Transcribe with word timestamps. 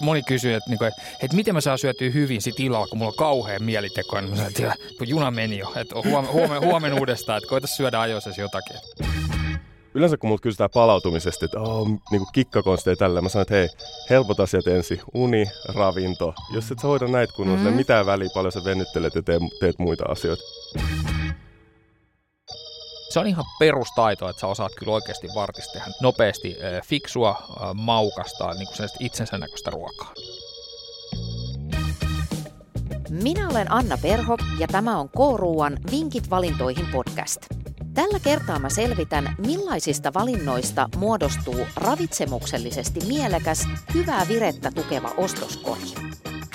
Moni 0.00 0.22
kysyy, 0.22 0.54
että, 0.54 0.70
niin 0.70 0.78
kuin, 0.78 0.88
että, 0.88 1.02
että 1.22 1.36
miten 1.36 1.54
mä 1.54 1.60
saan 1.60 1.78
syötyä 1.78 2.10
hyvin 2.10 2.42
sit 2.42 2.60
illalla, 2.60 2.86
kun 2.86 2.98
mulla 2.98 3.10
on 3.10 3.16
kauhean 3.16 3.62
mieliteko. 3.62 4.20
Niin 4.20 4.30
mä 4.30 4.36
sanoin, 4.36 4.52
että 4.52 4.74
kun 4.98 5.08
juna 5.08 5.30
meni 5.30 5.58
jo, 5.58 5.72
että 5.76 5.94
huomenna 5.94 6.32
huomen, 6.32 6.60
huomen 6.60 6.92
uudestaan, 6.92 7.38
että 7.38 7.48
koita 7.48 7.66
syödä 7.66 8.00
ajoissa 8.00 8.30
jotakin. 8.38 8.76
Yleensä 9.94 10.16
kun 10.16 10.28
multa 10.28 10.42
kysytään 10.42 10.70
palautumisesta, 10.74 11.44
että 11.44 11.60
oh, 11.60 11.88
niin 11.88 12.00
kuin 12.10 12.32
kikkakonsteja 12.32 12.96
tällä, 12.96 13.20
mä 13.20 13.28
sanon, 13.28 13.42
että 13.42 13.54
hei, 13.54 13.68
helpot 14.10 14.40
asiat 14.40 14.66
ensin, 14.66 15.00
uni, 15.14 15.46
ravinto. 15.74 16.34
Jos 16.54 16.70
et 16.70 16.78
sä 16.78 16.88
hoida 16.88 17.06
näitä 17.06 17.32
kunnolla, 17.32 17.70
mm. 17.70 17.76
mitään 17.76 18.06
väliä, 18.06 18.28
paljon 18.34 18.52
sä 18.52 18.64
venyttelet 18.64 19.14
ja 19.14 19.22
teet, 19.22 19.42
teet 19.60 19.78
muita 19.78 20.04
asioita. 20.08 20.42
Se 23.10 23.20
on 23.20 23.26
ihan 23.26 23.44
perustaito, 23.58 24.28
että 24.28 24.40
sä 24.40 24.46
osaat 24.46 24.72
kyllä 24.78 24.92
oikeasti 24.92 25.28
vartista 25.34 25.72
tehdä 25.72 25.86
nopeasti 26.02 26.56
fiksua, 26.84 27.42
maukasta, 27.74 28.54
niin 28.54 28.66
kuin 28.66 28.88
itsensä 29.00 29.38
näköistä 29.38 29.70
ruokaa. 29.70 30.12
Minä 33.10 33.48
olen 33.48 33.72
Anna 33.72 33.98
Perho 34.02 34.36
ja 34.58 34.66
tämä 34.66 34.98
on 34.98 35.08
K-ruuan 35.08 35.78
Vinkit 35.90 36.30
valintoihin 36.30 36.86
podcast. 36.92 37.40
Tällä 37.94 38.18
kertaa 38.20 38.58
mä 38.58 38.68
selvitän, 38.68 39.34
millaisista 39.46 40.14
valinnoista 40.14 40.88
muodostuu 40.96 41.66
ravitsemuksellisesti 41.76 43.00
mielekäs, 43.06 43.68
hyvää 43.94 44.28
virettä 44.28 44.70
tukeva 44.74 45.10
ostoskori. 45.16 45.94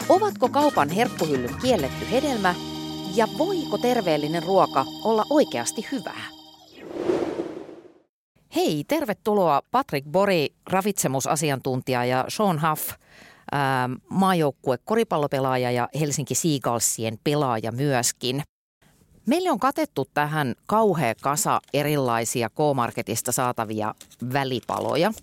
Ovatko 0.10 0.50
kaupan 0.50 0.90
herkkuhyllyt 0.90 1.56
kielletty 1.62 2.12
hedelmä 2.12 2.56
ja 3.16 3.28
voiko 3.38 3.78
terveellinen 3.78 4.44
ruoka 4.44 4.86
olla 5.04 5.26
oikeasti 5.30 5.88
hyvää? 5.92 6.33
Hei, 8.56 8.84
tervetuloa 8.88 9.62
Patrick 9.72 10.08
Bori, 10.08 10.48
ravitsemusasiantuntija 10.70 12.06
ja 12.06 12.26
Sean 12.28 12.62
Huff, 12.70 12.92
ää, 13.52 13.90
maajoukkue 14.10 14.78
koripallopelaaja 14.86 15.72
ja 15.72 15.90
Helsinki 16.00 16.36
Seagullsien 16.36 17.20
pelaaja 17.24 17.72
myöskin. 17.72 18.44
Meille 19.26 19.52
on 19.52 19.60
katettu 19.60 20.08
tähän 20.14 20.56
kauhea 20.66 21.14
kasa 21.22 21.62
erilaisia 21.74 22.50
K-Marketista 22.50 23.32
saatavia 23.32 23.96
välipaloja. 24.34 25.14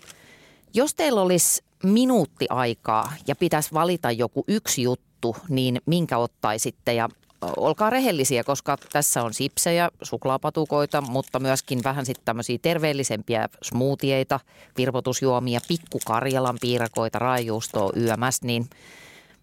Jos 0.73 0.95
teillä 0.95 1.21
olisi 1.21 1.63
minuutti 1.83 2.45
aikaa 2.49 3.13
ja 3.27 3.35
pitäisi 3.35 3.73
valita 3.73 4.11
joku 4.11 4.43
yksi 4.47 4.81
juttu, 4.81 5.35
niin 5.49 5.81
minkä 5.85 6.17
ottaisitte 6.17 6.93
ja 6.93 7.09
olkaa 7.41 7.89
rehellisiä, 7.89 8.43
koska 8.43 8.77
tässä 8.91 9.23
on 9.23 9.33
sipsejä, 9.33 9.89
suklaapatukoita, 10.01 11.01
mutta 11.01 11.39
myöskin 11.39 11.83
vähän 11.83 12.05
sitten 12.05 12.25
tämmöisiä 12.25 12.57
terveellisempiä 12.61 13.49
smoothieita, 13.61 14.39
virvotusjuomia, 14.77 15.59
pikkukarjalan 15.67 16.57
piirakoita, 16.61 17.19
raajuustoa, 17.19 17.91
YMS, 17.95 18.41
niin 18.43 18.69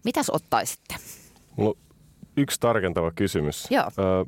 mitäs 0.03 0.29
ottaisitte? 0.29 0.95
Mulla 1.55 1.69
on 1.69 1.77
yksi 2.37 2.59
tarkentava 2.59 3.11
kysymys. 3.11 3.67
Joo. 3.69 3.85
Ö, 3.99 4.25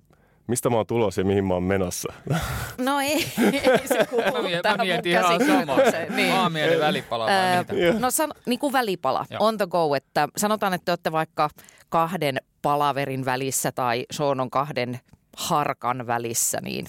mistä 0.47 0.69
mä 0.69 0.75
oon 0.75 0.87
tulossa 0.87 1.21
ja 1.21 1.25
mihin 1.25 1.45
mä 1.45 1.53
oon 1.53 1.63
menossa? 1.63 2.13
No 2.77 2.99
ei, 2.99 3.25
ei 3.53 3.87
se 3.87 4.05
kuulu 4.09 4.23
Mä, 4.25 4.61
tähän 4.61 4.77
mä 4.77 4.83
mun 4.83 4.87
mietin 4.87 5.11
ihan 5.11 5.45
samaa. 5.47 5.77
Niin. 6.15 6.79
Välipala 6.79 7.25
vai 7.25 7.57
mitä? 7.59 7.99
No 7.99 8.11
san, 8.11 8.31
niin 8.45 8.59
kuin 8.59 8.73
välipala, 8.73 9.25
Joo. 9.29 9.47
on 9.47 9.57
the 9.57 9.67
go, 9.67 9.95
että 9.95 10.27
sanotaan, 10.37 10.73
että 10.73 10.85
te 10.85 10.91
olette 10.91 11.11
vaikka 11.11 11.49
kahden 11.89 12.37
palaverin 12.61 13.25
välissä 13.25 13.71
tai 13.71 14.05
Sean 14.11 14.39
on 14.39 14.49
kahden 14.49 14.99
harkan 15.37 16.07
välissä, 16.07 16.57
niin 16.61 16.85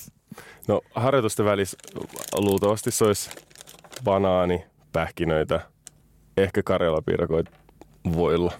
No 0.69 0.80
harjoitusten 0.95 1.47
välissä 1.47 1.77
luultavasti 2.34 2.91
se 2.91 3.05
olisi 3.05 3.30
banaani, 4.05 4.64
pähkinöitä, 4.92 5.61
ehkä 6.36 6.62
karjalapiirakoita 6.62 7.50
voilla. 8.17 8.53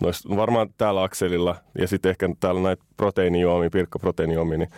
Nois, 0.00 0.28
varmaan 0.28 0.68
täällä 0.78 1.02
akselilla 1.02 1.56
ja 1.78 1.88
sitten 1.88 2.10
ehkä 2.10 2.28
täällä 2.40 2.60
näitä 2.60 2.84
proteiinijuomia, 2.96 3.70
pirkkaproteiinijuomia, 3.70 4.58
niin 4.58 4.70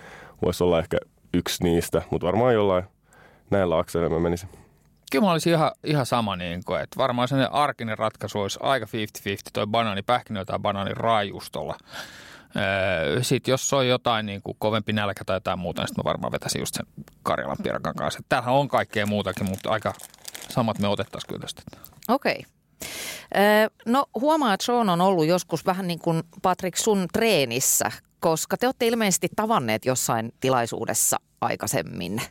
voisi 0.42 0.64
olla 0.64 0.78
ehkä 0.78 0.96
yksi 1.34 1.64
niistä, 1.64 2.02
mutta 2.10 2.26
varmaan 2.26 2.54
jollain 2.54 2.84
näillä 3.50 3.78
akselilla 3.78 4.14
mä 4.14 4.20
menisin. 4.20 4.48
Kyllä 5.12 5.24
mä 5.24 5.32
olisin 5.32 5.52
ihan, 5.52 5.72
ihan 5.84 6.06
sama, 6.06 6.36
niin 6.36 6.64
kuin, 6.64 6.80
että 6.80 6.96
varmaan 6.96 7.28
sellainen 7.28 7.52
arkinen 7.54 7.98
ratkaisu 7.98 8.40
olisi 8.40 8.58
aika 8.62 8.86
50-50, 8.86 8.88
toi 9.52 9.66
banaani 9.66 10.02
pähkinöllä 10.02 10.44
tai 10.44 10.58
banaani 10.58 10.90
raajuustolla. 10.94 11.76
Öö, 12.56 13.22
Sitten 13.22 13.52
jos 13.52 13.72
on 13.72 13.88
jotain 13.88 14.26
niin 14.26 14.42
kuin 14.42 14.56
kovempi 14.58 14.92
nälkä 14.92 15.24
tai 15.24 15.36
jotain 15.36 15.58
muuta, 15.58 15.82
niin 15.82 15.88
sitten 15.88 16.02
mä 16.04 16.08
varmaan 16.08 16.32
vetäisin 16.32 16.60
just 16.60 16.74
sen 16.74 16.86
Karjalan 17.22 17.56
piirakan 17.62 17.94
kanssa. 17.94 18.20
Täällähän 18.28 18.54
on 18.54 18.68
kaikkea 18.68 19.06
muutakin, 19.06 19.48
mutta 19.48 19.70
aika 19.70 19.92
samat 20.48 20.78
me 20.78 20.88
otettaisiin 20.88 21.28
kyllä 21.28 21.40
tästä. 21.40 21.62
okei. 22.08 22.44
Ö, 22.44 22.57
No 23.86 24.06
huomaa, 24.20 24.54
että 24.54 24.66
Sean 24.66 24.88
on 24.88 25.00
ollut 25.00 25.26
joskus 25.26 25.66
vähän 25.66 25.86
niin 25.86 25.98
kuin 25.98 26.22
Patrick 26.42 26.76
sun 26.76 27.06
treenissä, 27.12 27.92
koska 28.20 28.56
te 28.56 28.66
olette 28.66 28.86
ilmeisesti 28.86 29.28
tavanneet 29.36 29.84
jossain 29.84 30.32
tilaisuudessa 30.40 31.16
aikaisemmin. 31.40 32.22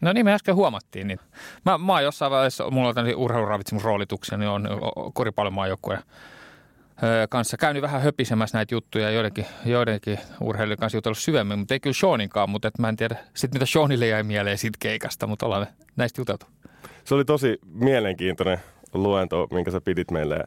No 0.00 0.12
niin, 0.12 0.24
me 0.24 0.34
äsken 0.34 0.54
huomattiin. 0.54 1.08
Niin. 1.08 1.20
Mä, 1.64 1.78
mä 1.78 1.92
oon 1.92 2.04
jossain 2.04 2.32
vaiheessa, 2.32 2.70
mulla 2.70 2.88
on 2.88 2.94
tämmöisiä 2.94 3.16
urheiluravitsemusroolituksia, 3.16 4.38
niin 4.38 4.48
on 4.48 4.68
koripallomaajoukkueen 5.14 6.02
öö, 7.02 7.26
kanssa 7.30 7.56
käynyt 7.56 7.82
vähän 7.82 8.02
höpisemässä 8.02 8.58
näitä 8.58 8.74
juttuja, 8.74 9.10
joidenkin, 9.10 9.46
joidenkin 9.64 10.18
urheilijoiden 10.40 10.80
kanssa 10.80 10.96
jutellut 10.96 11.18
syvemmin, 11.18 11.58
mutta 11.58 11.74
ei 11.74 11.80
kyllä 11.80 11.94
Seaninkaan, 11.94 12.50
mutta 12.50 12.68
et 12.68 12.78
mä 12.78 12.88
en 12.88 12.96
tiedä 12.96 13.16
sit 13.34 13.52
mitä 13.52 13.66
Seanille 13.66 14.06
jäi 14.06 14.22
mieleen 14.22 14.58
siitä 14.58 14.76
keikasta, 14.80 15.26
mutta 15.26 15.46
ollaan 15.46 15.66
näistä 15.96 16.20
juteltu. 16.20 16.46
Se 17.04 17.14
oli 17.14 17.24
tosi 17.24 17.58
mielenkiintoinen 17.66 18.58
luento, 18.94 19.46
minkä 19.50 19.70
sä 19.70 19.80
pidit 19.80 20.10
meille. 20.10 20.44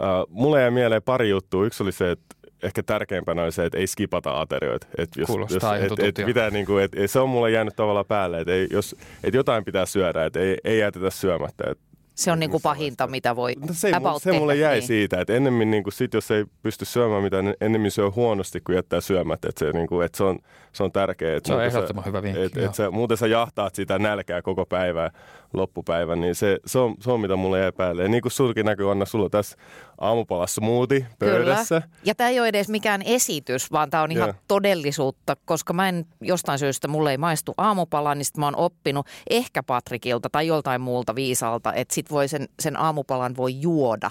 Uh, 0.00 0.06
mulle 0.28 0.60
jäi 0.60 0.70
mieleen 0.70 1.02
pari 1.02 1.28
juttua. 1.28 1.66
Yksi 1.66 1.82
oli 1.82 1.92
se, 1.92 2.10
että 2.10 2.34
ehkä 2.62 2.82
tärkeimpänä 2.82 3.42
oli 3.42 3.52
se, 3.52 3.64
että 3.64 3.78
ei 3.78 3.86
skipata 3.86 4.40
aterioita. 4.40 4.86
Et 4.98 5.08
jos, 5.16 5.26
Kuulostaa 5.26 5.76
ihan 5.76 5.90
et, 5.98 6.18
et 6.18 6.26
pitää 6.26 6.50
niinku, 6.50 6.76
et, 6.76 6.94
et 6.94 7.10
se 7.10 7.20
on 7.20 7.28
mulle 7.28 7.50
jäänyt 7.50 7.76
tavallaan 7.76 8.06
päälle, 8.06 8.40
että 8.40 8.52
ei, 8.52 8.66
jos, 8.70 8.96
et 9.24 9.34
jotain 9.34 9.64
pitää 9.64 9.86
syödä, 9.86 10.24
että 10.24 10.40
ei, 10.40 10.56
ei 10.64 10.78
jätetä 10.78 11.10
syömättä. 11.10 11.64
Et 11.70 11.78
Se 12.14 12.32
on 12.32 12.40
niin 12.40 12.50
kuin 12.50 12.58
Missä 12.58 12.68
pahinta, 12.68 13.06
mitä 13.06 13.36
voi 13.36 13.54
No 13.60 13.66
se, 13.72 13.92
about 13.94 14.22
se 14.22 14.32
mulle 14.32 14.56
jäi 14.56 14.74
niin. 14.74 14.86
siitä, 14.86 15.20
että 15.20 15.32
ennemmin 15.32 15.70
niin 15.70 15.82
kuin 15.82 15.92
sit, 15.92 16.14
jos 16.14 16.30
ei 16.30 16.44
pysty 16.62 16.84
syömään 16.84 17.22
mitään, 17.22 17.44
niin 17.44 17.56
ennemmin 17.60 17.90
syö 17.90 18.10
huonosti 18.10 18.60
kuin 18.60 18.76
jättää 18.76 19.00
syömättä. 19.00 19.48
Että 19.48 19.58
se, 19.58 19.72
niin 19.72 19.86
kuin, 19.86 20.06
että 20.06 20.18
se, 20.18 20.24
on, 20.24 20.38
se 20.72 20.82
on 20.82 20.92
tärkeää. 20.92 21.36
Että 21.36 21.46
Se 21.46 21.54
on 21.54 21.64
ehdottoman 21.64 22.04
hyvä 22.04 22.22
vinkki, 22.22 22.42
Et, 22.42 22.56
et 22.56 22.74
sä, 22.74 22.90
muuten 22.90 23.16
sä 23.16 23.26
jahtaat 23.26 23.74
sitä 23.74 23.98
nälkää 23.98 24.42
koko 24.42 24.66
päivää 24.66 25.10
loppupäivän, 25.52 26.20
niin 26.20 26.34
se, 26.34 26.58
se, 26.66 26.78
on, 26.78 26.94
se 27.00 27.10
on 27.10 27.20
mitä 27.20 27.36
mulle 27.36 27.60
jäi 27.60 27.72
päälle. 27.72 28.02
Ja 28.02 28.08
niin 28.08 28.22
kuin 28.22 28.32
sulki 28.32 28.62
näkyy, 28.62 28.90
Anna, 28.90 29.04
sulla 29.04 29.24
on 29.24 29.30
tässä 29.30 29.56
aamupala 29.98 30.46
smoothie 30.46 31.06
pöydässä. 31.18 31.80
Kyllä. 31.80 31.96
Ja 32.04 32.14
tämä 32.14 32.30
ei 32.30 32.40
ole 32.40 32.48
edes 32.48 32.68
mikään 32.68 33.02
esitys, 33.02 33.72
vaan 33.72 33.90
tämä 33.90 34.02
on 34.02 34.12
ihan 34.12 34.28
Joo. 34.28 34.34
todellisuutta, 34.48 35.36
koska 35.44 35.72
mä 35.72 35.88
en 35.88 36.06
jostain 36.20 36.58
syystä, 36.58 36.88
mulle 36.88 37.10
ei 37.10 37.18
maistu 37.18 37.54
aamupala, 37.56 38.14
niin 38.14 38.24
sit 38.24 38.36
mä 38.36 38.46
oon 38.46 38.56
oppinut 38.56 39.06
ehkä 39.30 39.62
Patrikilta 39.62 40.30
tai 40.30 40.46
joltain 40.46 40.80
muulta 40.80 41.14
viisalta, 41.14 41.72
että 41.72 41.94
sit 41.94 42.10
voi 42.10 42.28
sen, 42.28 42.48
sen 42.60 42.76
aamupalan 42.76 43.36
voi 43.36 43.60
juoda. 43.60 44.10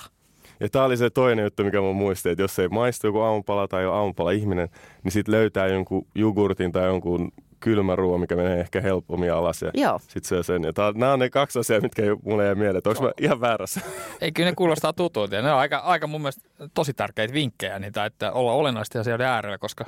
Ja 0.60 0.70
tämä 0.70 0.86
oli 0.86 0.98
se 0.98 1.10
toinen 1.10 1.44
juttu, 1.44 1.64
mikä 1.64 1.82
mä 1.82 1.94
muistin, 1.94 2.32
että 2.32 2.42
jos 2.42 2.60
ei 2.60 2.68
maistu 2.68 3.08
joku 3.08 3.20
aamupala 3.20 3.68
tai 3.68 3.86
ole 3.86 3.96
aamupala 3.96 4.32
ihminen, 4.32 4.70
niin 5.04 5.12
sitten 5.12 5.32
löytää 5.32 5.68
jonkun 5.68 6.08
jogurtin 6.16 6.72
tai 6.72 6.86
jonkun 6.86 7.32
kylmä 7.60 7.96
ruoa, 7.96 8.18
mikä 8.18 8.36
menee 8.36 8.60
ehkä 8.60 8.82
helpommin 8.82 9.34
alas 9.34 9.62
ja 9.62 10.00
sitten 10.00 10.24
syö 10.24 10.44
sen. 10.44 10.64
Ja 10.64 10.74
tää, 10.74 10.92
nämä 10.96 11.14
on 11.14 11.20
ne 11.20 11.30
kaksi 11.30 11.60
asiaa, 11.60 11.82
mitkä 11.82 12.04
ei 12.04 12.10
mulle 12.24 12.46
jää 12.46 12.56
mieleen. 12.56 12.82
Onko 12.86 13.04
mä 13.04 13.12
ihan 13.22 13.42
väärässä? 13.42 13.82
Ei 14.22 14.32
kyllä 14.32 14.50
ne 14.50 14.56
kuulostaa 14.56 14.94
tutulta 14.94 15.36
ja 15.36 15.42
ne 15.42 15.54
on 15.54 15.60
aika, 15.60 15.78
aika 15.78 16.08
mun 16.08 16.22
mielestä 16.22 16.50
tosi 16.74 16.94
tärkeitä 16.94 17.34
vinkkejä 17.34 17.80
niitä, 17.80 18.06
että 18.06 18.32
olla 18.32 18.54
olennaisesti 18.54 18.98
asioiden 18.98 19.28
äärellä, 19.28 19.58
koska 19.58 19.86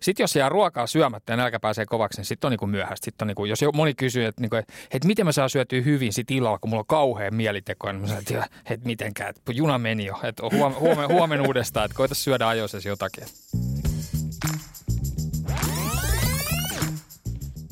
sitten 0.00 0.24
jos 0.24 0.36
jää 0.36 0.48
ruokaa 0.48 0.86
syömättä 0.86 1.32
ja 1.32 1.36
nälkä 1.36 1.60
pääsee 1.60 1.86
kovaksi, 1.86 2.18
niin 2.18 2.26
sitten 2.26 2.48
on 2.48 2.50
niinku 2.50 2.66
myöhäistä. 2.66 3.04
Sit 3.04 3.22
on 3.22 3.28
niinku, 3.28 3.44
jos 3.44 3.62
jo- 3.62 3.72
moni 3.72 3.94
kysyy, 3.94 4.24
että, 4.24 4.40
niinku, 4.40 4.56
että, 4.56 4.72
että 4.90 5.08
miten 5.08 5.26
mä 5.26 5.32
saan 5.32 5.50
syötyä 5.50 5.80
hyvin 5.80 6.12
sit 6.12 6.30
illalla, 6.30 6.58
kun 6.58 6.70
mulla 6.70 6.80
on 6.80 6.86
kauhean 6.86 7.34
mieliteko, 7.34 7.92
niin 7.92 8.00
mä 8.00 8.06
sanon, 8.06 8.22
että, 8.28 8.48
että 8.70 8.86
mitenkään, 8.86 9.30
että 9.30 9.52
juna 9.52 9.78
meni 9.78 10.04
jo, 10.04 10.14
että 10.22 10.42
huomenna 10.42 10.80
huomen, 10.80 11.08
huomen 11.08 11.46
uudestaan, 11.46 11.84
että 11.84 11.96
koita 11.96 12.14
syödä 12.14 12.48
ajoissa 12.48 12.88
jotakin. 12.88 13.24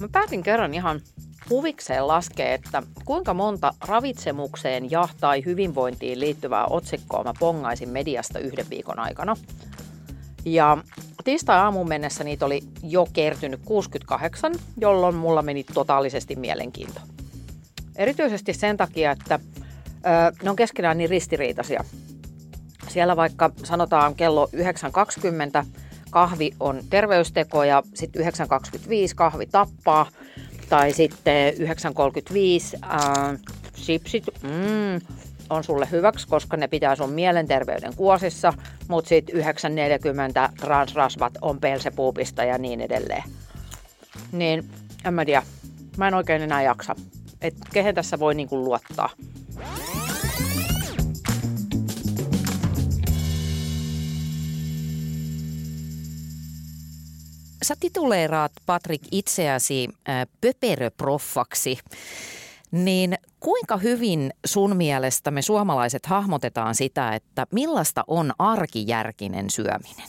Mä 0.01 0.09
päätin 0.13 0.43
kerran 0.43 0.75
ihan 0.75 1.01
huvikseen 1.51 2.09
laskea, 2.09 2.55
että 2.55 2.83
kuinka 3.05 3.35
monta 3.35 3.75
ravitsemukseen 3.87 4.91
ja 4.91 5.09
tai 5.21 5.45
hyvinvointiin 5.45 6.21
liittyvää 6.21 6.67
otsikkoa 6.67 7.25
mä 7.25 7.33
pongaisin 7.39 7.89
mediasta 7.89 8.39
yhden 8.39 8.71
viikon 8.71 8.99
aikana. 8.99 9.37
Ja 10.45 10.79
tiistai-aamuun 11.25 11.89
mennessä 11.89 12.25
niitä 12.25 12.47
oli 12.47 12.61
jo 12.83 13.07
kertynyt 13.13 13.61
68, 13.65 14.55
jolloin 14.77 15.15
mulla 15.15 15.43
meni 15.43 15.65
totaalisesti 15.65 16.37
mielenkiinto. 16.37 17.01
Erityisesti 17.97 18.53
sen 18.53 18.77
takia, 18.77 19.11
että 19.11 19.41
ö, 19.95 20.43
ne 20.43 20.51
on 20.51 20.57
keskenään 20.57 20.99
niin 20.99 21.11
ristiriitaisia. 21.11 21.85
Siellä 22.89 23.17
vaikka 23.17 23.51
sanotaan 23.65 24.15
kello 24.15 24.49
9.20 25.63 25.67
kahvi 26.11 26.51
on 26.61 26.81
terveysteko 26.91 27.65
ja 27.65 27.83
sitten 27.95 28.27
9.25 28.27 28.29
kahvi 29.15 29.47
tappaa. 29.47 30.07
Tai 30.69 30.93
sitten 30.93 31.55
9.35 31.55 31.61
äh, 32.85 33.39
chipsit, 33.75 34.25
mm, 34.43 35.01
on 35.51 35.65
sulle 35.65 35.89
hyväksi, 35.91 36.29
koska 36.29 36.57
ne 36.57 36.69
pitää 36.69 36.97
sun 36.97 37.13
mielenterveyden 37.13 37.97
kuosissa, 37.97 38.53
mutta 38.89 39.09
sitten 39.09 39.37
940 39.37 40.51
transrasvat 40.61 41.33
on 41.43 41.61
pelsepuupista 41.61 42.45
ja 42.45 42.59
niin 42.59 42.81
edelleen. 42.81 43.23
Niin, 44.33 44.71
en 45.05 45.15
mä 45.15 45.25
tiedä. 45.25 45.43
Mä 45.97 46.09
en 46.09 46.15
oikein 46.15 46.43
enää 46.43 46.63
jaksa. 46.63 46.97
Et 47.41 47.55
kehen 47.73 47.95
tässä 47.95 48.19
voi 48.19 48.35
niinku 48.35 48.65
luottaa. 48.65 49.11
Sä 57.71 57.77
tituleeraat, 57.81 58.53
Patrik, 58.67 59.03
itseäsi 59.11 59.89
äh, 60.09 60.27
pöperöproffaksi. 60.41 61.79
Niin 62.71 63.19
kuinka 63.41 63.77
hyvin 63.77 64.31
sun 64.47 64.77
mielestä 64.77 65.31
me 65.31 65.43
suomalaiset 65.43 66.07
hahmotetaan 66.07 66.75
sitä, 66.75 67.15
että 67.15 67.47
millaista 67.53 68.05
on 68.07 68.33
arkijärkinen 68.39 69.51
syöminen? 69.51 70.09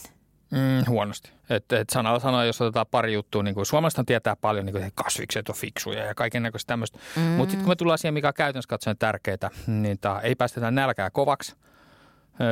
Mm, 0.52 0.84
huonosti. 0.88 1.32
Et, 1.50 1.72
et 1.72 1.90
sanalla 1.90 2.20
sanoa, 2.20 2.46
jos 2.46 2.62
otetaan 2.62 2.86
pari 2.92 3.14
juttua, 3.14 3.44
niin 3.44 3.56
kuin 3.56 3.66
tietää 4.06 4.36
paljon, 4.36 4.66
niin 4.66 4.74
kuin, 4.74 4.84
että 4.84 5.04
kasvikset 5.04 5.50
on 5.50 5.56
fiksuja 5.56 6.06
ja 6.06 6.16
kaiken 6.16 6.44
näköistä 6.44 6.68
tämmöistä. 6.68 7.00
Mm. 7.16 7.22
Mutta 7.22 7.52
sitten 7.52 7.66
kun 7.66 7.72
me 7.72 7.76
tullaan 7.76 7.98
siihen, 7.98 8.14
mikä 8.14 8.28
on 8.28 8.34
käytännössä 8.34 8.70
katsoen 8.70 8.98
tärkeää, 8.98 9.50
niin 9.68 10.00
tää, 10.00 10.20
ei 10.20 10.36
päästetä 10.36 10.72
nälkää 10.72 11.10
kovaksi– 11.10 11.56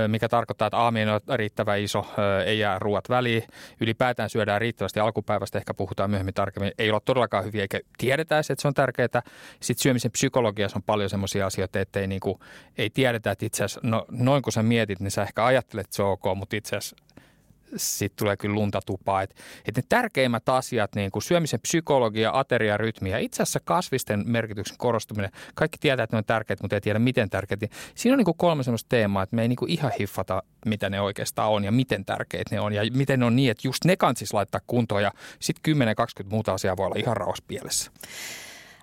mikä 0.07 0.29
tarkoittaa, 0.29 0.67
että 0.67 0.77
aamien 0.77 1.09
on 1.09 1.21
riittävän 1.35 1.79
iso, 1.79 2.05
ei 2.45 2.59
jää 2.59 2.79
ruoat 2.79 3.09
väliin. 3.09 3.43
Ylipäätään 3.81 4.29
syödään 4.29 4.61
riittävästi 4.61 4.99
alkupäivästä, 4.99 5.57
ehkä 5.57 5.73
puhutaan 5.73 6.09
myöhemmin 6.09 6.33
tarkemmin. 6.33 6.71
Ei 6.77 6.91
ole 6.91 7.01
todellakaan 7.05 7.45
hyviä, 7.45 7.61
eikä 7.61 7.79
tiedetä 7.97 8.39
että 8.39 8.55
se 8.57 8.67
on 8.67 8.73
tärkeää. 8.73 9.21
Sitten 9.59 9.83
syömisen 9.83 10.11
psykologiassa 10.11 10.77
on 10.77 10.83
paljon 10.83 11.09
sellaisia 11.09 11.45
asioita, 11.45 11.79
että 11.79 11.99
ei, 11.99 12.07
niin 12.07 12.19
kuin, 12.19 12.39
ei 12.77 12.89
tiedetä, 12.89 13.31
että 13.31 13.45
itse 13.45 13.63
asiassa, 13.63 13.79
no, 13.83 14.05
noin 14.11 14.41
kun 14.41 14.53
sä 14.53 14.63
mietit, 14.63 14.99
niin 14.99 15.11
sä 15.11 15.21
ehkä 15.21 15.45
ajattelet, 15.45 15.85
että 15.85 15.95
se 15.95 16.03
on 16.03 16.11
ok, 16.11 16.23
mutta 16.35 16.55
itse 16.55 16.75
asiassa 16.75 16.95
sitten 17.75 18.17
tulee 18.17 18.37
kyllä 18.37 18.55
lunta 18.55 18.79
tupaa. 18.85 19.21
Et, 19.21 19.35
et 19.65 19.77
ne 19.77 19.83
tärkeimmät 19.89 20.49
asiat, 20.49 20.95
niin 20.95 21.11
kuin 21.11 21.23
syömisen 21.23 21.59
psykologia, 21.59 22.31
ateria, 22.33 22.77
rytmi 22.77 23.09
ja 23.09 23.19
itse 23.19 23.43
asiassa 23.43 23.59
kasvisten 23.63 24.23
merkityksen 24.25 24.77
korostuminen, 24.77 25.31
kaikki 25.55 25.77
tietää, 25.77 26.03
että 26.03 26.15
ne 26.15 26.17
on 26.17 26.25
tärkeitä, 26.25 26.63
mutta 26.63 26.75
ei 26.75 26.81
tiedä 26.81 26.99
miten 26.99 27.29
tärkeitä. 27.29 27.67
Siinä 27.95 28.13
on 28.13 28.17
niin 28.17 28.25
kuin 28.25 28.37
kolme 28.37 28.63
sellaista 28.63 28.89
teemaa, 28.89 29.23
että 29.23 29.35
me 29.35 29.41
ei 29.41 29.47
niin 29.47 29.57
kuin 29.57 29.71
ihan 29.71 29.91
hiffata, 29.99 30.43
mitä 30.65 30.89
ne 30.89 31.01
oikeastaan 31.01 31.51
on 31.51 31.63
ja 31.63 31.71
miten 31.71 32.05
tärkeitä 32.05 32.55
ne 32.55 32.61
on 32.61 32.73
ja 32.73 32.81
miten 32.93 33.19
ne 33.19 33.25
on 33.25 33.35
niin, 33.35 33.51
että 33.51 33.67
just 33.67 33.85
ne 33.85 33.95
kansis 33.97 34.33
laittaa 34.33 34.61
kuntoon 34.67 35.03
ja 35.03 35.11
sitten 35.39 35.75
10-20 36.23 36.29
muuta 36.29 36.53
asiaa 36.53 36.77
voi 36.77 36.85
olla 36.85 36.95
ihan 36.99 37.17
rauhassa 37.17 37.43
pielessä. 37.47 37.91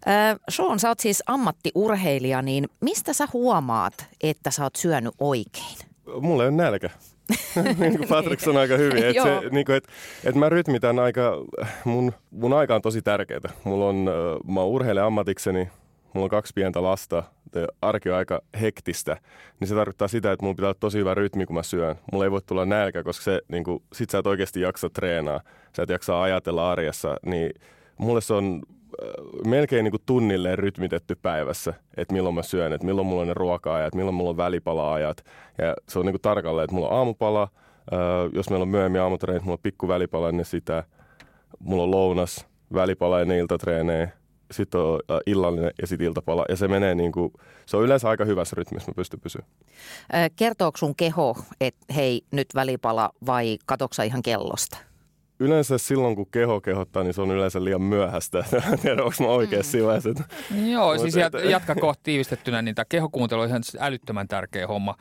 Äh, 0.09 0.37
Sean, 0.49 0.79
sä 0.79 0.89
oot 0.89 1.01
siis 1.01 1.23
ammattiurheilija, 1.27 2.43
niin 2.43 2.69
mistä 2.81 3.13
sä 3.13 3.29
huomaat, 3.33 4.07
että 4.23 4.51
sä 4.51 4.63
oot 4.63 4.77
syönyt 4.77 5.15
oikein? 5.21 5.79
Mulla 6.21 6.43
ei 6.43 6.49
ole 6.49 6.57
nälkä. 6.57 6.91
niin 7.79 7.99
kuin 7.99 8.09
Patrick 8.09 8.41
sanoi 8.41 8.63
aika 8.63 8.77
hyvin, 8.77 9.05
että 9.05 9.23
se, 9.23 9.41
niin 9.51 9.67
kuin, 9.67 9.77
että, 9.77 9.93
että 10.25 10.39
mä 10.39 10.49
rytmitän 10.49 10.99
aika, 10.99 11.33
mun, 11.85 12.13
mun 12.31 12.53
aika 12.53 12.75
on 12.75 12.83
tosi 12.83 13.03
tärkeää. 13.03 13.41
Mulla 13.65 13.89
on, 13.89 14.11
mä 14.47 14.63
urheilen 14.63 15.05
ammatikseni, 15.05 15.69
mulla 16.13 16.25
on 16.25 16.31
kaksi 16.31 16.53
pientä 16.55 16.83
lasta, 16.83 17.23
arki 17.83 18.11
on 18.11 18.17
aika 18.17 18.41
hektistä, 18.61 19.17
niin 19.61 19.69
se 19.69 19.75
tarkoittaa 19.75 20.09
sitä, 20.09 20.33
että 20.33 20.45
mulla 20.45 20.55
pitää 20.55 20.69
olla 20.69 20.79
tosi 20.81 20.99
hyvä 20.99 21.15
rytmi, 21.15 21.47
kun 21.47 21.57
mä 21.57 21.63
syön. 21.63 21.97
Mulla 22.13 22.25
ei 22.25 22.31
voi 22.31 22.41
tulla 22.47 22.67
nälkä, 22.67 23.03
koska 23.03 23.25
se, 23.25 23.41
niin 23.49 23.65
kuin, 23.65 23.83
sit 23.93 24.11
sä 24.11 24.19
et 24.19 24.27
oikeasti 24.27 24.61
jaksa 24.61 24.91
treenaa, 24.91 25.41
sä 25.77 25.83
et 25.83 25.89
jaksa 25.89 26.23
ajatella 26.23 26.71
arjessa, 26.71 27.17
niin 27.27 27.51
mulle 27.99 28.21
se 28.21 28.35
on 28.35 28.63
melkein 29.47 29.85
niin 29.85 29.93
kuin 29.93 30.03
tunnilleen 30.07 30.59
rytmitetty 30.59 31.15
päivässä, 31.23 31.75
että 31.97 32.15
milloin 32.15 32.35
mä 32.35 32.43
syön, 32.43 32.73
että 32.73 32.87
milloin 32.87 33.07
mulla 33.07 33.23
on 33.23 33.29
ne 33.29 33.35
ruoka-ajat, 33.35 33.95
milloin 33.95 34.15
mulla 34.15 34.31
on 34.31 34.37
välipala-ajat. 34.37 35.25
Ja 35.59 35.75
se 35.89 35.99
on 35.99 36.07
niin 36.07 36.13
kuin 36.13 36.23
tarkalleen, 36.23 36.65
että 36.65 36.75
mulla 36.75 36.89
on 36.89 36.97
aamupala, 36.97 37.49
jos 38.33 38.51
meillä 38.51 38.63
on 38.63 38.69
myöhemmin 38.69 39.01
aamutreenit, 39.01 39.43
mulla 39.43 39.55
on 39.55 39.63
pikku 39.63 39.89
välipala 39.89 40.29
ennen 40.29 40.45
sitä, 40.45 40.85
mulla 41.59 41.83
on 41.83 41.91
lounas, 41.91 42.47
välipala 42.75 43.21
ennen 43.21 43.39
iltatreenejä, 43.39 44.09
sitten 44.51 44.81
on 44.81 45.01
illallinen 45.27 45.71
ja 45.81 45.87
sitten 45.87 46.07
iltapala. 46.07 46.45
Ja 46.49 46.57
se 46.57 46.69
menee 46.69 46.95
niin 46.95 47.13
kuin, 47.13 47.33
se 47.67 47.77
on 47.77 47.85
yleensä 47.85 48.09
aika 48.09 48.25
hyvässä 48.25 48.57
rytmissä, 48.57 48.91
mä 48.91 48.95
pystyn 48.97 49.21
pysyä. 49.21 49.43
Kertooko 50.37 50.77
sun 50.77 50.97
keho, 50.97 51.37
että 51.61 51.95
hei 51.95 52.23
nyt 52.31 52.49
välipala 52.55 53.11
vai 53.27 53.59
katoksa 53.67 54.03
ihan 54.03 54.23
kellosta? 54.23 54.79
Yleensä 55.41 55.79
silloin, 55.79 56.17
kun 56.17 56.27
keho 56.31 56.61
kehottaa, 56.61 57.03
niin 57.03 57.15
se 57.15 57.23
on 57.23 57.31
yleensä 57.31 57.65
liian 57.65 57.83
myöhäistä. 57.83 58.39
En 58.73 58.79
tiedä, 58.79 59.03
onko 59.03 59.15
mä 59.21 59.27
oikein 59.27 59.63
mm. 59.63 59.65
siinä 59.65 59.87
vaiheessa. 59.87 60.25
Joo, 60.71 60.99
siis 60.99 61.17
et, 61.17 61.33
jatka 61.51 61.75
kohta 61.75 62.01
tiivistettynä, 62.03 62.63
niin 62.63 62.75
tämä 62.75 62.85
kehokuuntelu 62.89 63.41
on 63.41 63.49
ihan 63.49 63.63
älyttömän 63.79 64.29
tärkeä 64.29 64.67
homma. 64.67 64.95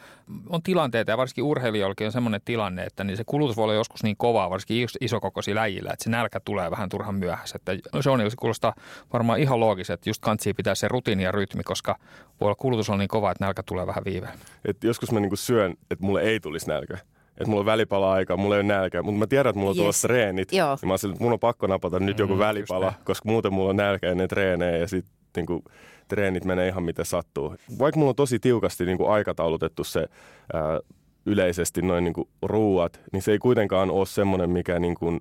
On 0.50 0.62
tilanteita 0.62 1.12
ja 1.12 1.18
varsinkin 1.18 1.44
urheilijoillakin 1.44 2.08
on 2.08 2.12
semmoinen 2.12 2.42
tilanne, 2.46 2.84
että 2.84 3.04
niin 3.04 3.18
se 3.18 3.24
kulutus 3.26 3.58
voi 3.58 3.64
olla 3.64 3.74
joskus 3.74 4.04
niin 4.04 4.18
kovaa, 4.18 4.50
varsinkin 4.50 4.88
isokokoisilla 5.02 5.62
läjillä, 5.62 5.90
että 5.94 6.04
se 6.04 6.10
nälkä 6.10 6.40
tulee 6.40 6.72
vähän 6.72 6.90
turhan 6.90 7.16
myöhässä. 7.16 7.56
Että 7.56 7.90
no 7.94 8.02
se 8.02 8.10
on, 8.10 8.32
se 8.32 8.36
kuulostaa 8.40 8.76
varmaan 9.14 9.40
ihan 9.40 9.60
loogisesti, 9.60 9.94
että 9.94 10.10
just 10.10 10.22
kansi 10.22 10.54
pitää 10.54 10.76
se 10.76 10.88
rutiini 10.88 11.24
ja 11.24 11.32
rytmi, 11.32 11.64
koska 11.64 11.96
voi 12.42 12.46
olla 12.46 12.56
kulutus 12.56 12.90
on 12.90 13.00
niin 13.00 13.08
kova, 13.08 13.32
että 13.32 13.46
nälkä 13.46 13.64
tulee 13.64 13.88
vähän 13.88 14.06
viiveen. 14.06 14.40
Et 14.66 14.84
joskus 14.84 15.12
mä 15.12 15.20
niinku 15.20 15.36
syön, 15.36 15.72
että 15.92 16.06
mulle 16.06 16.22
ei 16.22 16.40
tulisi 16.40 16.68
nälkä 16.68 16.98
että 17.38 17.50
mulla 17.50 17.60
on 17.60 17.66
välipala-aika, 17.66 18.38
mulla 18.38 18.56
ei 18.56 18.60
ole 18.60 18.68
nälkä, 18.68 19.04
mutta 19.04 19.20
mä 19.20 19.28
tiedän, 19.28 19.50
että 19.50 19.60
mulla 19.60 19.72
on 19.72 19.76
yes. 19.76 19.82
tulossa 19.82 20.08
treenit. 20.08 20.54
Joo. 20.54 20.78
Ja 20.82 20.88
mä 20.88 20.94
oon 20.94 21.12
että 21.12 21.24
mun 21.24 21.34
on 21.34 21.40
pakko 21.40 21.68
napata 21.68 22.00
nyt 22.00 22.20
joku 22.20 22.34
mm, 22.34 22.40
välipala, 22.40 22.94
koska 23.04 23.30
muuten 23.30 23.54
mulla 23.54 23.70
on 23.70 23.76
nälkä 23.76 24.12
ennen 24.12 24.28
treenejä 24.28 24.78
ja 24.78 24.88
sitten 24.88 25.46
niin 25.48 25.64
treenit 26.08 26.46
menee 26.46 26.68
ihan 26.68 26.84
miten 26.84 27.06
sattuu. 27.06 27.56
Vaikka 27.80 28.00
mulla 28.00 28.10
on 28.10 28.16
tosi 28.16 28.40
tiukasti 28.40 28.86
niin 28.86 28.98
kuin 28.98 29.10
aikataulutettu 29.10 29.84
se 29.84 30.08
ää, 30.54 30.80
yleisesti 31.26 31.82
noin 31.82 32.04
niin 32.04 32.14
kuin 32.14 32.30
ruuat, 32.42 33.02
niin 33.12 33.22
se 33.22 33.32
ei 33.32 33.40
kuitenkaan 33.40 33.92
ole 33.92 34.06
semmoinen, 34.06 34.50
mikä 34.50 34.80
niin 34.80 34.96
kuin, 34.96 35.20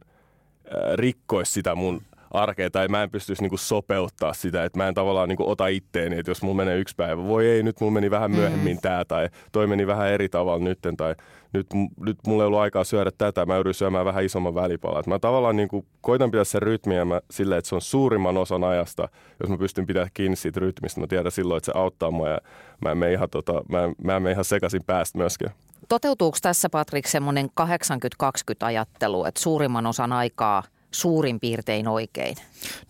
ää, 0.70 0.96
rikkoisi 0.96 1.52
sitä 1.52 1.74
mun 1.74 2.02
arkea 2.34 2.70
tai 2.70 2.88
mä 2.88 3.02
en 3.02 3.10
pystyisi 3.10 3.42
niinku 3.42 3.56
sopeuttaa 3.56 4.32
sitä, 4.32 4.64
että 4.64 4.78
mä 4.78 4.88
en 4.88 4.94
tavallaan 4.94 5.28
niinku 5.28 5.50
ota 5.50 5.66
itteeni, 5.66 6.18
että 6.18 6.30
jos 6.30 6.42
mulla 6.42 6.56
menee 6.56 6.78
yksi 6.78 6.94
päivä, 6.96 7.24
voi 7.24 7.46
ei, 7.46 7.62
nyt 7.62 7.80
mulla 7.80 7.92
meni 7.92 8.10
vähän 8.10 8.30
myöhemmin 8.30 8.76
mm. 8.76 8.80
tämä 8.80 9.04
tai 9.04 9.28
toi 9.52 9.66
meni 9.66 9.86
vähän 9.86 10.08
eri 10.08 10.28
tavalla 10.28 10.64
nytten 10.64 10.96
tai 10.96 11.14
nyt, 11.52 11.66
nyt 12.00 12.18
mulla 12.26 12.42
ei 12.42 12.46
ollut 12.46 12.60
aikaa 12.60 12.84
syödä 12.84 13.10
tätä, 13.18 13.46
mä 13.46 13.56
yritän 13.56 13.74
syömään 13.74 14.04
vähän 14.04 14.24
isomman 14.24 14.54
välipala. 14.54 15.02
mä 15.06 15.18
tavallaan 15.18 15.56
niinku 15.56 15.86
koitan 16.00 16.30
pitää 16.30 16.44
sen 16.44 16.62
rytmiä 16.62 17.04
mä, 17.04 17.20
silleen, 17.30 17.58
että 17.58 17.68
se 17.68 17.74
on 17.74 17.80
suurimman 17.80 18.36
osan 18.36 18.64
ajasta, 18.64 19.08
jos 19.40 19.50
mä 19.50 19.58
pystyn 19.58 19.86
pitämään 19.86 20.10
kiinni 20.14 20.36
siitä 20.36 20.60
rytmistä, 20.60 21.00
mä 21.00 21.06
tiedän 21.06 21.32
silloin, 21.32 21.56
että 21.56 21.72
se 21.72 21.78
auttaa 21.78 22.10
mua 22.10 22.28
ja 22.28 22.38
mä 22.82 22.90
en 22.90 22.98
mene 22.98 23.12
ihan, 23.12 23.30
tota, 23.30 23.62
mä 23.68 23.84
en, 23.84 23.94
mä 24.04 24.16
en 24.16 24.22
mene 24.22 24.32
ihan 24.32 24.44
sekaisin 24.44 24.84
päästä 24.86 25.18
myöskään. 25.18 25.54
Toteutuuko 25.88 26.38
tässä, 26.42 26.68
Patrik, 26.68 27.06
semmoinen 27.06 27.50
80-20 27.60 28.26
ajattelu, 28.60 29.24
että 29.24 29.40
suurimman 29.40 29.86
osan 29.86 30.12
aikaa– 30.12 30.62
suurin 30.94 31.40
piirtein 31.40 31.88
oikein? 31.88 32.36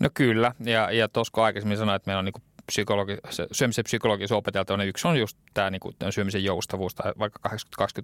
No 0.00 0.08
kyllä, 0.14 0.52
ja, 0.64 0.90
ja 0.90 1.08
tuossa 1.08 1.42
aikaisemmin 1.44 1.78
sanoin, 1.78 1.96
että 1.96 2.08
meillä 2.08 2.18
on 2.18 2.25
niin 2.25 2.42
psykologi, 2.66 3.16
se, 3.30 3.46
syömisen 3.52 3.84
psykologisen 3.84 4.37
opetelta 4.37 4.75
on 4.75 4.80
yksi 4.80 5.08
on 5.08 5.18
just 5.18 5.38
tämä 5.54 5.70
niin 5.70 5.80
kuin, 5.80 5.96
syömisen 6.11 6.44
joustavuus 6.44 6.94
tai 6.94 7.12
vaikka 7.18 7.49
80-20 7.49 7.52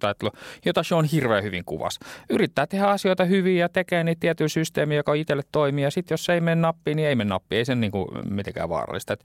ajattelu, 0.03 0.31
jota 0.65 0.83
se 0.83 0.95
on 0.95 1.05
hirveän 1.05 1.45
hyvin 1.45 1.65
kuvas. 1.65 1.99
Yrittää 2.31 2.67
tehdä 2.67 2.87
asioita 2.87 3.25
hyvin 3.25 3.57
ja 3.57 3.69
tekee 3.69 4.05
niitä 4.05 4.21
tietyn 4.21 4.49
systeemi, 4.49 4.97
joka 4.97 5.15
itselle 5.15 5.43
toimii 5.53 5.85
ja 5.85 5.91
sitten 5.91 6.13
jos 6.15 6.25
se 6.25 6.35
ei 6.35 6.41
mene 6.41 6.61
nappiin, 6.61 6.97
niin 6.97 7.09
ei 7.09 7.15
mene 7.15 7.29
nappiin. 7.29 7.59
Ei 7.59 7.65
sen 7.65 7.81
niin 7.81 7.91
kuin, 7.91 8.09
mitenkään 8.31 8.69
vaarallista. 8.69 9.13
Et, 9.13 9.25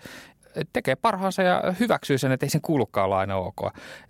tekee 0.74 0.96
parhaansa 0.96 1.42
ja 1.42 1.64
hyväksyy 1.80 2.18
sen, 2.18 2.32
että 2.32 2.46
ei 2.46 2.50
sen 2.50 2.62
kuulukaan 2.62 3.06
olla 3.06 3.20
aina 3.20 3.36
ok. 3.36 3.62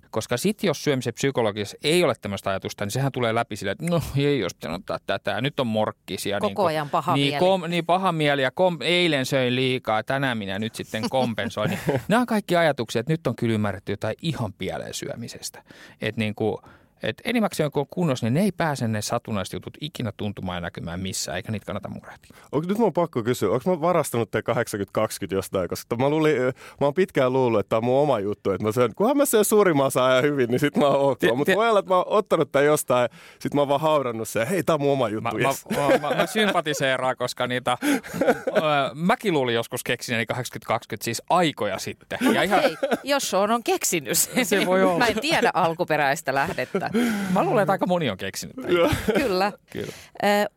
Koska 0.09 0.37
sitten 0.37 0.67
jos 0.67 0.83
syömisen 0.83 1.13
psykologisessa 1.13 1.77
ei 1.83 2.03
ole 2.03 2.13
tämmöistä 2.21 2.49
ajatusta, 2.49 2.85
niin 2.85 2.91
sehän 2.91 3.11
tulee 3.11 3.35
läpi 3.35 3.55
sille, 3.55 3.71
että 3.71 3.85
no 3.89 4.01
ei 4.17 4.39
jos 4.39 4.53
pitänyt 4.53 4.75
ottaa 4.75 4.99
tätä, 5.07 5.41
nyt 5.41 5.59
on 5.59 5.67
morkkisia. 5.67 6.39
Koko 6.39 6.61
niin 6.61 6.67
ajan 6.67 6.89
paha 6.89 7.13
niin, 7.13 7.27
mieli. 7.27 7.39
Kom, 7.39 7.63
niin 7.67 7.85
paha 7.85 8.11
mieli 8.11 8.41
ja 8.41 8.51
kom, 8.51 8.77
eilen 8.81 9.25
söin 9.25 9.55
liikaa, 9.55 10.03
tänään 10.03 10.37
minä 10.37 10.59
nyt 10.59 10.75
sitten 10.75 11.09
kompensoin. 11.09 11.69
niin, 11.69 12.01
nämä 12.07 12.19
on 12.19 12.25
kaikki 12.25 12.55
ajatuksia, 12.55 12.99
että 12.99 13.13
nyt 13.13 13.27
on 13.27 13.35
kyllä 13.35 13.53
ymmärretty 13.53 13.91
jotain 13.91 14.15
ihan 14.21 14.53
pieleen 14.53 14.93
syömisestä. 14.93 15.63
Että 16.01 16.21
niin 16.21 16.35
kuin, 16.35 16.57
et 17.03 17.21
enimmäkseen 17.25 17.71
kun 17.71 17.79
on 17.79 17.87
kunnossa, 17.89 18.25
niin 18.25 18.33
ne 18.33 18.41
ei 18.41 18.51
pääse 18.51 18.87
ne 18.87 19.01
satunnaiset 19.01 19.53
jutut 19.53 19.77
ikinä 19.81 20.11
tuntumaan 20.17 20.57
ja 20.57 20.61
näkymään 20.61 20.99
missään, 20.99 21.37
eikä 21.37 21.51
niitä 21.51 21.65
kannata 21.65 21.89
murehtia. 21.89 22.37
Onko 22.51 22.67
nyt 22.67 22.77
mun 22.77 22.93
pakko 22.93 23.23
kysyä, 23.23 23.49
onko 23.49 23.75
mä 23.75 23.81
varastanut 23.81 24.31
te 24.31 24.39
80-20 24.39 25.01
jostain, 25.31 25.69
koska 25.69 25.95
mä, 25.95 26.09
luulin, 26.09 26.41
mä 26.41 26.51
oon 26.81 26.93
pitkään 26.93 27.33
luullut, 27.33 27.59
että 27.59 27.69
tämä 27.69 27.77
on 27.77 27.83
mun 27.83 28.01
oma 28.01 28.19
juttu, 28.19 28.51
että 28.51 28.63
mä 28.63 28.71
syön, 28.71 28.95
kunhan 28.95 29.17
mä 29.17 29.25
syön 29.25 29.45
suurimman 29.45 29.91
saa 29.91 30.21
hyvin, 30.21 30.49
niin 30.49 30.59
sit 30.59 30.77
mä 30.77 30.87
oon 30.87 31.11
ok. 31.11 31.19
Mutta 31.35 31.55
voi 31.55 31.69
olla, 31.69 31.79
että 31.79 31.91
mä 31.91 31.97
oon 31.97 32.05
ottanut 32.07 32.51
tämän 32.51 32.65
jostain, 32.65 33.09
sit 33.39 33.53
mä 33.53 33.61
oon 33.61 33.67
vaan 33.67 33.81
haudannut 33.81 34.29
sen, 34.29 34.47
hei, 34.47 34.63
tää 34.63 34.73
on 34.73 34.81
mun 34.81 34.91
oma 34.91 35.09
juttu. 35.09 35.37
Mä, 35.37 35.47
yes. 35.47 35.65
mä, 35.77 35.87
mä, 35.87 36.09
mä, 36.09 36.15
mä 36.15 36.25
sympatiseeraan, 36.25 37.17
koska 37.17 37.47
niitä, 37.47 37.77
mäkin 38.93 39.33
luulin 39.33 39.55
joskus 39.55 39.83
keksineeni 39.83 40.25
80-20, 40.33 40.37
siis 41.01 41.21
aikoja 41.29 41.79
sitten. 41.79 42.19
Ja 42.33 42.41
ihan... 42.43 42.61
Hei, 42.61 42.77
jos 43.03 43.33
on, 43.33 43.51
on 43.51 43.63
keksinyt 43.63 44.17
sen. 44.17 44.45
Se 44.45 44.65
voi 44.65 44.83
olla. 44.83 44.97
Mä 44.97 45.07
en 45.07 45.19
tiedä 45.19 45.51
alkuperäistä 45.53 46.35
lähdettä. 46.35 46.84
Mä 47.33 47.43
luulen, 47.43 47.61
että 47.61 47.71
aika 47.71 47.87
moni 47.87 48.09
on 48.09 48.17
keksinyt 48.17 48.55
Kyllä. 48.55 48.89
Kyllä. 49.13 49.51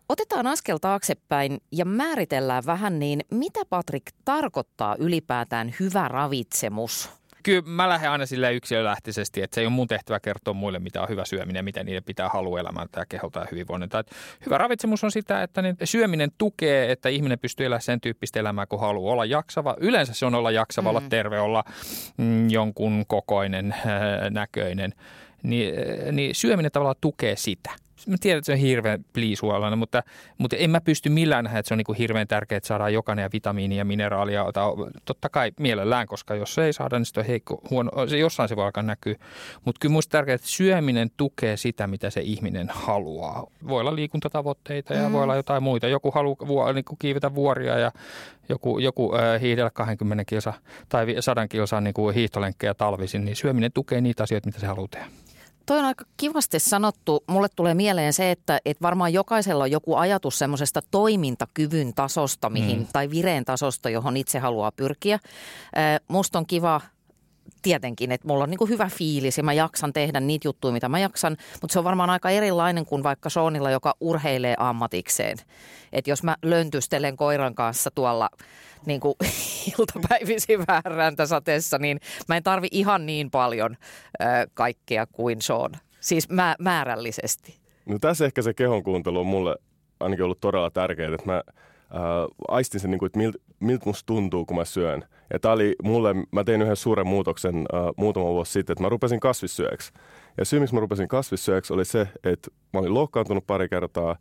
otetaan 0.08 0.46
askel 0.46 0.78
taaksepäin 0.78 1.58
ja 1.72 1.84
määritellään 1.84 2.62
vähän 2.66 2.98
niin, 2.98 3.20
mitä 3.30 3.60
Patrik 3.70 4.10
tarkoittaa 4.24 4.96
ylipäätään 4.98 5.74
hyvä 5.80 6.08
ravitsemus? 6.08 7.18
kyllä 7.48 7.62
mä 7.64 7.88
lähden 7.88 8.10
aina 8.10 8.26
sille 8.26 8.54
yksilölähtöisesti, 8.54 9.42
että 9.42 9.54
se 9.54 9.60
ei 9.60 9.66
ole 9.66 9.74
mun 9.74 9.88
tehtävä 9.88 10.20
kertoa 10.20 10.54
muille, 10.54 10.78
mitä 10.78 11.02
on 11.02 11.08
hyvä 11.08 11.24
syöminen, 11.24 11.64
miten 11.64 11.86
niiden 11.86 12.04
pitää 12.04 12.28
halua 12.28 12.60
elämään 12.60 12.88
tai 12.92 13.04
keholta 13.08 13.40
ja 13.40 13.46
hyvinvoinnin. 13.50 13.90
hyvä 14.46 14.58
ravitsemus 14.58 15.04
on 15.04 15.10
sitä, 15.10 15.42
että 15.42 15.62
niin 15.62 15.76
syöminen 15.84 16.30
tukee, 16.38 16.92
että 16.92 17.08
ihminen 17.08 17.38
pystyy 17.38 17.66
elämään 17.66 17.82
sen 17.82 18.00
tyyppistä 18.00 18.40
elämää, 18.40 18.66
kun 18.66 18.80
haluaa 18.80 19.12
olla 19.12 19.24
jaksava. 19.24 19.76
Yleensä 19.80 20.14
se 20.14 20.26
on 20.26 20.34
olla 20.34 20.50
jaksava, 20.50 20.88
mm. 20.92 20.96
olla 20.96 21.08
terve, 21.08 21.40
olla 21.40 21.64
mm, 22.16 22.50
jonkun 22.50 23.04
kokoinen, 23.06 23.72
äh, 23.72 24.30
näköinen. 24.30 24.94
Niin, 25.42 25.74
äh, 25.74 26.12
niin 26.12 26.34
syöminen 26.34 26.72
tavallaan 26.72 26.96
tukee 27.00 27.36
sitä– 27.36 27.70
mä 28.06 28.16
tiedän, 28.20 28.38
että 28.38 28.46
se 28.46 28.52
on 28.52 28.58
hirveän 28.58 29.04
pliisuolainen, 29.12 29.78
mutta, 29.78 30.02
mutta 30.38 30.56
en 30.56 30.70
mä 30.70 30.80
pysty 30.80 31.08
millään 31.08 31.44
nähdä, 31.44 31.58
että 31.58 31.68
se 31.68 31.74
on 31.74 31.78
niin 31.78 31.96
hirveän 31.98 32.28
tärkeää, 32.28 32.56
että 32.56 32.66
saadaan 32.66 32.92
jokainen 32.92 33.22
ja 33.22 33.30
vitamiini 33.32 33.76
ja 33.76 33.84
mineraalia. 33.84 34.44
Totta 35.04 35.28
kai 35.28 35.52
mielellään, 35.60 36.06
koska 36.06 36.34
jos 36.34 36.54
se 36.54 36.64
ei 36.64 36.72
saada, 36.72 36.98
niin 36.98 37.06
se 37.06 37.20
on 37.20 37.26
heikko, 37.26 37.60
huono, 37.70 38.06
se 38.06 38.18
jossain 38.18 38.48
se 38.48 38.56
voi 38.56 38.64
alkaa 38.64 38.82
näkyä. 38.82 39.14
Mutta 39.64 39.78
kyllä 39.80 39.92
musta 39.92 40.12
tärkeää, 40.12 40.34
että 40.34 40.46
syöminen 40.46 41.10
tukee 41.16 41.56
sitä, 41.56 41.86
mitä 41.86 42.10
se 42.10 42.20
ihminen 42.20 42.68
haluaa. 42.70 43.46
Voi 43.68 43.80
olla 43.80 43.94
liikuntatavoitteita 43.94 44.94
ja 44.94 45.08
mm. 45.08 45.12
voi 45.12 45.22
olla 45.22 45.36
jotain 45.36 45.62
muita. 45.62 45.88
Joku 45.88 46.10
haluaa 46.10 46.72
niin 46.72 46.84
kuin 46.84 46.98
kiivetä 46.98 47.34
vuoria 47.34 47.78
ja 47.78 47.92
joku, 48.48 48.78
joku 48.78 49.14
äh, 49.14 49.40
hiihdellä 49.40 49.70
20 49.70 50.24
kilsa 50.24 50.52
tai 50.88 51.16
100 51.20 51.48
kilsan 51.48 51.84
niin 51.84 51.94
kuin 51.94 52.14
hiihtolenkkejä 52.14 52.74
talvisin, 52.74 53.24
niin 53.24 53.36
syöminen 53.36 53.72
tukee 53.72 54.00
niitä 54.00 54.22
asioita, 54.22 54.48
mitä 54.48 54.60
se 54.60 54.66
haluaa 54.66 54.88
tehdä. 54.90 55.06
Toi 55.68 55.78
on 55.78 55.84
aika 55.84 56.04
kivasti 56.16 56.58
sanottu. 56.58 57.24
Mulle 57.26 57.48
tulee 57.56 57.74
mieleen 57.74 58.12
se, 58.12 58.30
että, 58.30 58.60
että 58.64 58.82
varmaan 58.82 59.12
jokaisella 59.12 59.64
on 59.64 59.70
joku 59.70 59.94
ajatus 59.94 60.38
semmoisesta 60.38 60.80
toimintakyvyn 60.90 61.94
tasosta 61.94 62.50
mihin, 62.50 62.78
mm. 62.78 62.86
tai 62.92 63.10
vireen 63.10 63.44
tasosta, 63.44 63.90
johon 63.90 64.16
itse 64.16 64.38
haluaa 64.38 64.72
pyrkiä. 64.72 65.18
Musta 66.08 66.38
on 66.38 66.46
kiva 66.46 66.80
tietenkin, 67.62 68.12
että 68.12 68.28
mulla 68.28 68.44
on 68.44 68.50
niin 68.50 68.58
kuin 68.58 68.70
hyvä 68.70 68.90
fiilis 68.92 69.38
ja 69.38 69.44
mä 69.44 69.52
jaksan 69.52 69.92
tehdä 69.92 70.20
niitä 70.20 70.48
juttuja, 70.48 70.72
mitä 70.72 70.88
mä 70.88 70.98
jaksan, 70.98 71.36
mutta 71.62 71.72
se 71.72 71.78
on 71.78 71.84
varmaan 71.84 72.10
aika 72.10 72.30
erilainen 72.30 72.86
kuin 72.86 73.02
vaikka 73.02 73.30
Seanilla, 73.30 73.70
joka 73.70 73.94
urheilee 74.00 74.54
ammatikseen. 74.58 75.38
Että 75.92 76.10
jos 76.10 76.22
mä 76.22 76.36
löntystelen 76.42 77.16
koiran 77.16 77.54
kanssa 77.54 77.90
tuolla 77.94 78.30
niin 78.86 79.00
kuin 79.00 79.14
iltapäivisin 79.78 80.58
vähän 80.66 81.16
sateessa, 81.26 81.78
niin 81.78 82.00
mä 82.28 82.36
en 82.36 82.42
tarvi 82.42 82.68
ihan 82.70 83.06
niin 83.06 83.30
paljon 83.30 83.76
äh, 84.22 84.28
kaikkea 84.54 85.06
kuin 85.06 85.42
Sean. 85.42 85.72
Siis 86.00 86.28
mä, 86.28 86.56
määrällisesti. 86.58 87.58
No 87.86 87.98
tässä 87.98 88.24
ehkä 88.24 88.42
se 88.42 88.54
kehon 88.54 88.82
kuuntelu 88.82 89.20
on 89.20 89.26
mulle 89.26 89.56
ainakin 90.00 90.24
ollut 90.24 90.40
todella 90.40 90.70
tärkeää, 90.70 91.14
että 91.14 91.26
mä 91.26 91.36
äh, 91.36 91.42
aistin 92.48 92.80
sen, 92.80 92.90
niin 92.90 92.98
kuin, 92.98 93.06
että 93.06 93.18
miltä 93.18 93.38
milt 93.60 93.86
musta 93.86 94.06
tuntuu, 94.06 94.44
kun 94.44 94.56
mä 94.56 94.64
syön. 94.64 95.04
Ja 95.32 95.38
tää 95.38 95.52
oli 95.52 95.76
mulle, 95.82 96.14
mä 96.32 96.44
tein 96.44 96.62
yhden 96.62 96.76
suuren 96.76 97.06
muutoksen 97.06 97.56
äh, 97.56 97.80
muutama 97.96 98.26
vuosi 98.26 98.52
sitten, 98.52 98.72
että 98.72 98.82
mä 98.82 98.88
rupesin 98.88 99.20
kasvissyöksi. 99.20 99.92
Ja 100.38 100.44
syy, 100.44 100.60
miksi 100.60 100.74
mä 100.74 100.80
rupesin 100.80 101.08
kasvissyöksi, 101.08 101.72
oli 101.72 101.84
se, 101.84 102.08
että 102.24 102.50
mä 102.72 102.80
olin 102.80 102.94
loukkaantunut 102.94 103.46
pari 103.46 103.68
kertaa, 103.68 104.16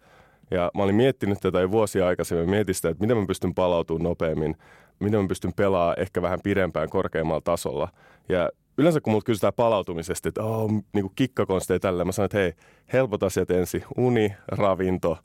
ja 0.52 0.72
mä 0.76 0.84
olin 0.84 0.96
miettinyt 0.96 1.40
tätä 1.42 1.60
jo 1.60 1.72
vuosia 1.72 2.08
aikaisemmin. 2.08 2.50
Mietin 2.50 2.76
sitä, 2.76 2.90
että 2.90 3.02
miten 3.02 3.18
mä 3.18 3.26
pystyn 3.26 3.54
palautumaan 3.54 4.04
nopeammin, 4.04 4.56
miten 5.00 5.22
mä 5.22 5.28
pystyn 5.28 5.54
pelaamaan 5.54 6.00
ehkä 6.00 6.22
vähän 6.22 6.40
pidempään 6.44 6.90
korkeammalla 6.90 7.42
tasolla. 7.42 7.88
Ja 8.30 8.50
yleensä 8.78 9.02
kun 9.02 9.14
multa 9.14 9.26
kysytään 9.26 9.54
palautumisesta, 9.54 10.30
että 10.30 10.44
oh, 10.44 10.72
niin 10.94 11.12
kikkakonsteja 11.16 11.80
tällä, 11.80 12.06
mä 12.06 12.12
sanon, 12.12 12.26
että 12.26 12.38
hei, 12.38 12.54
helpot 12.94 13.24
asiat 13.24 13.52
ensin, 13.52 13.84
uni, 13.98 14.34
ravinto, 14.48 15.18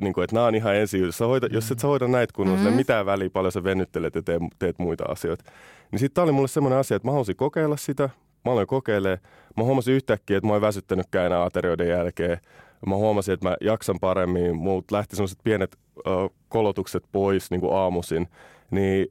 niin 0.00 0.12
kuin, 0.12 0.24
että 0.24 0.36
nämä 0.36 0.46
on 0.46 0.54
ihan 0.54 0.76
ensi 0.76 0.98
jos, 0.98 1.20
hoida, 1.20 1.46
jos 1.50 1.70
et 1.70 1.78
sä 1.78 1.86
hoida 1.86 2.08
näitä 2.08 2.32
kunnolla, 2.36 2.60
mm-hmm. 2.60 2.76
mitään 2.76 3.06
väliä, 3.06 3.30
paljon 3.30 3.52
sä 3.52 3.64
venyttelet 3.64 4.14
ja 4.14 4.22
teet, 4.22 4.42
teet 4.58 4.78
muita 4.78 5.04
asioita. 5.04 5.44
Niin 5.92 5.98
sitten 5.98 6.14
tämä 6.14 6.22
oli 6.22 6.32
mulle 6.32 6.48
semmoinen 6.48 6.78
asia, 6.78 6.96
että 6.96 7.08
mä 7.08 7.12
haluaisin 7.12 7.36
kokeilla 7.36 7.76
sitä, 7.76 8.10
mä 8.44 8.52
aloin 8.52 8.66
kokeilemaan. 8.66 9.18
Mä 9.56 9.64
huomasin 9.64 9.94
yhtäkkiä, 9.94 10.36
että 10.36 10.48
mä 10.48 10.54
en 10.54 10.60
väsyttänytkään 10.60 11.26
enää 11.26 11.44
aterioiden 11.44 11.88
jälkeen. 11.88 12.38
Mä 12.86 12.96
huomasin, 12.96 13.34
että 13.34 13.48
mä 13.48 13.56
jaksan 13.60 13.98
paremmin, 14.00 14.56
muut 14.56 14.90
lähti 14.90 15.16
semmoiset 15.16 15.38
pienet 15.44 15.76
ö, 15.98 16.10
kolotukset 16.48 17.04
pois 17.12 17.50
niin 17.50 17.60
kuin 17.60 17.74
aamuisin. 17.74 18.28
Niin 18.70 19.06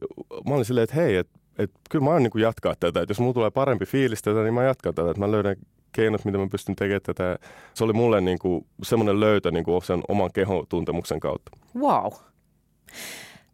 mä 0.49 0.53
olin 0.53 0.65
silleen, 0.65 0.83
että 0.83 0.95
hei, 0.95 1.15
että 1.15 1.39
et, 1.59 1.71
kyllä 1.89 2.05
mä 2.05 2.11
oon 2.11 2.23
niin 2.23 2.41
jatkaa 2.41 2.73
tätä. 2.79 3.01
Et 3.01 3.09
jos 3.09 3.19
mulla 3.19 3.33
tulee 3.33 3.51
parempi 3.51 3.85
fiilis 3.85 4.21
tätä, 4.21 4.43
niin 4.43 4.53
mä 4.53 4.63
jatkan 4.63 4.95
tätä. 4.95 5.11
Et 5.11 5.17
mä 5.17 5.31
löydän 5.31 5.55
keinot, 5.91 6.25
miten 6.25 6.41
mä 6.41 6.47
pystyn 6.47 6.75
tekemään 6.75 7.01
tätä. 7.01 7.39
Se 7.73 7.83
oli 7.83 7.93
mulle 7.93 8.21
niin 8.21 8.39
kuin 8.39 8.65
semmoinen 8.83 9.19
löytö 9.19 9.51
niin 9.51 9.65
kuin 9.65 9.83
sen 9.83 10.01
oman 10.07 10.31
kehon 10.33 10.67
tuntemuksen 10.69 11.19
kautta. 11.19 11.51
Wow. 11.75 12.13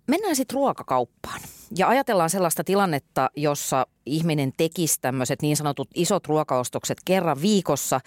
Mennään 0.07 0.35
sitten 0.35 0.55
ruokakauppaan 0.55 1.41
ja 1.77 1.87
ajatellaan 1.87 2.29
sellaista 2.29 2.63
tilannetta, 2.63 3.29
jossa 3.35 3.87
ihminen 4.05 4.51
tekisi 4.57 5.01
tämmöiset 5.01 5.41
niin 5.41 5.57
sanotut 5.57 5.87
isot 5.95 6.27
ruokaostokset 6.27 6.97
kerran 7.05 7.41
viikossa, 7.41 7.99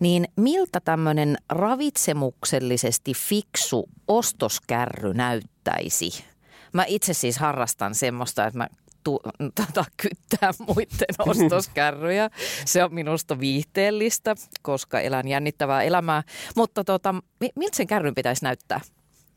niin 0.00 0.28
miltä 0.36 0.80
tämmöinen 0.80 1.36
ravitsemuksellisesti 1.48 3.12
fiksu 3.14 3.88
ostoskärry 4.08 5.14
näyttäisi? 5.14 6.24
Mä 6.72 6.84
itse 6.88 7.14
siis 7.14 7.38
harrastan 7.38 7.94
semmoista, 7.94 8.46
että 8.46 8.58
mä 8.58 8.68
tu, 9.04 9.20
tota, 9.54 9.84
kyttää 9.96 10.50
muiden 10.58 11.14
ostoskärryjä. 11.30 12.30
Se 12.64 12.84
on 12.84 12.94
minusta 12.94 13.40
viihteellistä, 13.40 14.34
koska 14.62 15.00
elän 15.00 15.28
jännittävää 15.28 15.82
elämää. 15.82 16.22
Mutta 16.56 16.84
tota, 16.84 17.14
miltä 17.56 17.76
sen 17.76 17.86
kärryn 17.86 18.14
pitäisi 18.14 18.44
näyttää? 18.44 18.80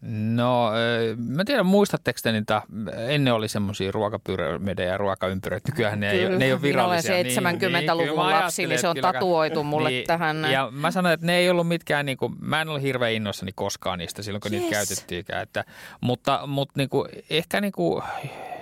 No, 0.02 0.72
mä 1.18 1.46
tiedän, 1.46 1.66
muistatteko 1.66 2.20
te 2.24 2.32
niitä, 2.32 2.62
ennen 3.08 3.34
oli 3.34 3.48
semmoisia 3.48 3.92
ruokapyramidejä 3.92 4.92
ja 4.92 4.98
ruokaympyröitä, 4.98 5.72
nykyään 5.72 6.00
ne, 6.00 6.12
ei, 6.12 6.30
ne 6.30 6.46
ei 6.46 6.54
ole 6.54 6.62
virallisia. 6.62 7.12
Minä 7.12 7.50
olen 7.50 7.56
70-luvun 7.56 8.08
niin, 8.08 8.42
lapsi, 8.42 8.68
niin 8.68 8.80
se 8.80 8.88
on 8.88 8.96
kyllä, 8.96 9.14
tatuoitu 9.14 9.64
mulle 9.64 9.90
niin, 9.90 10.08
tähän. 10.08 10.52
Ja 10.52 10.72
mä 10.72 10.92
sanoin, 10.92 11.14
että 11.14 11.26
ne 11.26 11.38
ei 11.38 11.50
ollut 11.50 11.68
mitkään, 11.68 12.06
niin 12.06 12.18
kuin, 12.18 12.36
mä 12.42 12.62
en 12.62 12.70
ole 12.70 12.82
hirveän 12.82 13.14
innoissani 13.14 13.52
koskaan 13.56 14.00
niistä 14.00 14.22
silloin, 14.22 14.42
kun 14.42 14.54
yes. 14.54 14.62
niitä 14.62 14.76
käytettiinkään. 14.76 15.44
Että, 15.44 15.66
mutta 16.02 16.48
mutta 16.48 16.74
niin 16.78 16.90
kuin, 16.90 17.10
ehkä 17.30 17.62
niin 17.62 17.72
kuin, 17.72 18.04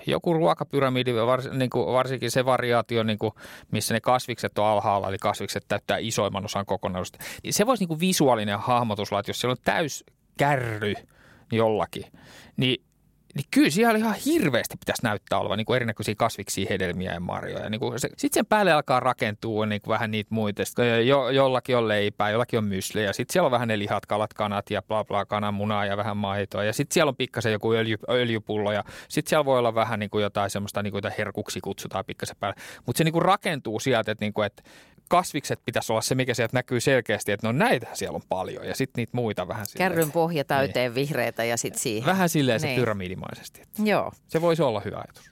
joku 0.08 0.34
ruokapyramidi, 0.34 1.14
vars, 1.14 1.50
niin 1.52 1.70
kuin, 1.70 1.94
varsinkin 1.94 2.32
se 2.32 2.46
variaatio, 2.46 3.04
niin 3.04 3.20
kuin, 3.20 3.34
missä 3.72 3.94
ne 3.94 4.02
kasvikset 4.02 4.58
on 4.58 4.66
alhaalla, 4.66 5.10
eli 5.10 5.18
kasvikset 5.18 5.66
täyttää 5.68 5.98
isoimman 5.98 6.46
osan 6.46 6.66
kokonaisuudesta. 6.66 7.20
Se 7.50 7.66
voisi 7.66 7.82
niin 7.82 7.88
kuin 7.88 8.00
visuaalinen 8.00 8.60
hahmotus 8.60 9.10
että 9.20 9.30
jos 9.30 9.42
siellä 9.42 9.52
on 9.52 9.64
täys 9.64 10.04
kärry– 10.38 10.94
jollakin, 11.52 12.06
niin 12.58 12.84
niin 13.36 13.46
kyllä 13.52 13.70
siellä 13.70 13.98
ihan 13.98 14.16
hirveästi 14.26 14.78
pitäisi 14.78 15.04
näyttää 15.04 15.40
olevan 15.40 15.58
niin 15.58 15.66
kuin 15.66 15.76
erinäköisiä 15.76 16.16
kasviksia, 16.18 16.68
hedelmiä 16.70 17.14
ja 17.14 17.20
marjoja. 17.20 17.70
Niin 17.70 17.82
sitten 18.00 18.34
sen 18.34 18.46
päälle 18.46 18.72
alkaa 18.72 19.00
rakentua 19.00 19.66
niin 19.66 19.82
kuin 19.82 19.92
vähän 19.92 20.12
niitä 20.12 20.28
muita. 20.34 20.64
Jo, 21.06 21.30
jollakin 21.30 21.78
on 21.78 21.88
leipää, 21.88 22.30
jollakin 22.30 22.60
on 22.60 22.66
mysliä. 22.66 23.14
Sitten 23.14 23.34
siellä 23.34 23.46
on 23.46 23.52
vähän 23.52 23.68
ne 23.68 23.80
lihat, 23.80 24.06
kalat, 24.06 24.34
kanat 24.34 24.70
ja 24.70 24.82
bla 24.82 25.04
bla, 25.04 25.26
kananmunaa 25.26 25.86
ja 25.86 25.98
vähän 25.98 26.18
maitoa. 26.18 26.64
Ja 26.64 26.74
sitten 26.74 26.94
siellä 26.94 27.10
on 27.10 27.16
pikkasen 27.16 27.52
joku 27.52 27.74
öljy, 27.74 27.98
öljypullo. 28.10 28.72
Ja 28.72 28.84
sitten 29.10 29.30
siellä 29.30 29.46
voi 29.46 29.60
olla 29.60 29.76
vähän 29.76 30.00
niin 30.00 30.10
kuin 30.10 30.24
jotain 30.24 30.50
semmoista, 30.50 30.84
niin 30.84 30.92
kuin 30.92 31.04
herkuksi 31.18 31.62
kutsutaan 31.62 32.06
pikkasen 32.06 32.36
päälle. 32.40 32.62
Mutta 32.86 32.98
se 32.98 33.04
niin 33.04 33.14
kuin 33.14 33.26
rakentuu 33.26 33.80
sieltä, 33.80 34.12
että, 34.12 34.26
niin 34.26 34.34
kuin, 34.34 34.46
että 34.46 34.64
kasvikset 35.10 35.60
pitäisi 35.66 35.92
olla 35.92 36.02
se, 36.02 36.16
mikä 36.16 36.34
sieltä 36.34 36.58
näkyy 36.58 36.80
selkeästi, 36.80 37.32
että 37.32 37.48
no 37.48 37.52
näitä 37.52 37.88
siellä 37.94 38.16
on 38.16 38.22
paljon 38.30 38.68
ja 38.68 38.76
sitten 38.76 39.02
niitä 39.02 39.12
muita 39.14 39.48
vähän 39.48 39.66
silleen. 39.66 39.92
Kärryn 39.92 40.12
pohja 40.12 40.44
täyteen 40.44 40.92
niin. 40.92 40.96
vihreitä 40.96 41.44
ja 41.44 41.58
sitten 41.58 41.82
siihen. 41.82 42.06
Vähän 42.06 42.30
silleen 42.30 42.62
niin. 42.62 42.76
se 42.76 42.80
pyramidimaisesti. 42.80 43.62
Joo. 43.84 44.12
Se 44.28 44.42
voisi 44.42 44.62
olla 44.62 44.82
hyvä 44.86 44.98
ajatus. 44.98 45.32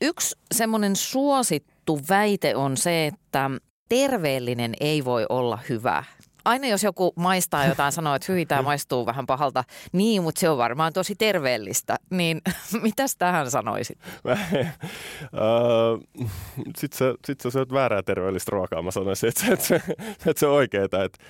Yksi 0.00 0.38
semmoinen 0.54 0.96
suosittu 0.96 2.00
väite 2.08 2.56
on 2.56 2.76
se, 2.76 3.06
että 3.06 3.50
terveellinen 3.88 4.74
ei 4.80 5.04
voi 5.04 5.26
olla 5.28 5.58
hyvä 5.68 6.04
aina 6.44 6.66
jos 6.66 6.82
joku 6.82 7.12
maistaa 7.16 7.66
jotain, 7.66 7.92
sanoo, 7.92 8.14
että 8.14 8.32
hyi, 8.32 8.46
tämä 8.46 8.62
maistuu 8.62 9.06
vähän 9.06 9.26
pahalta, 9.26 9.64
niin, 9.92 10.22
mutta 10.22 10.40
se 10.40 10.48
on 10.48 10.58
varmaan 10.58 10.92
tosi 10.92 11.14
terveellistä. 11.14 11.96
Niin 12.10 12.40
mitäs 12.82 13.16
tähän 13.16 13.50
sanoisit? 13.50 13.98
Sitten 16.78 16.98
sä, 16.98 17.14
sit 17.24 17.40
sä 17.40 17.50
syöt 17.50 17.72
väärää 17.72 18.02
terveellistä 18.02 18.50
ruokaa, 18.50 18.82
mä 18.82 18.90
sanoisin, 18.90 19.28
että, 19.28 19.52
että, 19.52 19.76
että, 19.76 20.30
että 20.30 20.40
se 20.40 20.46
on 20.46 20.54
oikeaa. 20.54 20.84
Että 20.84 21.24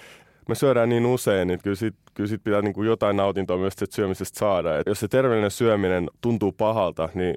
me 0.48 0.54
syödään 0.54 0.88
niin 0.88 1.06
usein, 1.06 1.48
niin 1.48 1.60
kyllä 1.62 1.76
siitä, 1.76 1.98
kyllä 2.14 2.28
siitä 2.28 2.44
pitää 2.44 2.62
niin 2.62 2.74
kuin 2.74 2.86
jotain 2.86 3.16
nautintoa 3.16 3.56
myös 3.56 3.74
syömisestä 3.90 4.38
saada. 4.38 4.78
Et 4.78 4.86
jos 4.86 5.00
se 5.00 5.08
terveellinen 5.08 5.50
syöminen 5.50 6.10
tuntuu 6.20 6.52
pahalta, 6.52 7.08
niin 7.14 7.34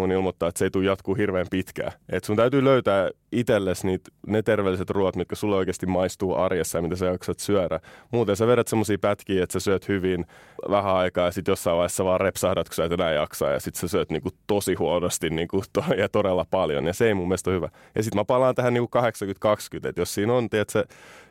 mun 0.00 0.12
ilmoittaa, 0.12 0.48
että 0.48 0.58
se 0.58 0.64
ei 0.64 0.70
tule 0.70 0.84
jatkuu 0.84 1.14
hirveän 1.14 1.46
pitkään. 1.50 1.92
Et 2.08 2.24
sun 2.24 2.36
täytyy 2.36 2.64
löytää 2.64 3.10
itsellesi 3.32 3.86
niitä, 3.86 4.10
ne 4.26 4.42
terveelliset 4.42 4.90
ruoat, 4.90 5.16
mitkä 5.16 5.36
sulle 5.36 5.56
oikeasti 5.56 5.86
maistuu 5.86 6.34
arjessa 6.34 6.78
ja 6.78 6.82
mitä 6.82 6.96
sä 6.96 7.06
jaksat 7.06 7.38
syödä. 7.38 7.80
Muuten 8.10 8.36
sä 8.36 8.46
vedät 8.46 8.68
semmoisia 8.68 8.98
pätkiä, 9.00 9.42
että 9.42 9.52
sä 9.52 9.60
syöt 9.60 9.88
hyvin 9.88 10.26
vähän 10.70 10.94
aikaa 10.94 11.24
ja 11.24 11.30
sitten 11.30 11.52
jossain 11.52 11.76
vaiheessa 11.76 12.04
vaan 12.04 12.20
repsahdat, 12.20 12.68
kun 12.68 12.74
sä 12.74 12.84
et 12.84 12.92
enää 12.92 13.12
jaksaa 13.12 13.50
ja 13.50 13.60
sitten 13.60 13.80
sä 13.80 13.88
syöt 13.88 14.10
niinku 14.10 14.30
tosi 14.46 14.74
huonosti 14.74 15.30
niinku 15.30 15.62
to, 15.72 15.84
ja 16.02 16.08
todella 16.08 16.46
paljon 16.50 16.86
ja 16.86 16.92
se 16.92 17.06
ei 17.06 17.14
mun 17.14 17.28
mielestä 17.28 17.50
ole 17.50 17.56
hyvä. 17.56 17.68
Ja 17.94 18.02
sitten 18.02 18.20
mä 18.20 18.24
palaan 18.24 18.54
tähän 18.54 18.74
niinku 18.74 18.98
80-20, 18.98 19.88
että 19.88 20.00
jos 20.00 20.14
siinä 20.14 20.32
on, 20.32 20.50
tiedätkö, 20.50 20.84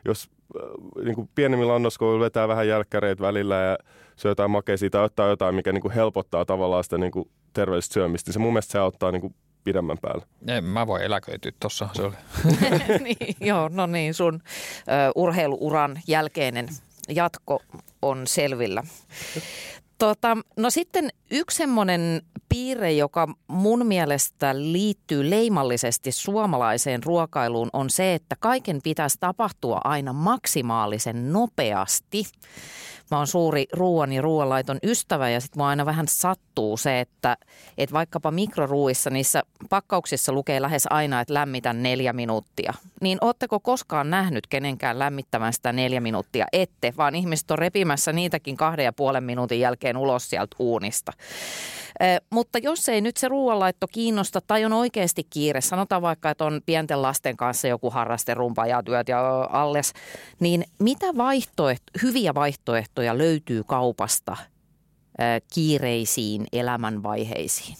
jos 0.04 0.30
äh, 0.56 1.04
niinku 1.04 1.30
pienemmillä 1.34 1.74
annoskoilla 1.74 2.20
vetää 2.20 2.48
vähän 2.48 2.68
jälkkäreitä 2.68 3.22
välillä 3.22 3.54
ja 3.54 3.78
syö 4.16 4.30
jotain 4.30 4.50
makeisia 4.50 4.90
tai 4.90 5.04
ottaa 5.04 5.28
jotain, 5.28 5.54
mikä 5.54 5.72
niinku 5.72 5.90
helpottaa 5.94 6.44
tavallaan 6.44 6.84
sitä 6.84 6.98
niinku 6.98 7.28
terveellistä 7.54 7.94
syömistä, 7.94 8.28
niin 8.28 8.32
se 8.32 8.38
mun 8.38 8.52
mielestä 8.52 8.72
se 8.72 8.78
auttaa 8.78 9.12
niin 9.12 9.20
kuin 9.20 9.34
pidemmän 9.64 9.98
päällä. 10.02 10.26
En 10.48 10.64
mä 10.64 10.86
voi 10.86 11.04
eläköityä 11.04 11.52
tuossa, 11.60 11.88
se 11.92 12.02
oli. 12.02 12.14
niin, 13.04 13.36
joo, 13.40 13.68
no 13.68 13.86
niin, 13.86 14.14
sun 14.14 14.34
ö, 14.34 15.12
urheiluuran 15.14 16.00
jälkeinen 16.06 16.68
jatko 17.08 17.62
on 18.02 18.26
selvillä. 18.26 18.82
Tota, 19.98 20.36
no 20.56 20.70
sitten 20.70 21.08
yksi 21.30 21.56
semmoinen 21.56 22.22
piirre, 22.48 22.92
joka 22.92 23.28
mun 23.46 23.86
mielestä 23.86 24.54
liittyy 24.58 25.30
leimallisesti 25.30 26.12
suomalaiseen 26.12 27.02
ruokailuun, 27.02 27.70
on 27.72 27.90
se, 27.90 28.14
että 28.14 28.36
kaiken 28.40 28.80
pitäisi 28.82 29.16
tapahtua 29.20 29.80
aina 29.84 30.12
maksimaalisen 30.12 31.32
nopeasti. 31.32 32.24
Mä 33.10 33.16
oon 33.18 33.26
suuri 33.26 33.66
ruoan 33.72 34.12
ja 34.12 34.22
ruoanlaiton 34.22 34.78
ystävä 34.82 35.30
ja 35.30 35.40
sitten 35.40 35.60
mua 35.60 35.68
aina 35.68 35.86
vähän 35.86 36.08
sattuu 36.08 36.76
se, 36.76 37.00
että, 37.00 37.36
että 37.78 37.92
vaikkapa 37.92 38.30
mikroruuissa 38.30 39.10
niissä 39.10 39.42
pakkauksissa 39.70 40.32
lukee 40.32 40.62
lähes 40.62 40.86
aina, 40.90 41.20
että 41.20 41.34
lämmitän 41.34 41.82
neljä 41.82 42.12
minuuttia. 42.12 42.74
Niin 43.00 43.18
ootteko 43.20 43.60
koskaan 43.60 44.10
nähnyt 44.10 44.46
kenenkään 44.46 44.98
lämmittämään 44.98 45.52
sitä 45.52 45.72
neljä 45.72 46.00
minuuttia? 46.00 46.46
Ette, 46.52 46.94
vaan 46.96 47.14
ihmiset 47.14 47.50
on 47.50 47.58
repimässä 47.58 48.12
niitäkin 48.12 48.56
kahden 48.56 48.84
ja 48.84 48.92
puolen 48.92 49.24
minuutin 49.24 49.60
jälkeen 49.60 49.96
ulos 49.96 50.30
sieltä 50.30 50.56
uunista. 50.58 51.12
Mutta 52.30 52.58
jos 52.58 52.88
ei 52.88 53.00
nyt 53.00 53.16
se 53.16 53.28
ruoanlaitto 53.28 53.86
kiinnosta 53.86 54.40
tai 54.40 54.64
on 54.64 54.72
oikeasti 54.72 55.24
kiire, 55.30 55.60
sanotaan 55.60 56.02
vaikka, 56.02 56.30
että 56.30 56.44
on 56.44 56.60
pienten 56.66 57.02
lasten 57.02 57.36
kanssa 57.36 57.68
joku 57.68 57.90
harraste, 57.90 58.36
työt 58.84 59.08
ja 59.08 59.48
alles, 59.50 59.92
niin 60.40 60.64
mitä 60.78 61.06
vaihtoehto, 61.16 61.84
hyviä 62.02 62.34
vaihtoehtoja 62.34 62.93
löytyy 63.18 63.64
kaupasta 63.64 64.36
kiireisiin 65.54 66.46
elämänvaiheisiin? 66.52 67.76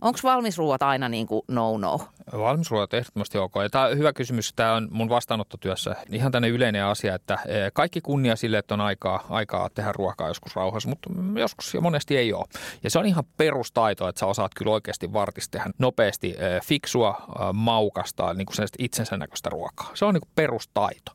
Onko 0.00 0.18
valmisruuat 0.22 0.82
aina 0.82 1.08
niin 1.08 1.26
kuin 1.26 1.42
no-no? 1.48 2.00
Valmisruoat 2.32 2.94
ehdottomasti 2.94 3.38
ok. 3.38 3.52
Ja 3.62 3.70
tämä 3.70 3.84
on 3.84 3.98
hyvä 3.98 4.12
kysymys. 4.12 4.52
Tämä 4.52 4.74
on 4.74 4.88
mun 4.90 5.08
vastaanottotyössä 5.08 5.96
ihan 6.10 6.32
tänne 6.32 6.48
yleinen 6.48 6.84
asia, 6.84 7.14
että 7.14 7.38
e, 7.46 7.70
kaikki 7.72 8.00
kunnia 8.00 8.36
sille, 8.36 8.58
että 8.58 8.74
on 8.74 8.80
aikaa, 8.80 9.26
aikaa 9.30 9.70
tehdä 9.74 9.92
ruokaa 9.92 10.28
joskus 10.28 10.56
rauhassa, 10.56 10.88
mutta 10.88 11.10
joskus 11.38 11.74
ja 11.74 11.80
monesti 11.80 12.16
ei 12.16 12.32
ole. 12.32 12.44
Ja 12.82 12.90
se 12.90 12.98
on 12.98 13.06
ihan 13.06 13.24
perustaito, 13.36 14.08
että 14.08 14.18
sä 14.18 14.26
osaat 14.26 14.54
kyllä 14.54 14.72
oikeasti 14.72 15.12
vartista 15.12 15.58
tehdä 15.58 15.70
nopeasti 15.78 16.30
e, 16.38 16.60
fiksua, 16.64 17.16
e, 17.28 17.42
maukasta, 17.52 18.34
niin 18.34 18.46
kuin 18.46 18.56
itsensä 18.78 19.16
näköistä 19.16 19.50
ruokaa. 19.50 19.90
Se 19.94 20.04
on 20.04 20.14
niin 20.14 20.20
kuin 20.20 20.32
perustaito. 20.34 21.12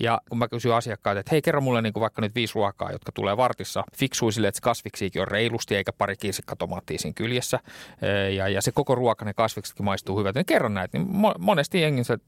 Ja 0.00 0.20
kun 0.28 0.38
mä 0.38 0.48
kysyn 0.48 0.74
asiakkailta, 0.74 1.20
että 1.20 1.30
hei 1.32 1.42
kerro 1.42 1.60
mulle 1.60 1.82
niin 1.82 1.92
kuin 1.92 2.00
vaikka 2.00 2.22
nyt 2.22 2.34
viisi 2.34 2.54
ruokaa, 2.54 2.92
jotka 2.92 3.12
tulee 3.12 3.36
vartissa, 3.36 3.84
fiksui 3.96 4.32
sille, 4.32 4.48
että 4.48 4.60
kasviksiikin 4.60 5.22
on 5.22 5.28
reilusti 5.28 5.76
eikä 5.76 5.92
pari 5.92 6.16
kirsikkatomaattia 6.16 6.98
siinä 6.98 7.14
kyljessä 7.14 7.60
ja, 8.36 8.48
ja 8.48 8.62
se 8.62 8.72
koko 8.72 8.94
ruoka, 8.94 9.24
ne 9.24 9.34
kasviksetkin 9.34 9.84
maistuu 9.84 10.18
hyvältä. 10.18 10.38
Niin 10.38 10.46
kerron 10.46 10.74
näitä, 10.74 10.98
niin 10.98 11.08
monesti 11.38 11.80
jengi 11.80 12.04
se, 12.04 12.18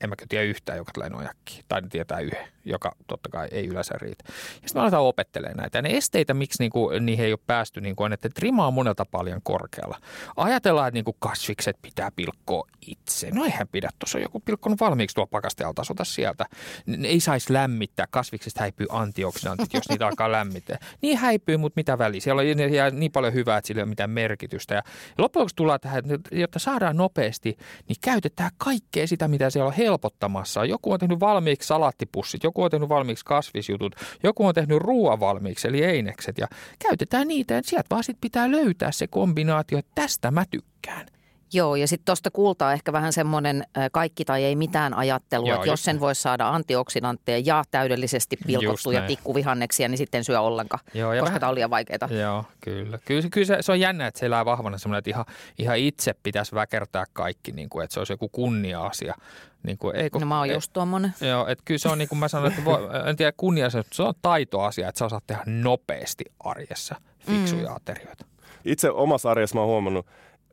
en 0.00 0.10
mä 0.10 0.14
tiedä 0.28 0.44
yhtään, 0.44 0.78
joka 0.78 0.92
tulee 0.94 1.08
nojakkiin. 1.08 1.64
Tai 1.68 1.80
ne 1.80 1.88
tietää 1.88 2.18
yhden, 2.18 2.48
joka 2.64 2.92
totta 3.06 3.28
kai 3.28 3.48
ei 3.50 3.66
yleensä 3.66 3.94
riitä. 3.98 4.24
Ja 4.62 4.68
sitten 4.68 4.82
aletaan 4.82 5.02
opettelemaan 5.02 5.56
näitä. 5.56 5.78
Ja 5.78 5.82
ne 5.82 5.96
esteitä, 5.96 6.34
miksi 6.34 6.62
niinku, 6.62 6.90
niihin 7.00 7.24
ei 7.24 7.32
ole 7.32 7.40
päästy, 7.46 7.80
niinku 7.80 8.02
on, 8.02 8.12
että 8.12 8.28
rima 8.38 8.66
on 8.66 8.74
monelta 8.74 9.04
paljon 9.10 9.40
korkealla. 9.42 10.00
Ajatellaan, 10.36 10.88
että 10.88 10.96
niinku 10.96 11.16
kasvikset 11.18 11.76
pitää 11.82 12.10
pilkkoa 12.16 12.66
itse. 12.86 13.30
No 13.30 13.44
eihän 13.44 13.68
pidä, 13.68 13.90
tuossa 13.98 14.18
on 14.18 14.22
joku 14.22 14.40
pilkkonut 14.40 14.80
valmiiksi 14.80 15.14
tuo 15.14 15.26
pakastealta, 15.26 15.82
ota 15.90 16.04
sieltä. 16.04 16.46
Ne 16.86 17.08
ei 17.08 17.20
saisi 17.20 17.52
lämmittää, 17.52 18.06
kasviksista 18.10 18.60
häipyy 18.60 18.86
antioksidantit, 18.90 19.74
jos 19.74 19.88
niitä 19.88 20.06
alkaa 20.06 20.32
lämmittää. 20.32 20.78
Niin 21.02 21.18
häipyy, 21.18 21.56
mutta 21.56 21.78
mitä 21.78 21.98
väliä. 21.98 22.20
Siellä 22.20 22.42
on 22.86 23.00
niin 23.00 23.12
paljon 23.12 23.34
hyvää, 23.34 23.58
että 23.58 23.68
sillä 23.68 23.80
ei 23.80 23.82
ole 23.82 23.88
mitään 23.88 24.10
merkitystä. 24.10 24.74
Ja 24.74 24.82
lopuksi 25.18 25.56
tullaan 25.56 25.80
tähän, 25.80 26.10
että 26.10 26.36
jotta 26.36 26.58
saadaan 26.58 26.96
nopeasti, 26.96 27.56
niin 27.88 27.96
käytetään 28.00 28.50
kaikkea 28.56 29.06
sitä, 29.06 29.28
mitä 29.28 29.50
siellä 29.50 29.68
on 29.68 29.74
helpottamassa. 29.74 30.64
Joku 30.64 30.92
on 30.92 30.98
tehnyt 30.98 31.20
valmiiksi 31.20 31.66
salaattipussit, 31.66 32.44
joku 32.44 32.53
on 32.62 32.70
tehnyt 32.70 32.88
valmiiksi 32.88 33.24
kasvisjutut, 33.24 33.94
joku 34.22 34.46
on 34.46 34.54
tehnyt 34.54 34.78
ruoan 34.78 35.20
valmiiksi, 35.20 35.68
eli 35.68 35.84
einekset. 35.84 36.38
Ja 36.38 36.46
käytetään 36.88 37.28
niitä, 37.28 37.58
että 37.58 37.70
sieltä 37.70 37.86
vaan 37.90 38.04
sit 38.04 38.18
pitää 38.20 38.50
löytää 38.50 38.92
se 38.92 39.06
kombinaatio, 39.06 39.78
että 39.78 39.92
tästä 39.94 40.30
mä 40.30 40.44
tykkään. 40.50 41.06
Joo, 41.54 41.76
ja 41.76 41.88
sitten 41.88 42.04
tuosta 42.04 42.30
kultaa 42.30 42.72
ehkä 42.72 42.92
vähän 42.92 43.12
semmoinen 43.12 43.64
kaikki 43.92 44.24
tai 44.24 44.44
ei 44.44 44.56
mitään 44.56 44.94
ajattelu, 44.94 45.46
Joo, 45.46 45.56
että 45.56 45.68
jos 45.68 45.84
sen 45.84 46.00
voisi 46.00 46.22
saada 46.22 46.48
antioksidantteja 46.48 47.42
ja 47.44 47.64
täydellisesti 47.70 48.36
pilkottuja 48.46 49.02
tikkuvihanneksia, 49.06 49.88
niin 49.88 49.98
sitten 49.98 50.24
syö 50.24 50.40
ollenkaan, 50.40 50.84
Joo, 50.94 51.10
koska 51.10 51.24
vähän, 51.24 51.40
tämä 51.40 51.50
on 51.50 51.54
liian 51.54 51.70
vaikeaa. 51.70 52.08
Joo, 52.10 52.44
kyllä. 52.60 52.98
Kyllä, 53.04 53.28
kyllä 53.30 53.46
se, 53.46 53.56
se 53.60 53.72
on 53.72 53.80
jännä, 53.80 54.06
että 54.06 54.20
se 54.20 54.26
elää 54.26 54.44
vahvana 54.44 54.78
semmoinen, 54.78 54.98
että 54.98 55.10
ihan, 55.10 55.24
ihan 55.58 55.78
itse 55.78 56.14
pitäisi 56.22 56.54
väkertää 56.54 57.04
kaikki, 57.12 57.52
niin 57.52 57.68
kuin, 57.68 57.84
että 57.84 57.94
se 57.94 58.00
olisi 58.00 58.12
joku 58.12 58.28
kunnia-asia. 58.28 59.14
Niin 59.62 59.78
kuin, 59.78 59.96
ei, 59.96 60.10
kun, 60.10 60.20
no 60.20 60.26
mä 60.26 60.38
oon 60.38 60.50
just 60.50 60.72
tuommoinen. 60.72 61.14
Joo, 61.20 61.46
että 61.46 61.62
kyllä 61.64 61.78
se 61.78 61.88
on 61.88 61.98
niin 61.98 62.08
kuin 62.08 62.18
mä 62.18 62.28
sanoin, 62.28 62.52
että 62.52 62.64
voi, 62.64 62.88
en 63.08 63.16
tiedä 63.16 63.32
kunnia, 63.36 63.70
se 63.70 64.02
on 64.02 64.14
taitoasia, 64.22 64.88
että 64.88 64.98
sä 64.98 65.04
osaat 65.04 65.24
tehdä 65.26 65.42
nopeasti 65.46 66.24
arjessa 66.40 66.94
fiksuja 67.26 67.68
mm. 67.68 67.76
aterioita. 67.76 68.24
Itse 68.64 68.90
omassa 68.90 69.30
arjessa 69.30 69.54
mä 69.54 69.60
oon 69.60 69.70
huomannut, 69.70 70.06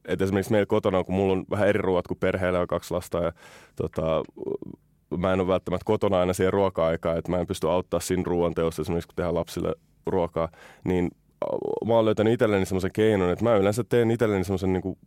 että 0.06 0.24
esimerkiksi 0.26 0.52
meillä 0.52 0.66
kotona, 0.66 1.04
kun 1.04 1.16
mulla 1.16 1.34
on 1.34 1.46
vähän 1.50 1.68
eri 1.68 1.82
ruoat 1.82 2.08
kuin 2.08 2.18
perheellä 2.18 2.60
on 2.60 2.68
kaksi 2.68 2.94
lasta 2.94 3.18
ja 3.24 3.32
tota, 3.76 4.24
mä 5.18 5.34
en 5.34 5.40
ole 5.40 5.48
välttämättä 5.48 5.86
kotona 5.86 6.20
aina 6.20 6.34
siihen 6.34 6.54
ruoka-aikaan, 6.54 7.18
että 7.18 7.32
mä 7.32 7.40
en 7.40 7.48
pysty 7.48 7.70
auttaa 7.70 8.00
siinä 8.00 8.24
ruoanteossa 8.26 8.82
esimerkiksi 8.82 9.08
kun 9.08 9.16
tehdään 9.16 9.36
lapsille 9.36 9.76
ruokaa, 10.06 10.50
niin 10.84 11.12
mä 11.86 11.94
oon 11.94 12.06
löytänyt 12.06 12.34
itselleni 12.34 12.66
semmoisen 12.66 12.92
keinon, 12.92 13.30
että 13.30 13.44
mä 13.44 13.56
yleensä 13.56 13.84
teen 13.84 14.12
itselleni 14.12 14.44
semmoisen 14.44 14.74
niin 14.74 14.98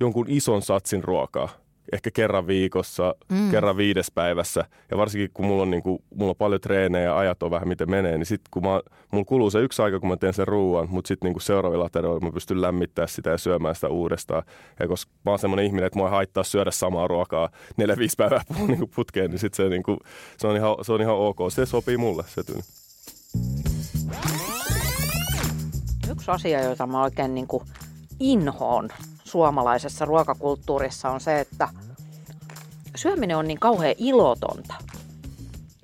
jonkun 0.00 0.26
ison 0.28 0.62
satsin 0.62 1.04
ruokaa 1.04 1.48
ehkä 1.92 2.10
kerran 2.10 2.46
viikossa, 2.46 3.14
mm. 3.28 3.50
kerran 3.50 3.76
viides 3.76 4.10
päivässä. 4.10 4.64
Ja 4.90 4.96
varsinkin 4.96 5.30
kun 5.34 5.46
mulla 5.46 5.62
on, 5.62 5.70
niin 5.70 5.82
kuin, 5.82 6.02
mulla 6.14 6.30
on 6.30 6.36
paljon 6.36 6.60
treenejä 6.60 7.04
ja 7.04 7.18
ajat 7.18 7.42
on 7.42 7.50
vähän 7.50 7.68
miten 7.68 7.90
menee, 7.90 8.18
niin 8.18 8.26
sitten 8.26 8.48
kun 8.50 8.62
mä, 8.62 8.80
mulla 9.10 9.24
kuluu 9.24 9.50
se 9.50 9.60
yksi 9.60 9.82
aika, 9.82 10.00
kun 10.00 10.08
mä 10.08 10.16
teen 10.16 10.34
sen 10.34 10.48
ruuan, 10.48 10.90
mutta 10.90 11.08
sitten 11.08 11.32
niin 11.32 11.40
seuraavilla 11.40 11.84
aterioilla 11.84 12.20
mä 12.20 12.32
pystyn 12.32 12.62
lämmittämään 12.62 13.08
sitä 13.08 13.30
ja 13.30 13.38
syömään 13.38 13.74
sitä 13.74 13.88
uudestaan. 13.88 14.42
Ja 14.80 14.88
koska 14.88 15.12
mä 15.24 15.30
oon 15.30 15.38
semmoinen 15.38 15.66
ihminen, 15.66 15.86
että 15.86 15.98
mua 15.98 16.08
ei 16.08 16.10
haittaa 16.10 16.44
syödä 16.44 16.70
samaa 16.70 17.08
ruokaa 17.08 17.48
neljä, 17.76 17.96
viisi 17.96 18.16
päivää 18.16 18.42
niin 18.66 18.78
kuin 18.78 18.90
putkeen, 18.96 19.30
niin 19.30 19.38
sitten 19.38 19.64
se, 19.64 19.70
niin 19.70 19.82
kuin, 19.82 19.98
se, 20.36 20.46
on 20.46 20.56
ihan, 20.56 20.76
se 20.82 20.92
on 20.92 21.00
ihan 21.00 21.16
ok. 21.16 21.38
Se 21.48 21.66
sopii 21.66 21.96
mulle, 21.96 22.24
se 22.26 22.42
tyyli. 22.42 22.62
Yksi 26.10 26.30
asia, 26.30 26.62
jota 26.62 26.86
mä 26.86 27.02
oikein 27.02 27.34
niin 27.34 27.46
kuin 27.46 27.62
inhoon 28.20 28.88
suomalaisessa 29.24 30.04
ruokakulttuurissa 30.04 31.10
on 31.10 31.20
se, 31.20 31.40
että 31.40 31.68
syöminen 32.96 33.36
on 33.36 33.48
niin 33.48 33.60
kauhean 33.60 33.94
ilotonta. 33.98 34.74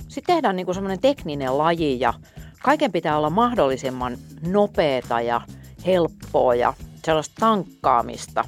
Sitten 0.09 0.35
tehdään 0.35 0.57
niin 0.57 0.75
semmoinen 0.75 1.01
tekninen 1.01 1.59
laji 1.59 2.01
ja 2.01 2.15
kaiken 2.63 2.93
pitää 2.93 3.19
olla 3.19 3.31
mahdollisimman 3.31 4.19
nopeata 4.47 5.21
ja 5.21 5.41
helppoa 5.87 6.55
ja 6.55 6.75
sellaista 7.05 7.35
tankkaamista 7.41 8.45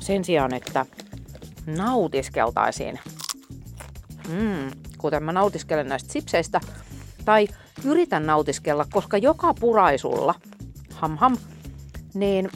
sen 0.00 0.24
sijaan, 0.24 0.54
että 0.54 0.86
nautiskeltaisiin. 1.66 3.00
Mm, 4.28 4.70
kuten 4.98 5.22
mä 5.22 5.32
nautiskelen 5.32 5.88
näistä 5.88 6.12
sipseistä. 6.12 6.60
Tai 7.24 7.48
yritän 7.84 8.26
nautiskella, 8.26 8.86
koska 8.90 9.18
joka 9.18 9.54
puraisulla, 9.54 10.34
ham 10.92 11.16
ham, 11.16 11.36
niin 12.14 12.50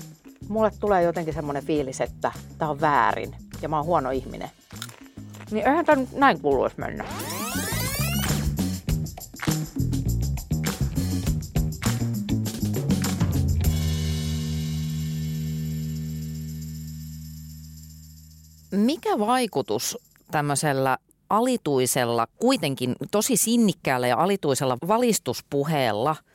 mulle 0.48 0.70
tulee 0.80 1.02
jotenkin 1.02 1.34
semmoinen 1.34 1.64
fiilis, 1.64 2.00
että 2.00 2.32
tämä 2.58 2.70
on 2.70 2.80
väärin 2.80 3.36
ja 3.62 3.68
mä 3.68 3.76
oon 3.76 3.86
huono 3.86 4.10
ihminen. 4.10 4.50
Niin 5.50 5.66
eihän 5.66 5.84
tämä 5.84 6.02
näin 6.12 6.40
kuuluisi 6.40 6.76
mennä. 6.78 7.04
Mikä 18.70 19.18
vaikutus 19.18 19.98
tämmöisellä 20.30 20.98
alituisella, 21.30 22.26
kuitenkin 22.36 22.96
tosi 23.10 23.36
sinnikkäällä 23.36 24.06
ja 24.06 24.16
alituisella 24.16 24.76
valistuspuheella– 24.88 26.16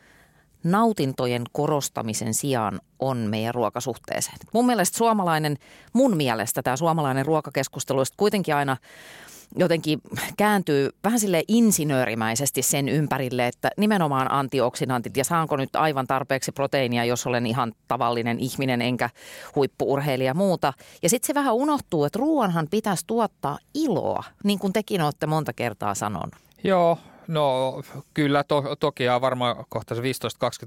nautintojen 0.63 1.43
korostamisen 1.51 2.33
sijaan 2.33 2.79
on 2.99 3.17
meidän 3.17 3.53
ruokasuhteeseen. 3.53 4.37
Mun 4.53 4.65
mielestä 4.65 4.97
suomalainen, 4.97 5.57
mun 5.93 6.17
mielestä 6.17 6.61
tämä 6.61 6.75
suomalainen 6.75 7.25
ruokakeskustelu 7.25 8.03
kuitenkin 8.17 8.55
aina 8.55 8.77
jotenkin 9.55 10.01
kääntyy 10.37 10.89
vähän 11.03 11.19
sille 11.19 11.43
insinöörimäisesti 11.47 12.61
sen 12.61 12.89
ympärille, 12.89 13.47
että 13.47 13.71
nimenomaan 13.77 14.31
antioksidantit 14.31 15.17
ja 15.17 15.23
saanko 15.23 15.57
nyt 15.57 15.75
aivan 15.75 16.07
tarpeeksi 16.07 16.51
proteiinia, 16.51 17.05
jos 17.05 17.27
olen 17.27 17.45
ihan 17.45 17.73
tavallinen 17.87 18.39
ihminen 18.39 18.81
enkä 18.81 19.09
huippuurheilija 19.55 20.29
ja 20.29 20.33
muuta. 20.33 20.73
Ja 21.03 21.09
sitten 21.09 21.27
se 21.27 21.33
vähän 21.33 21.53
unohtuu, 21.53 22.05
että 22.05 22.19
ruoanhan 22.19 22.67
pitäisi 22.71 23.03
tuottaa 23.07 23.57
iloa, 23.73 24.23
niin 24.43 24.59
kuin 24.59 24.73
tekin 24.73 25.01
olette 25.01 25.27
monta 25.27 25.53
kertaa 25.53 25.95
sanonut. 25.95 26.35
Joo, 26.63 26.97
No 27.27 27.81
kyllä, 28.13 28.43
to, 28.43 28.75
toki 28.79 29.09
on 29.09 29.21
varmaan 29.21 29.65
kohta 29.69 29.95
se 29.95 30.01
15-20 30.01 30.03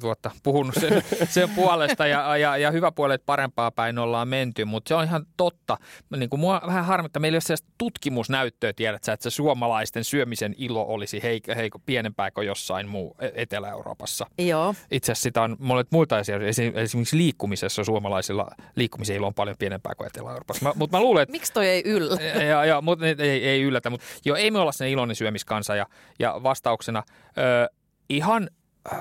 vuotta 0.03 0.31
puhunut 0.43 0.75
sen, 0.81 1.03
sen 1.35 1.51
puolesta 1.51 2.07
ja, 2.07 2.37
ja, 2.37 2.57
ja 2.57 2.71
hyvä 2.71 2.93
puoli, 2.93 3.15
että 3.15 3.27
parempaa 3.27 3.71
päin 3.71 3.99
ollaan 3.99 4.29
menty, 4.29 4.65
mutta 4.65 4.89
se 4.89 4.95
on 4.95 5.05
ihan 5.05 5.27
totta. 5.37 5.79
Niin 6.17 6.31
kuin 6.31 6.41
mua 6.41 6.63
vähän 6.67 6.85
harmittaa, 6.85 7.21
meillä 7.21 7.35
ei 7.35 7.37
ole 7.37 7.41
sellaista 7.41 7.69
tutkimusnäyttöä, 7.79 8.73
tiedät 8.73 9.05
sä, 9.05 9.13
että 9.13 9.31
se 9.31 9.31
suomalaisten 9.31 10.05
syömisen 10.05 10.55
ilo 10.59 10.87
olisi 10.89 11.23
heik, 11.23 11.47
heik, 11.57 11.73
pienempää 11.87 12.31
kuin 12.31 12.47
jossain 12.47 12.89
muu 12.89 13.17
e-, 13.21 13.31
Etelä-Euroopassa. 13.35 14.27
Joo. 14.39 14.75
Itse 14.91 15.13
asiassa 15.13 15.23
sitä 15.23 15.43
on 15.43 15.57
monet 15.59 15.87
muita 15.91 16.17
asioita, 16.17 16.47
esimerkiksi 16.47 17.17
liikkumisessa 17.17 17.85
suomalaisilla 17.85 18.49
liikkumisen 18.77 19.17
ilo 19.17 19.27
on 19.27 19.35
paljon 19.35 19.57
pienempää 19.59 19.95
kuin 19.95 20.07
Etelä-Euroopassa. 20.07 20.73
Mutta 20.75 20.97
mä 20.97 21.03
luulen, 21.03 21.23
että... 21.23 21.33
Miksi 21.33 21.53
toi 21.53 21.69
ei 21.69 21.83
yllä? 21.87 22.23
Ja, 22.49 22.65
ja, 22.65 22.81
mutta 22.81 23.07
ei, 23.07 23.49
ei 23.49 23.63
yllätä, 23.63 23.91
mutta 23.91 24.07
joo, 24.25 24.37
ei 24.37 24.51
me 24.51 24.59
olla 24.59 24.73
sen 24.73 24.89
iloinen 24.89 25.17
syömiskansa 25.17 25.77
ja, 25.77 25.87
ja 26.19 26.43
vastauksena 26.45 27.03
ö, 27.39 27.69
ihan 28.09 28.49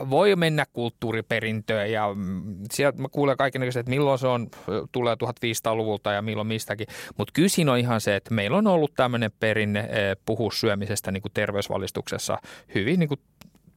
voi 0.10 0.36
mennä 0.36 0.65
kulttuuriperintöön 0.73 1.91
ja 1.91 2.13
mm, 2.13 2.58
sieltä 2.71 3.01
mä 3.01 3.10
kuulen 3.10 3.38
kaiken 3.38 3.63
että 3.63 3.89
milloin 3.89 4.19
se 4.19 4.27
on, 4.27 4.49
tulee 4.91 5.15
1500-luvulta 5.15 6.12
ja 6.12 6.21
milloin 6.21 6.47
mistäkin. 6.47 6.88
Mutta 7.17 7.32
kysin 7.34 7.69
on 7.69 7.77
ihan 7.77 8.01
se, 8.01 8.15
että 8.15 8.34
meillä 8.34 8.58
on 8.58 8.67
ollut 8.67 8.93
tämmöinen 8.95 9.32
perinne 9.39 9.89
puhua 10.25 10.51
syömisestä 10.51 11.12
niin 11.12 11.21
kuin 11.21 11.32
terveysvalistuksessa 11.34 12.38
hyvin 12.75 12.99
niin 12.99 13.08
kuin 13.10 13.19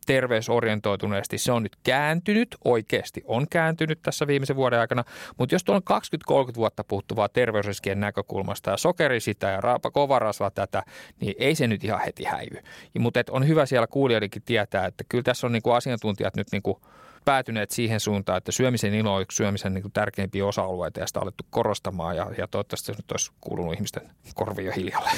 terveysorientoituneesti. 0.07 1.39
Se 1.39 1.53
on 1.53 1.63
nyt 1.63 1.77
kääntynyt, 1.83 2.57
oikeasti 2.65 3.23
on 3.25 3.47
kääntynyt 3.51 4.03
tässä 4.03 4.27
viimeisen 4.27 4.57
vuoden 4.57 4.81
aikana, 4.81 5.05
mutta 5.39 5.55
jos 5.55 5.65
tuolla 5.65 5.83
on 5.91 6.47
20-30 6.51 6.55
vuotta 6.55 6.85
puuttuvaa 6.85 7.29
terveysriskien 7.29 8.01
näkökulmasta 8.01 8.71
ja 8.71 8.77
sokeri 8.77 9.21
sitä 9.21 9.51
ja 9.51 9.61
raapa, 9.61 9.91
kovarasva 9.91 10.51
tätä, 10.51 10.83
niin 11.21 11.35
ei 11.39 11.55
se 11.55 11.67
nyt 11.67 11.85
ihan 11.85 12.01
heti 12.01 12.25
häivy. 12.25 12.59
Mutta 12.99 13.21
on 13.31 13.49
hyvä 13.49 13.67
siellä 13.67 13.87
kuulijoidenkin 13.87 14.43
tietää, 14.43 14.87
että 14.87 15.05
kyllä 15.09 15.25
tässä 15.25 15.47
on 15.47 15.53
niinku 15.53 15.71
asiantuntijat 15.71 16.37
nyt 16.37 16.49
niinku 16.53 16.81
päätyneet 17.25 17.71
siihen 17.71 18.01
suuntaan, 18.01 18.39
että 18.39 18.53
syömisen 18.53 18.95
ilo 18.95 19.15
on 19.15 19.23
yksi 19.23 19.37
syömisen 19.37 19.75
niin 19.75 19.93
tärkeimpiä 19.93 20.47
osa-alueita 20.47 21.01
ja 21.01 21.07
sitä 21.07 21.19
on 21.19 21.23
alettu 21.23 21.45
korostamaan 21.51 22.17
ja, 22.17 22.31
ja 22.39 22.49
toivottavasti 22.49 22.87
se 22.87 22.93
nyt 22.93 23.13
olisi 23.13 23.31
kuulunut 23.41 23.75
ihmisten 23.75 24.11
korvio 24.35 24.73
hiljalle. 24.77 25.11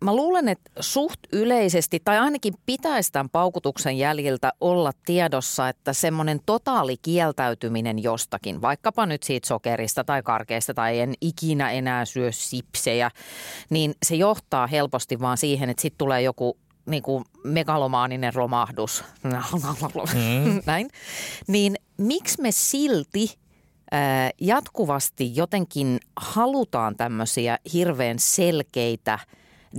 Mä 0.00 0.16
luulen, 0.16 0.48
että 0.48 0.70
suht 0.80 1.20
yleisesti, 1.32 2.00
tai 2.04 2.18
ainakin 2.18 2.54
pitäisi 2.66 3.12
tämän 3.12 3.30
paukutuksen 3.30 3.98
jäljiltä 3.98 4.52
olla 4.60 4.92
tiedossa, 5.06 5.68
että 5.68 5.92
semmoinen 5.92 6.40
totaali 6.46 6.96
kieltäytyminen 6.96 8.02
jostakin, 8.02 8.62
vaikkapa 8.62 9.06
nyt 9.06 9.22
siitä 9.22 9.48
sokerista 9.48 10.04
tai 10.04 10.22
karkeista 10.22 10.74
tai 10.74 11.00
en 11.00 11.14
ikinä 11.20 11.70
enää 11.70 12.04
syö 12.04 12.32
sipsejä, 12.32 13.10
niin 13.70 13.94
se 14.02 14.16
johtaa 14.16 14.66
helposti 14.66 15.20
vaan 15.20 15.38
siihen, 15.38 15.70
että 15.70 15.82
sitten 15.82 15.98
tulee 15.98 16.22
joku 16.22 16.56
niin 16.86 17.02
kuin 17.02 17.24
megalomaaninen 17.44 18.34
romahdus, 18.34 19.04
mm. 20.14 20.62
näin, 20.66 20.88
niin 21.46 21.76
miksi 21.96 22.42
me 22.42 22.50
silti 22.50 23.38
jatkuvasti 24.40 25.36
jotenkin 25.36 26.00
halutaan 26.16 26.96
tämmöisiä 26.96 27.58
hirveän 27.72 28.18
selkeitä– 28.18 29.18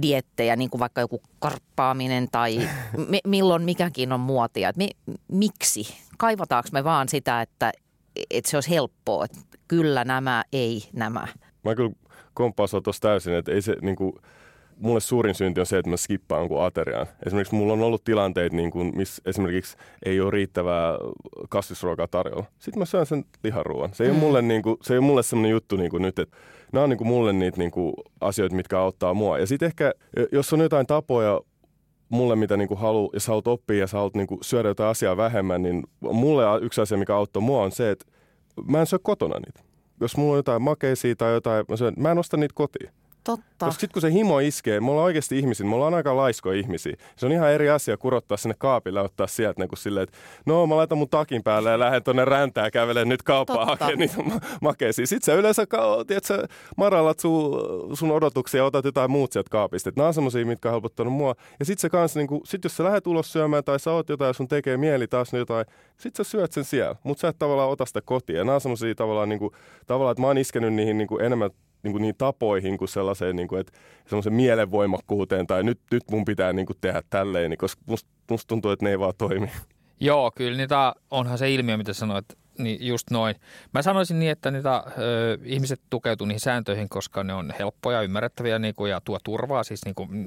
diettejä, 0.02 0.56
niin 0.56 0.70
kuin 0.70 0.80
vaikka 0.80 1.02
joku 1.02 1.22
karppaaminen 1.40 2.28
tai 2.32 2.58
mi- 3.10 3.22
milloin 3.28 3.64
mikäkin 3.64 4.12
on 4.12 4.20
muotia. 4.20 4.72
mi- 4.76 5.16
miksi? 5.28 5.98
Kaivataanko 6.18 6.70
me 6.72 6.84
vaan 6.84 7.10
sitä, 7.10 7.42
että, 7.42 7.72
että 8.30 8.50
se 8.50 8.58
olisi 8.58 8.70
helppoa, 8.70 9.26
että 9.26 9.38
kyllä 9.68 10.06
nämä, 10.06 10.44
ei 10.54 10.84
nämä? 10.94 11.28
Mä 11.64 11.76
kyllä 11.76 11.92
komppaan 12.34 12.70
tuossa 12.84 13.02
täysin, 13.02 13.34
että 13.34 13.52
ei 13.52 13.62
se 13.62 13.76
niin 13.82 13.96
kuin, 13.96 14.14
mulle 14.80 15.00
suurin 15.00 15.36
synti 15.36 15.60
on 15.60 15.66
se, 15.66 15.78
että 15.78 15.90
mä 15.90 15.98
skippaan 15.98 16.42
jonkun 16.42 16.64
ateriaan. 16.64 17.08
Esimerkiksi 17.26 17.56
mulla 17.56 17.74
on 17.74 17.82
ollut 17.82 18.04
tilanteita, 18.04 18.56
niin 18.56 18.72
kuin, 18.72 18.98
missä 18.98 19.22
esimerkiksi 19.26 19.78
ei 20.06 20.22
ole 20.22 20.32
riittävää 20.32 20.94
kasvisruokaa 21.50 22.08
tarjolla. 22.08 22.46
Sitten 22.60 22.80
mä 22.80 22.86
syön 22.86 23.06
sen 23.06 23.26
liharuoan. 23.44 23.94
Se 23.94 24.04
ei 24.04 24.10
mm. 24.10 24.16
ole 24.16 24.20
mulle, 24.20 24.42
niin 24.42 24.62
kuin, 24.62 24.78
se 24.82 24.94
ei 24.94 24.98
ole 24.98 25.06
mulle 25.06 25.24
sellainen 25.24 25.52
juttu 25.52 25.76
niin 25.76 25.92
kuin 25.92 26.02
nyt, 26.02 26.20
että 26.20 26.38
nämä 26.74 26.84
on 26.84 26.90
niin 26.90 26.98
kuin 26.98 27.08
mulle 27.08 27.34
niitä 27.34 27.58
niin 27.58 27.72
kuin 27.72 27.94
asioita, 28.22 28.56
mitkä 28.56 28.80
auttaa 28.80 29.14
mua. 29.14 29.40
Ja 29.40 29.48
sitten 29.48 29.68
ehkä, 29.68 29.94
jos 30.32 30.54
on 30.54 30.60
jotain 30.60 30.88
tapoja 30.88 31.42
mulle, 32.10 32.36
mitä 32.36 32.58
niin 32.58 32.68
kuin 32.68 32.80
halu, 32.80 33.10
ja 33.14 33.20
sä 33.20 33.28
haluat 33.28 33.48
oppia 33.48 33.80
ja 33.80 33.88
sä 33.88 33.98
haluat 33.98 34.16
niin 34.16 34.28
kuin 34.28 34.40
syödä 34.44 34.68
jotain 34.68 34.90
asiaa 34.90 35.18
vähemmän, 35.18 35.62
niin 35.62 35.84
mulle 36.00 36.44
yksi 36.62 36.82
asia, 36.82 36.98
mikä 36.98 37.16
auttoi 37.16 37.42
mua 37.42 37.64
on 37.64 37.72
se, 37.72 37.92
että 37.92 38.06
mä 38.68 38.80
en 38.80 38.88
syö 38.88 39.00
kotona 39.00 39.40
niitä. 39.40 39.60
Jos 40.02 40.18
mulla 40.18 40.32
on 40.32 40.40
jotain 40.40 40.62
makeisia 40.62 41.16
tai 41.16 41.34
jotain, 41.34 41.66
mä, 41.70 41.78
syön, 41.78 41.94
mä 41.98 42.12
en 42.12 42.18
osta 42.18 42.38
niitä 42.38 42.54
kotiin. 42.56 42.90
Totta. 43.28 43.66
Koska 43.66 43.80
sitten 43.80 43.94
kun 43.94 44.02
se 44.02 44.12
himo 44.12 44.40
iskee, 44.40 44.80
me 44.80 44.92
ollaan 44.92 45.06
oikeasti 45.06 45.40
ihmisiä, 45.40 45.68
me 45.68 45.76
ollaan 45.76 45.94
aika 45.94 46.16
laiskoja 46.18 46.60
ihmisiä. 46.60 46.96
Se 47.16 47.26
on 47.26 47.32
ihan 47.32 47.52
eri 47.52 47.70
asia 47.70 47.98
kurottaa 47.98 48.38
sinne 48.38 48.56
kaapille 48.58 49.00
ja 49.00 49.04
ottaa 49.04 49.28
sieltä 49.28 49.62
niin 49.62 49.70
kuin 49.70 49.80
silleen, 49.80 50.04
että 50.04 50.18
no 50.46 50.68
mä 50.68 50.76
laitan 50.76 50.98
mun 50.98 51.10
takin 51.10 51.44
päälle 51.44 51.72
ja 51.72 51.80
lähden 51.80 52.04
tonne 52.04 52.26
räntään 52.26 52.66
ja 52.66 52.72
kävelen 52.72 53.10
nyt 53.10 53.24
kauppaan 53.24 53.68
hakemaan 53.68 53.98
niitä 53.98 54.16
makeisia. 54.62 55.08
Sitten 55.08 55.26
sä 55.26 55.40
yleensä 55.40 55.66
tiedätkö, 56.08 56.48
marallat 56.78 57.20
sun, 57.20 57.62
sun 57.94 58.12
odotuksia 58.12 58.58
ja 58.58 58.66
otat 58.66 58.86
jotain 58.86 59.12
muut 59.12 59.32
sieltä 59.32 59.50
kaapista. 59.50 59.92
nämä 59.96 60.08
on 60.08 60.14
semmosia, 60.14 60.46
mitkä 60.46 60.70
on 60.70 60.74
helpottanut 60.74 61.14
mua. 61.14 61.36
Ja 61.60 61.66
sitten 61.66 61.82
se 61.82 61.90
kanssa, 61.90 62.20
niin 62.20 62.28
kuin, 62.28 62.42
sit 62.46 62.64
jos 62.64 62.78
sä 62.78 62.84
lähdet 62.84 63.08
ulos 63.08 63.34
syömään 63.34 63.64
tai 63.64 63.80
sä 63.80 63.92
oot 63.92 64.10
jotain 64.10 64.30
ja 64.30 64.34
sun 64.34 64.48
tekee 64.48 64.78
mieli 64.78 65.08
taas 65.08 65.34
jotain, 65.34 65.66
sit 65.98 66.16
sä 66.16 66.24
syöt 66.24 66.54
sen 66.54 66.64
siellä. 66.64 66.96
Mutta 67.04 67.22
sä 67.22 67.28
et 67.28 67.40
tavallaan 67.40 67.70
ota 67.70 67.86
sitä 67.86 68.02
kotiin. 68.02 68.38
Ja 68.38 68.44
nämä 68.44 68.56
on 68.56 68.62
semmosia 68.62 68.96
tavallaan, 68.96 69.30
niin 69.30 69.40
kuin, 69.40 69.52
tavallaan, 69.88 70.12
että 70.12 70.22
mä 70.22 70.28
oon 70.28 70.38
iskenyt 70.38 70.74
niihin 70.74 70.98
niin 70.98 71.08
kuin 71.08 71.26
enemmän 71.26 71.52
niin 71.88 71.94
kuin 71.94 72.02
niin 72.02 72.16
tapoihin 72.18 72.78
kuin 72.78 72.90
sellaiseen, 72.90 73.36
niin 73.36 73.48
kuin, 73.48 73.62
että 73.62 73.80
semmoisen 74.06 74.34
mielenvoimakkuuteen 74.34 75.48
tai 75.48 75.64
nyt, 75.64 75.80
nyt 75.92 76.04
mun 76.12 76.26
pitää 76.26 76.54
niin 76.54 76.66
kuin 76.66 76.78
tehdä 76.82 77.02
tälleen, 77.10 77.50
niin 77.50 77.58
koska 77.58 77.82
musta, 77.86 78.10
musta 78.32 78.48
tuntuu, 78.48 78.72
että 78.72 78.86
ne 78.86 78.90
ei 78.90 79.00
vaan 79.00 79.14
toimi. 79.18 79.52
Joo, 80.00 80.32
kyllä 80.36 80.58
niitä 80.58 80.94
onhan 81.12 81.38
se 81.38 81.52
ilmiö, 81.52 81.78
mitä 81.78 81.94
sanoit, 81.94 82.26
niin 82.60 82.88
just 82.88 83.12
noin. 83.12 83.36
Mä 83.74 83.82
sanoisin 83.82 84.20
niin, 84.20 84.32
että 84.32 84.52
niitä 84.52 84.84
ö, 84.98 85.38
ihmiset 85.44 85.82
tukeutuu 85.90 86.28
niihin 86.28 86.40
sääntöihin, 86.40 86.90
koska 86.90 87.24
ne 87.24 87.34
on 87.34 87.54
helppoja, 87.60 88.02
ymmärrettäviä 88.02 88.60
niin 88.60 88.76
kuin, 88.76 88.92
ja 88.92 89.02
tuo 89.02 89.20
turvaa. 89.24 89.64
Siis 89.64 89.86
niin 89.86 89.96
kuin, 89.96 90.26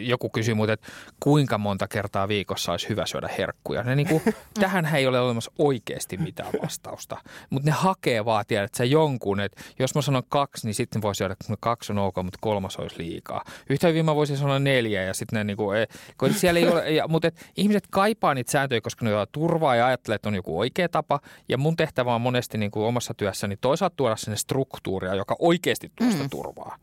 joku 0.00 0.28
kysyy 0.28 0.54
muuten, 0.54 0.74
että 0.74 0.88
kuinka 1.20 1.58
monta 1.58 1.88
kertaa 1.88 2.28
viikossa 2.28 2.72
olisi 2.72 2.88
hyvä 2.88 3.06
syödä 3.06 3.28
herkkuja. 3.38 3.82
Ne, 3.82 3.96
niin 3.98 4.08
kuin, 4.08 4.22
tähän 4.60 4.94
ei 4.94 5.06
ole 5.06 5.20
olemassa 5.20 5.52
oikeasti 5.58 6.16
mitään 6.16 6.52
vastausta, 6.62 7.16
mutta 7.50 7.66
ne 7.66 7.72
hakee 7.72 8.24
vaan, 8.24 8.44
tiedät 8.48 8.74
sä 8.74 8.84
jonkun, 8.84 9.40
että 9.40 9.62
jos 9.78 9.94
mä 9.94 10.02
sanon 10.02 10.22
kaksi, 10.28 10.66
niin 10.66 10.74
sitten 10.74 11.02
voi 11.02 11.14
syödä, 11.14 11.32
että 11.32 11.54
kaksi 11.60 11.92
on 11.92 11.98
ok, 11.98 12.16
mutta 12.16 12.38
kolmas 12.40 12.76
olisi 12.76 12.98
liikaa. 12.98 13.44
Yhtä 13.70 13.88
hyvin 13.88 14.04
mä 14.04 14.14
voisin 14.14 14.36
sanoa 14.36 14.58
neljä 14.58 15.02
ja 15.02 15.14
sitten 15.14 15.36
ne 15.36 15.44
niin 15.44 15.56
kuin, 15.56 15.86
kun 16.18 16.34
siellä 16.34 16.60
ei 16.60 16.68
ole, 16.68 16.90
ja, 16.90 17.08
mutta 17.08 17.28
et, 17.28 17.52
ihmiset 17.56 17.84
kaipaa 17.90 18.34
niitä 18.34 18.50
sääntöjä, 18.50 18.80
koska 18.80 19.04
ne 19.04 19.10
turvaa 19.32 19.76
ja 19.76 19.86
ajattelee, 19.86 20.14
että 20.14 20.28
on 20.28 20.34
joku 20.34 20.58
oikea 20.58 20.88
tapa 20.88 21.20
ja 21.48 21.58
mun 21.68 21.76
tehtävä 21.76 22.14
on 22.14 22.20
monesti 22.20 22.58
niin 22.58 22.70
kuin 22.70 22.86
omassa 22.86 23.14
työssäni 23.14 23.56
toisaalta 23.56 23.96
tuoda 23.96 24.16
sinne 24.16 24.36
struktuuria, 24.36 25.14
joka 25.14 25.36
oikeasti 25.38 25.92
tuo 25.96 26.10
sitä 26.10 26.22
mm. 26.22 26.30
turvaa. 26.30 26.76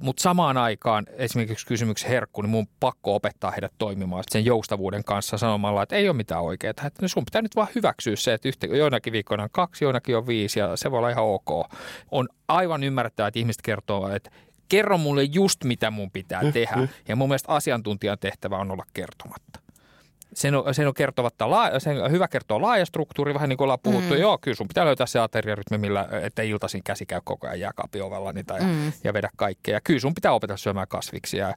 Mutta 0.00 0.22
samaan 0.22 0.56
aikaan 0.56 1.06
esimerkiksi 1.12 1.66
kysymyksen 1.66 2.10
herkku, 2.10 2.42
niin 2.42 2.50
mun 2.50 2.68
pakko 2.80 3.14
opettaa 3.14 3.50
heidät 3.50 3.72
toimimaan 3.78 4.24
sen 4.30 4.44
joustavuuden 4.44 5.04
kanssa 5.04 5.38
sanomalla, 5.38 5.82
että 5.82 5.96
ei 5.96 6.08
ole 6.08 6.16
mitään 6.16 6.42
oikeaa. 6.42 6.70
Että 6.70 7.08
sun 7.08 7.24
pitää 7.24 7.42
nyt 7.42 7.56
vaan 7.56 7.68
hyväksyä 7.74 8.16
se, 8.16 8.34
että 8.34 8.48
yhtä, 8.48 8.66
joinakin 8.66 9.12
viikkoina 9.12 9.42
on 9.42 9.48
kaksi, 9.52 9.84
joinakin 9.84 10.16
on 10.16 10.26
viisi 10.26 10.58
ja 10.58 10.76
se 10.76 10.90
voi 10.90 10.98
olla 10.98 11.10
ihan 11.10 11.24
ok. 11.24 11.70
On 12.10 12.28
aivan 12.48 12.82
ymmärrettävää, 12.82 13.28
että 13.28 13.40
ihmiset 13.40 13.62
kertoo, 13.62 14.08
että 14.08 14.30
kerro 14.68 14.98
mulle 14.98 15.22
just 15.22 15.64
mitä 15.64 15.90
mun 15.90 16.10
pitää 16.10 16.52
tehdä. 16.52 16.88
Ja 17.08 17.16
mun 17.16 17.28
mielestä 17.28 17.52
asiantuntijan 17.52 18.18
tehtävä 18.18 18.56
on 18.56 18.70
olla 18.70 18.84
kertomatta 18.94 19.65
sen 20.36 20.54
on, 20.54 20.74
sen 20.74 20.88
on 20.88 20.94
kertovatta, 20.94 21.46
sen 21.78 22.10
hyvä 22.10 22.28
kertoa 22.28 22.62
laaja 22.62 22.86
struktuuri, 22.86 23.34
vähän 23.34 23.48
niin 23.48 23.56
kuin 23.56 23.64
ollaan 23.64 23.78
puhuttu. 23.82 24.14
Mm. 24.14 24.20
Joo, 24.20 24.38
kyllä 24.38 24.54
sun 24.54 24.68
pitää 24.68 24.84
löytää 24.84 25.06
se 25.06 25.18
ateriarytmi, 25.18 25.78
millä 25.78 26.08
ettei 26.22 26.50
iltaisin 26.50 26.82
käsi 26.84 27.06
käy 27.06 27.20
koko 27.24 27.46
ajan 27.46 27.60
jääkaapin 27.60 28.02
ovella 28.02 28.32
niin, 28.32 28.46
tai, 28.46 28.60
mm. 28.60 28.92
ja 29.04 29.12
vedä 29.12 29.28
kaikkea. 29.36 29.74
Ja 29.74 29.80
kyllä 29.80 30.00
sun 30.00 30.14
pitää 30.14 30.32
opetella 30.32 30.56
syömään 30.56 30.88
kasviksia 30.88 31.54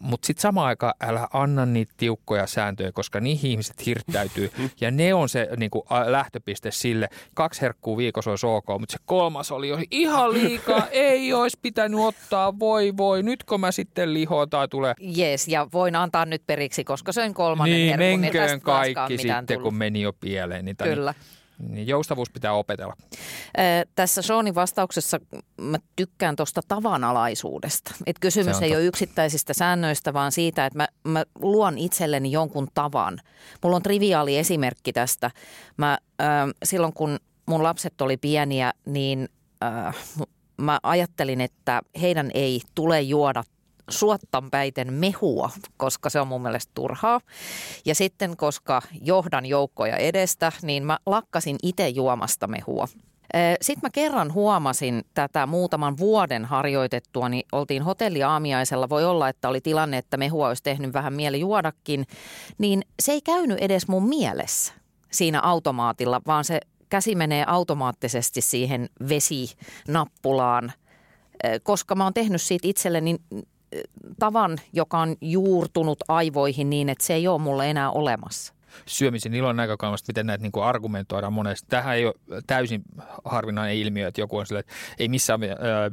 mutta 0.00 0.26
sitten 0.26 0.42
samaan 0.42 0.66
aikaan 0.66 0.94
älä 1.00 1.28
anna 1.32 1.66
niitä 1.66 1.92
tiukkoja 1.96 2.46
sääntöjä, 2.46 2.92
koska 2.92 3.20
niihin 3.20 3.50
ihmiset 3.50 3.86
hirttäytyy. 3.86 4.50
Ja 4.80 4.90
ne 4.90 5.14
on 5.14 5.28
se 5.28 5.48
niin 5.56 5.70
kuin, 5.70 5.82
lähtöpiste 6.06 6.70
sille. 6.70 7.08
Kaksi 7.34 7.60
herkkuu 7.60 7.96
viikossa 7.96 8.30
olisi 8.30 8.46
ok, 8.46 8.66
mutta 8.80 8.92
se 8.92 8.98
kolmas 9.04 9.52
oli 9.52 9.68
jo 9.68 9.78
ihan 9.90 10.32
liikaa. 10.32 10.86
Ei 10.90 11.32
olisi 11.32 11.58
pitänyt 11.62 12.00
ottaa, 12.00 12.58
voi 12.58 12.96
voi. 12.96 13.22
Nyt 13.22 13.44
kun 13.44 13.60
mä 13.60 13.72
sitten 13.72 14.14
lihoon 14.14 14.50
tai 14.50 14.68
tulee. 14.68 14.94
Jes, 15.00 15.48
ja 15.48 15.66
voin 15.72 15.96
antaa 15.96 16.24
nyt 16.24 16.42
periksi, 16.46 16.84
koska 16.84 17.12
se 17.12 17.22
on 17.22 17.34
kolmannen 17.34 17.76
niin, 17.76 17.88
herkku. 17.88 18.04
Niin 18.04 18.20
menköön 18.20 18.60
kaikki 18.60 19.18
sitten, 19.18 19.46
tullut. 19.46 19.62
kun 19.62 19.74
meni 19.74 20.00
jo 20.00 20.12
pieleen. 20.12 20.64
Niin, 20.64 20.76
Kyllä. 20.76 21.14
Niin, 21.18 21.39
niin 21.68 21.86
joustavuus 21.86 22.30
pitää 22.30 22.52
opetella. 22.52 22.96
Ee, 23.56 23.84
tässä 23.94 24.22
Seanin 24.22 24.54
vastauksessa 24.54 25.20
mä 25.60 25.78
tykkään 25.96 26.36
tuosta 26.36 26.60
tavanalaisuudesta. 26.68 27.94
Et 28.06 28.16
kysymys 28.20 28.62
ei 28.62 28.76
ole 28.76 28.84
yksittäisistä 28.84 29.54
säännöistä, 29.54 30.12
vaan 30.12 30.32
siitä, 30.32 30.66
että 30.66 30.76
mä, 30.76 30.88
mä 31.04 31.24
luon 31.34 31.78
itselleni 31.78 32.32
jonkun 32.32 32.68
tavan. 32.74 33.18
Mulla 33.62 33.76
on 33.76 33.82
triviaali 33.82 34.38
esimerkki 34.38 34.92
tästä. 34.92 35.30
Mä, 35.76 35.98
äh, 36.20 36.28
silloin 36.64 36.92
kun 36.92 37.18
mun 37.46 37.62
lapset 37.62 38.00
oli 38.00 38.16
pieniä, 38.16 38.72
niin 38.86 39.28
äh, 39.64 39.96
mä 40.56 40.78
ajattelin, 40.82 41.40
että 41.40 41.82
heidän 42.00 42.30
ei 42.34 42.60
tule 42.74 43.00
juoda 43.00 43.42
suottanpäiten 43.90 44.92
mehua, 44.92 45.50
koska 45.76 46.10
se 46.10 46.20
on 46.20 46.28
mun 46.28 46.42
mielestä 46.42 46.70
turhaa. 46.74 47.20
Ja 47.84 47.94
sitten, 47.94 48.36
koska 48.36 48.82
johdan 49.02 49.46
joukkoja 49.46 49.96
edestä, 49.96 50.52
niin 50.62 50.86
mä 50.86 50.98
lakkasin 51.06 51.56
itse 51.62 51.88
juomasta 51.88 52.46
mehua. 52.46 52.88
Sitten 53.62 53.82
mä 53.82 53.90
kerran 53.90 54.32
huomasin 54.32 55.02
tätä 55.14 55.46
muutaman 55.46 55.98
vuoden 55.98 56.44
harjoitettua, 56.44 57.28
niin 57.28 57.46
oltiin 57.52 57.82
hotelliaamiaisella. 57.82 58.88
Voi 58.88 59.04
olla, 59.04 59.28
että 59.28 59.48
oli 59.48 59.60
tilanne, 59.60 59.98
että 59.98 60.16
mehua 60.16 60.48
olisi 60.48 60.62
tehnyt 60.62 60.92
vähän 60.92 61.12
mieli 61.12 61.40
juodakin. 61.40 62.06
Niin 62.58 62.82
se 63.02 63.12
ei 63.12 63.20
käynyt 63.20 63.58
edes 63.58 63.88
mun 63.88 64.08
mielessä 64.08 64.72
siinä 65.10 65.40
automaatilla, 65.40 66.20
vaan 66.26 66.44
se 66.44 66.60
käsi 66.88 67.14
menee 67.14 67.44
automaattisesti 67.46 68.40
siihen 68.40 68.88
vesinappulaan, 69.08 70.72
koska 71.62 71.94
mä 71.94 72.04
oon 72.04 72.14
tehnyt 72.14 72.42
siitä 72.42 72.68
itselleni 72.68 73.16
tavan, 74.18 74.58
joka 74.72 74.98
on 74.98 75.16
juurtunut 75.20 75.98
aivoihin 76.08 76.70
niin, 76.70 76.88
että 76.88 77.06
se 77.06 77.14
ei 77.14 77.28
ole 77.28 77.38
mulle 77.38 77.70
enää 77.70 77.90
olemassa 77.90 78.54
syömisen 78.86 79.34
ilon 79.34 79.56
näkökulmasta, 79.56 80.10
miten 80.10 80.26
näitä 80.26 80.42
niin 80.42 80.52
kuin 80.52 80.64
argumentoidaan 80.64 81.32
monesti. 81.32 81.66
Tähän 81.70 81.96
ei 81.96 82.06
ole 82.06 82.14
täysin 82.46 82.82
harvinainen 83.24 83.76
ilmiö, 83.76 84.08
että 84.08 84.20
joku 84.20 84.36
on 84.36 84.46
sille, 84.46 84.60
että 84.60 84.72
ei 84.98 85.08
missään 85.08 85.40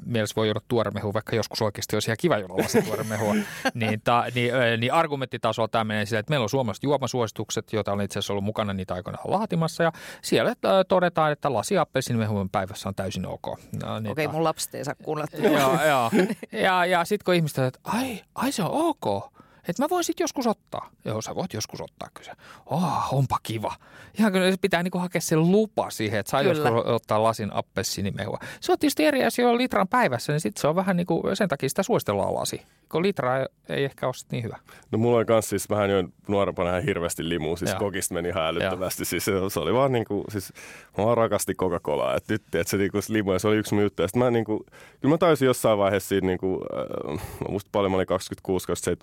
mielessä 0.06 0.36
voi 0.36 0.48
juoda 0.48 0.62
tuoremehua, 0.68 1.13
vaikka 1.13 1.36
joskus 1.36 1.62
oikeasti 1.62 1.96
olisi 1.96 2.10
ihan 2.10 2.18
kiva 2.20 2.38
juoda 2.38 2.63
lasi 2.63 2.82
tuoremehua. 2.82 3.36
niin, 3.74 4.02
ta, 4.04 4.26
niin, 4.36 4.54
niin 4.80 4.94
argumenttitasolla 4.94 5.68
tämä 5.68 5.84
menee 5.84 6.06
sille, 6.06 6.20
että 6.20 6.30
meillä 6.30 6.44
on 6.44 6.50
suomalaiset 6.50 6.84
juomasuositukset, 6.84 7.74
joita 7.74 7.94
olen 7.94 8.06
itse 8.06 8.20
asiassa 8.20 8.34
ollut 8.34 8.46
mukana 8.46 8.74
niitä 8.74 8.94
aikoina 8.94 9.20
laatimassa, 9.24 9.84
ja 9.84 9.92
siellä 10.22 10.54
todetaan, 10.88 11.32
että 11.32 11.54
lasi 11.54 11.78
appelsinimehua 11.78 12.46
päivässä 12.52 12.90
on 12.90 12.96
täysin 12.96 13.26
ok. 13.26 13.46
No, 13.84 14.00
niin 14.00 14.12
Okei, 14.12 14.26
okay, 14.26 14.36
mun 14.36 14.44
lapset 14.44 14.76
ei 14.76 14.86
saa 14.86 14.96
kuulla. 15.04 15.26
joo, 15.44 15.86
joo. 15.88 16.12
Ja, 16.52 16.86
ja 16.86 17.06
sitten 17.06 17.26
kun 17.26 17.34
ihmiset 17.34 17.58
että 17.58 17.80
ai, 17.84 18.22
ai 18.36 18.52
se 18.52 18.63
on 18.63 18.72
ok, 18.72 19.34
että 19.67 19.84
mä 19.84 19.89
voin 19.89 20.03
sitten 20.03 20.23
joskus 20.23 20.47
ottaa. 20.47 20.89
Joo, 21.06 21.21
sä 21.21 21.36
voit 21.36 21.53
joskus 21.53 21.82
ottaa 21.82 22.10
kyllä. 22.13 22.36
Oh, 22.65 23.13
onpa 23.13 23.38
kiva. 23.43 23.75
Ihan 24.19 24.32
kyllä 24.32 24.51
se 24.51 24.58
pitää 24.62 24.84
niinku 24.84 24.97
hakea 24.97 25.21
se 25.21 25.36
lupa 25.36 25.89
siihen, 25.89 26.19
että 26.19 26.30
saa 26.30 26.43
kyllä. 26.43 26.69
joskus 26.69 26.86
ottaa 26.86 27.23
lasin 27.23 27.53
appelsinimehua. 27.53 28.39
Se 28.60 28.71
on 28.71 28.80
tietysti 28.80 29.06
eri 29.06 29.25
asia 29.25 29.58
litran 29.58 29.88
päivässä, 29.88 30.34
niin 30.34 30.41
sitten 30.41 30.62
se 30.62 30.67
on 30.67 30.75
vähän 30.75 30.97
niin 30.97 31.08
kuin, 31.08 31.36
sen 31.36 31.49
takia 31.49 31.69
sitä 31.69 31.84
suositellaan 31.84 32.34
lasi 32.34 32.62
kun 32.91 33.03
litra 33.03 33.45
ei 33.69 33.84
ehkä 33.84 34.06
ole 34.06 34.13
niin 34.32 34.43
hyvä. 34.43 34.58
No 34.91 34.97
mulla 34.97 35.17
oli 35.17 35.25
kans 35.25 35.49
siis 35.49 35.69
vähän 35.69 35.89
jo 35.89 36.03
nuorempana 36.27 36.69
ihan 36.69 36.84
hirveästi 36.84 37.30
limu, 37.30 37.56
siis 37.56 37.71
Joo. 37.71 37.80
kokista 37.80 38.13
meni 38.13 38.30
ihan 38.30 38.43
älyttömästi. 38.43 39.06
Siis 39.06 39.25
se, 39.25 39.32
se, 39.49 39.60
oli 39.60 39.73
vaan 39.73 39.91
niinku, 39.91 40.23
siis 40.30 40.53
mä 40.97 41.06
vaan 41.06 41.17
rakasti 41.17 41.53
Coca-Colaa, 41.53 42.17
että 42.17 42.34
nyt, 42.34 42.56
että 42.56 42.71
se 42.71 42.77
niinku 42.77 42.99
limu, 43.10 43.34
ja 43.34 43.39
se 43.39 43.47
oli 43.47 43.58
yksi 43.58 43.73
mun 43.73 43.84
juttu. 43.84 44.01
Ja 44.01 44.08
mä 44.15 44.32
niinku, 44.32 44.65
kyllä 45.01 45.13
mä 45.13 45.17
taisin 45.17 45.45
jossain 45.45 45.77
vaiheessa 45.77 46.10
siinä 46.10 46.27
niinku, 46.27 46.65
äh, 47.12 47.19
musta 47.49 47.69
paljon 47.71 47.91
mä 47.91 47.97
olin 47.97 48.08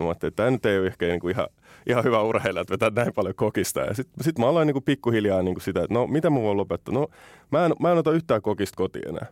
26-27, 0.08 0.12
että 0.12 0.30
tämä 0.30 0.53
nyt 0.54 0.66
ei 0.66 0.78
ole 0.78 0.86
ehkä 0.86 1.06
niinku 1.06 1.28
ihan, 1.28 1.46
ihan 1.86 2.04
hyvä 2.04 2.22
urheilija, 2.22 2.60
että 2.60 2.72
vetää 2.72 2.90
näin 3.04 3.14
paljon 3.14 3.34
kokista. 3.34 3.80
Ja 3.80 3.94
sitten 3.94 4.24
sit 4.24 4.38
mä 4.38 4.48
aloin 4.48 4.66
niinku 4.66 4.80
pikkuhiljaa 4.80 5.42
niinku 5.42 5.60
sitä, 5.60 5.82
että 5.82 5.94
no 5.94 6.06
mitä 6.06 6.30
mä 6.30 6.40
voin 6.40 6.56
lopettaa. 6.56 6.94
No 6.94 7.08
mä 7.52 7.66
en, 7.66 7.72
mä 7.80 7.92
en 7.92 7.98
ota 7.98 8.12
yhtään 8.12 8.42
kokista 8.42 8.76
kotiin 8.76 9.08
enää. 9.08 9.26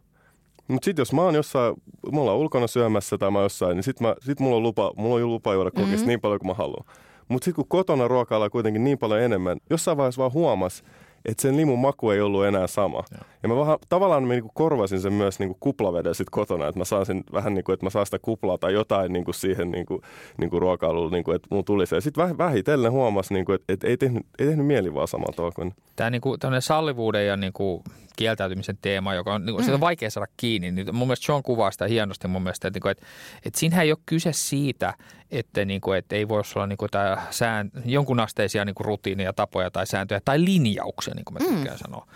Mutta 0.68 0.84
sitten 0.84 1.00
jos 1.00 1.12
mä 1.12 1.22
oon 1.22 1.34
jossain, 1.34 1.74
mulla 2.12 2.32
on 2.32 2.38
ulkona 2.38 2.66
syömässä 2.66 3.18
tai 3.18 3.30
mä 3.30 3.40
jossain, 3.40 3.74
niin 3.74 3.82
sitten 3.82 4.14
sit 4.20 4.40
mulla 4.40 4.56
on 4.56 4.62
lupa, 4.62 4.92
mulla 4.96 5.14
on 5.14 5.32
lupa 5.32 5.54
juoda 5.54 5.70
kokista 5.70 5.96
mm-hmm. 5.96 6.08
niin 6.08 6.20
paljon 6.20 6.40
kuin 6.40 6.48
mä 6.48 6.54
haluan. 6.54 6.84
Mutta 7.28 7.44
sitten 7.44 7.56
kun 7.56 7.68
kotona 7.68 8.08
ruokaillaan 8.08 8.50
kuitenkin 8.50 8.84
niin 8.84 8.98
paljon 8.98 9.20
enemmän, 9.20 9.58
jossain 9.70 9.96
vaiheessa 9.96 10.20
vaan 10.20 10.32
huomas, 10.32 10.84
että 11.24 11.42
sen 11.42 11.56
limun 11.56 11.78
maku 11.78 12.10
ei 12.10 12.20
ollut 12.20 12.44
enää 12.44 12.66
sama. 12.66 13.04
Ja, 13.10 13.18
ja 13.42 13.48
mä 13.48 13.56
vähän, 13.56 13.78
tavallaan 13.88 14.22
mä 14.22 14.32
niinku 14.32 14.50
korvasin 14.54 15.00
sen 15.00 15.12
myös 15.12 15.38
niinku 15.38 15.56
kuplaveden 15.60 16.14
sit 16.14 16.30
kotona, 16.30 16.68
että 16.68 16.78
mä 16.78 16.84
saan 16.84 17.06
sen 17.06 17.24
vähän 17.32 17.54
niin 17.54 17.64
kuin, 17.64 17.74
että 17.74 17.86
mä 17.86 17.90
saan 17.90 18.06
sitä 18.06 18.18
kuplaa 18.18 18.58
tai 18.58 18.72
jotain 18.72 19.12
niinku 19.12 19.32
siihen 19.32 19.70
niinku, 19.70 20.02
niinku 20.38 20.60
ruokailuun, 20.60 21.12
niinku, 21.12 21.32
että 21.32 21.48
mun 21.50 21.64
tuli 21.64 21.86
se. 21.86 21.96
Ja 21.96 22.00
sitten 22.00 22.38
vähitellen 22.38 22.92
huomas, 22.92 23.30
niinku, 23.30 23.52
että, 23.52 23.72
että 23.72 23.86
ei, 23.86 23.96
tehnyt, 23.96 24.26
ei 24.38 24.46
tehnyt 24.46 24.66
mieli 24.66 24.94
vaan 24.94 25.08
samalla 25.08 25.32
tavalla 25.36 25.54
kuin... 25.54 25.74
Tämä 25.96 26.10
niinku, 26.10 26.36
sallivuuden 26.60 27.26
ja 27.26 27.36
niinku 27.36 27.84
kieltäytymisen 28.16 28.78
teema, 28.82 29.14
joka 29.14 29.34
on, 29.34 29.46
niin 29.46 29.56
kuin, 29.56 29.66
mm. 29.66 29.74
on 29.74 29.80
vaikea 29.80 30.10
saada 30.10 30.32
kiinni. 30.36 30.70
Niin 30.70 30.94
mun 30.94 31.08
mielestä 31.08 31.32
John 31.32 31.42
kuvaa 31.42 31.70
sitä 31.70 31.86
hienosti 31.86 32.28
mun 32.28 32.42
mielestä, 32.42 32.68
että, 32.68 32.90
että, 32.90 33.06
että 33.44 33.60
siinähän 33.60 33.84
ei 33.84 33.92
ole 33.92 33.98
kyse 34.06 34.32
siitä, 34.32 34.94
että, 35.30 35.64
niin 35.64 35.80
kuin, 35.80 35.98
että 35.98 36.16
ei 36.16 36.28
voi 36.28 36.42
olla 36.56 36.66
niin 36.66 36.76
kuin, 36.76 36.90
tämä 36.90 37.26
sään, 37.30 37.70
jonkunasteisia 37.84 38.64
niin 38.64 38.74
kuin 38.74 38.84
rutiineja, 38.84 39.32
tapoja 39.32 39.70
tai 39.70 39.86
sääntöjä 39.86 40.20
tai 40.24 40.44
linjauksia, 40.44 41.14
niin 41.14 41.24
kuin 41.24 41.34
mä 41.34 41.48
mm. 41.48 41.54
tykkään 41.54 41.76
mm. 41.76 41.82
sanoa. 41.82 42.06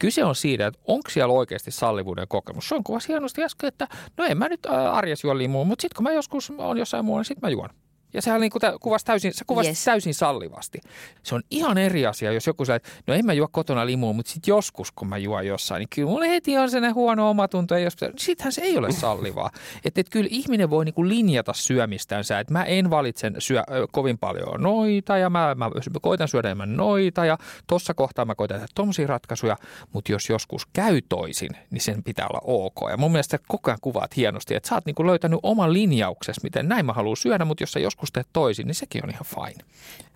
Kyse 0.00 0.24
on 0.24 0.34
siitä, 0.34 0.66
että 0.66 0.80
onko 0.84 1.10
siellä 1.10 1.34
oikeasti 1.34 1.70
sallivuuden 1.70 2.28
kokemus. 2.28 2.70
John 2.70 2.84
kuvasi 2.84 3.08
hienosti 3.08 3.44
äsken, 3.44 3.68
että 3.68 3.88
no 4.16 4.24
en 4.24 4.38
mä 4.38 4.48
nyt 4.48 4.66
arjessa 4.92 5.26
juo 5.26 5.38
limua, 5.38 5.64
mutta 5.64 5.82
sitten 5.82 5.96
kun 5.96 6.04
mä 6.04 6.12
joskus 6.12 6.52
on 6.58 6.78
jossain 6.78 7.04
muualla, 7.04 7.20
niin 7.20 7.26
sitten 7.26 7.48
mä 7.48 7.50
juon. 7.50 7.70
Ja 8.12 8.22
sehän 8.22 8.40
niin 8.40 8.50
kuvasi 8.80 9.04
täysin, 9.04 9.34
se 9.34 9.44
kuvasi 9.46 9.68
yes. 9.68 9.84
täysin 9.84 10.14
sallivasti. 10.14 10.80
Se 11.22 11.34
on 11.34 11.42
ihan 11.50 11.78
eri 11.78 12.06
asia, 12.06 12.32
jos 12.32 12.46
joku 12.46 12.64
sanoo, 12.64 12.76
että 12.76 12.90
no 13.06 13.14
en 13.14 13.26
mä 13.26 13.32
juo 13.32 13.48
kotona 13.48 13.86
limua, 13.86 14.12
mutta 14.12 14.32
sitten 14.32 14.52
joskus 14.52 14.92
kun 14.92 15.08
mä 15.08 15.18
juon 15.18 15.46
jossain, 15.46 15.80
niin 15.80 15.88
kyllä 15.94 16.08
mulle 16.08 16.28
heti 16.28 16.58
on 16.58 16.70
sellainen 16.70 16.94
huono 16.94 17.30
omatunto. 17.30 17.74
Ja 17.74 17.80
jos, 17.80 17.96
sittenhän 18.18 18.52
se 18.52 18.62
ei 18.62 18.78
ole 18.78 18.92
sallivaa. 19.02 19.50
Että 19.84 20.00
et 20.00 20.10
kyllä 20.10 20.28
ihminen 20.30 20.70
voi 20.70 20.84
niin 20.84 20.94
kuin 20.94 21.08
linjata 21.08 21.52
syömistänsä, 21.52 22.40
että 22.40 22.52
mä 22.52 22.64
en 22.64 22.90
valitse 22.90 23.32
syö 23.38 23.62
kovin 23.92 24.18
paljon 24.18 24.62
noita 24.62 25.18
ja 25.18 25.30
mä, 25.30 25.54
mä 25.54 25.70
koitan 26.02 26.28
syödä 26.28 26.48
enemmän 26.48 26.76
noita 26.76 27.24
ja 27.24 27.38
tuossa 27.66 27.94
kohtaa 27.94 28.24
mä 28.24 28.34
koitan 28.34 28.56
tehdä 28.56 28.68
tuommoisia 28.74 29.06
ratkaisuja, 29.06 29.56
mutta 29.92 30.12
jos 30.12 30.30
joskus 30.30 30.66
käy 30.66 31.00
toisin, 31.08 31.50
niin 31.70 31.80
sen 31.80 32.02
pitää 32.02 32.26
olla 32.26 32.40
ok. 32.44 32.90
Ja 32.90 32.96
mun 32.96 33.12
mielestä 33.12 33.38
koko 33.48 33.70
ajan 33.70 33.78
kuvaat 33.82 34.16
hienosti, 34.16 34.54
että 34.54 34.68
sä 34.68 34.74
oot 34.74 34.86
niin 34.86 34.94
kuin 34.94 35.06
löytänyt 35.06 35.40
oman 35.42 35.72
linjauksesi, 35.72 36.40
miten 36.42 36.68
näin 36.68 36.86
mä 36.86 36.92
haluan 36.92 37.16
syödä, 37.16 37.44
mutta 37.44 37.62
jos 37.62 37.72
sä 37.72 37.80
joskus 37.80 37.95
joskus 37.96 38.12
teet 38.12 38.28
toisin, 38.32 38.66
niin 38.66 38.74
sekin 38.74 39.04
on 39.04 39.10
ihan 39.10 39.24
fine. 39.24 39.64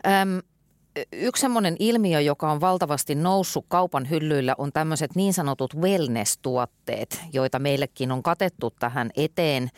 Öm, 0.06 0.42
yksi 1.12 1.40
sellainen 1.40 1.76
ilmiö, 1.78 2.20
joka 2.20 2.52
on 2.52 2.60
valtavasti 2.60 3.14
noussut 3.14 3.64
kaupan 3.68 4.10
hyllyillä, 4.10 4.54
on 4.58 4.72
tämmöiset 4.72 5.14
niin 5.14 5.34
sanotut 5.34 5.74
wellness-tuotteet, 5.76 7.20
joita 7.32 7.58
meillekin 7.58 8.12
on 8.12 8.22
katettu 8.22 8.70
tähän 8.70 9.10
eteen. 9.16 9.68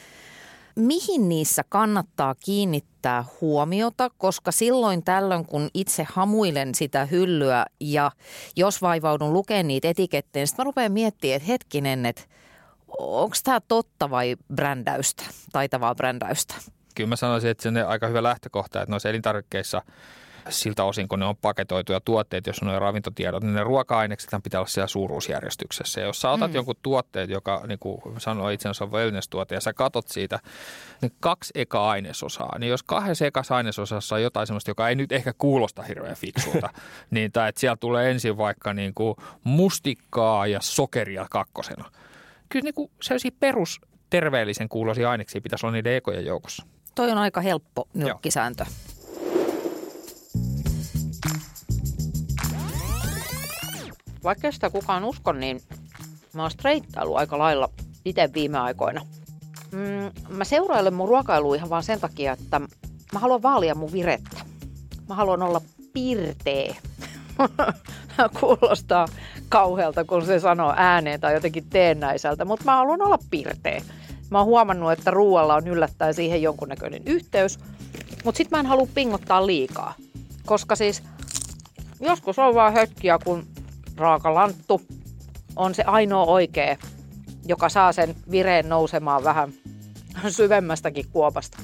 Mihin 0.76 1.28
niissä 1.28 1.64
kannattaa 1.68 2.34
kiinnittää 2.34 3.24
huomiota, 3.40 4.10
koska 4.18 4.52
silloin 4.52 5.04
tällöin, 5.04 5.46
kun 5.46 5.68
itse 5.74 6.06
hamuilen 6.12 6.74
sitä 6.74 7.06
hyllyä 7.06 7.66
ja 7.80 8.10
jos 8.56 8.82
vaivaudun 8.82 9.32
lukemaan 9.32 9.68
niitä 9.68 9.88
etikettejä, 9.88 10.40
niin 10.40 10.48
sitten 10.48 10.62
mä 10.62 10.64
rupean 10.64 10.92
miettimään, 10.92 11.36
että 11.36 11.46
hetkinen, 11.46 12.06
että 12.06 12.22
onko 12.98 13.36
tämä 13.44 13.60
totta 13.60 14.10
vai 14.10 14.36
brändäystä, 14.54 15.24
taitavaa 15.52 15.94
brändäystä? 15.94 16.54
Kyllä 16.94 17.08
mä 17.08 17.16
sanoisin, 17.16 17.50
että 17.50 17.62
se 17.62 17.68
on 17.68 17.76
aika 17.76 18.06
hyvä 18.06 18.22
lähtökohta, 18.22 18.82
että 18.82 18.90
noissa 18.90 19.08
elintarvikkeissa 19.08 19.82
siltä 20.48 20.84
osin, 20.84 21.08
kun 21.08 21.18
ne 21.18 21.24
on 21.24 21.36
paketoituja 21.36 22.00
tuotteet, 22.00 22.46
jos 22.46 22.58
on 22.62 22.68
noin 22.68 22.80
ravintotiedot, 22.80 23.42
niin 23.42 23.54
ne 23.54 23.64
ruoka-ainekset 23.64 24.30
pitää 24.42 24.60
olla 24.60 24.68
siellä 24.68 24.88
suuruusjärjestyksessä. 24.88 26.00
Ja 26.00 26.06
jos 26.06 26.20
sä 26.20 26.30
otat 26.30 26.50
mm. 26.50 26.54
jonkun 26.54 26.74
tuotteet, 26.82 27.30
joka 27.30 27.62
niin 27.66 27.78
kuin 27.78 28.02
sanoi 28.18 28.54
itse 28.54 28.68
asiassa 28.68 28.84
on 28.84 28.92
wellness-tuote, 28.92 29.54
ja 29.54 29.60
sä 29.60 29.72
katot 29.72 30.08
siitä 30.08 30.40
niin 31.02 31.12
kaksi 31.20 31.52
eka 31.54 31.90
ainesosaa, 31.90 32.58
niin 32.58 32.70
jos 32.70 32.82
kahdessa 32.82 33.26
ekassa 33.26 33.56
ainesosassa 33.56 34.14
on 34.14 34.22
jotain 34.22 34.46
sellaista, 34.46 34.70
joka 34.70 34.88
ei 34.88 34.94
nyt 34.94 35.12
ehkä 35.12 35.32
kuulosta 35.38 35.82
hirveän 35.82 36.16
fiksulta, 36.16 36.70
niin 37.10 37.32
tai 37.32 37.48
että 37.48 37.60
siellä 37.60 37.76
tulee 37.76 38.10
ensin 38.10 38.36
vaikka 38.36 38.74
niin 38.74 38.94
kuin 38.94 39.16
mustikkaa 39.44 40.46
ja 40.46 40.60
sokeria 40.60 41.26
kakkosena. 41.30 41.90
Kyllä 42.48 42.64
niin 42.64 42.74
kuin 42.74 42.90
sellaisia 43.02 43.30
perus 43.40 43.80
terveellisen 44.10 44.68
kuuloisia 44.68 45.10
aineksia 45.10 45.40
pitäisi 45.40 45.66
olla 45.66 45.72
niiden 45.72 45.96
ekojen 45.96 46.26
joukossa. 46.26 46.66
Toi 46.94 47.10
on 47.10 47.18
aika 47.18 47.40
helppo 47.40 47.88
nyrkkisääntö. 47.94 48.64
Vaikka 54.24 54.52
sitä 54.52 54.70
kukaan 54.70 55.04
usko, 55.04 55.32
niin 55.32 55.60
mä 56.32 56.42
oon 56.42 56.50
streittailu 56.50 57.14
aika 57.16 57.38
lailla 57.38 57.68
itse 58.04 58.30
viime 58.34 58.58
aikoina. 58.58 59.06
Mm, 59.70 60.34
mä 60.36 60.44
seurailen 60.44 60.94
mun 60.94 61.08
ruokailua 61.08 61.54
ihan 61.54 61.70
vaan 61.70 61.82
sen 61.82 62.00
takia, 62.00 62.32
että 62.32 62.60
mä 63.12 63.18
haluan 63.18 63.42
vaalia 63.42 63.74
mun 63.74 63.92
virettä. 63.92 64.36
Mä 65.08 65.14
haluan 65.14 65.42
olla 65.42 65.60
pirtee. 65.92 66.76
Kuulostaa 68.40 69.08
kauhealta, 69.48 70.04
kun 70.04 70.26
se 70.26 70.40
sanoo 70.40 70.74
ääneen 70.76 71.20
tai 71.20 71.34
jotenkin 71.34 71.68
teennäiseltä, 71.70 72.44
mutta 72.44 72.64
mä 72.64 72.76
haluan 72.76 73.02
olla 73.02 73.18
pirtee. 73.30 73.82
Mä 74.32 74.38
oon 74.38 74.46
huomannut, 74.46 74.92
että 74.92 75.10
ruoalla 75.10 75.54
on 75.54 75.68
yllättäen 75.68 76.14
siihen 76.14 76.42
jonkunnäköinen 76.42 77.02
yhteys, 77.06 77.58
mutta 78.24 78.38
sit 78.38 78.50
mä 78.50 78.60
en 78.60 78.66
halua 78.66 78.88
pingottaa 78.94 79.46
liikaa. 79.46 79.94
Koska 80.46 80.76
siis 80.76 81.02
joskus 82.00 82.38
on 82.38 82.54
vaan 82.54 82.72
hetkiä, 82.72 83.18
kun 83.24 83.46
raakalanttu 83.96 84.82
on 85.56 85.74
se 85.74 85.82
ainoa 85.82 86.24
oikea, 86.24 86.76
joka 87.46 87.68
saa 87.68 87.92
sen 87.92 88.14
vireen 88.30 88.68
nousemaan 88.68 89.24
vähän 89.24 89.52
syvemmästäkin 90.28 91.04
kuopasta. 91.12 91.58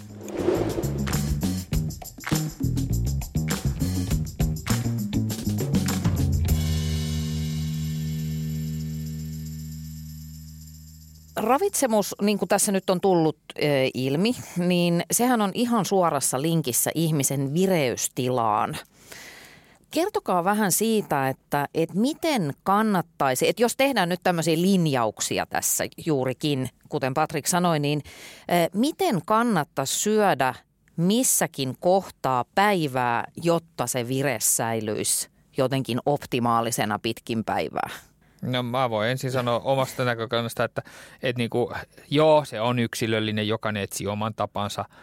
Ravitsemus, 11.49 12.15
niin 12.23 12.39
kuin 12.39 12.49
tässä 12.49 12.73
nyt 12.73 12.91
on 12.91 13.01
tullut 13.01 13.39
ilmi, 13.95 14.37
niin 14.57 15.03
sehän 15.11 15.41
on 15.41 15.51
ihan 15.55 15.85
suorassa 15.85 16.43
linkissä 16.43 16.91
ihmisen 16.95 17.55
vireystilaan. 17.55 18.77
Kertokaa 19.91 20.45
vähän 20.45 20.73
siitä, 20.73 21.29
että, 21.29 21.69
että 21.75 21.99
miten 21.99 22.55
kannattaisi, 22.63 23.49
että 23.49 23.63
jos 23.63 23.77
tehdään 23.77 24.09
nyt 24.09 24.21
tämmöisiä 24.23 24.57
linjauksia 24.57 25.47
tässä 25.47 25.85
juurikin, 26.07 26.69
kuten 26.89 27.15
Patrik 27.15 27.47
sanoi, 27.47 27.79
niin 27.79 28.03
miten 28.75 29.21
kannattaisi 29.27 29.95
syödä 29.95 30.55
missäkin 30.97 31.77
kohtaa 31.81 32.45
päivää, 32.55 33.25
jotta 33.43 33.87
se 33.87 34.09
vire 34.09 34.37
säilyisi 34.41 35.29
jotenkin 35.57 35.99
optimaalisena 36.07 36.99
pitkin 36.99 37.45
päivää? 37.45 37.91
No 38.42 38.62
mä 38.62 38.90
voin 38.90 39.09
ensin 39.09 39.31
sanoa 39.33 39.61
omasta 39.64 40.05
näkökannasta, 40.05 40.64
että, 40.64 40.83
että 41.22 41.40
niin 41.40 41.51
kuin, 41.51 41.74
joo, 42.11 42.44
se 42.44 42.61
on 42.61 42.79
yksilöllinen, 42.79 43.48
jokainen 43.48 43.83
etsii 43.83 44.07
oman 44.07 44.35
tapansa– 44.35 44.85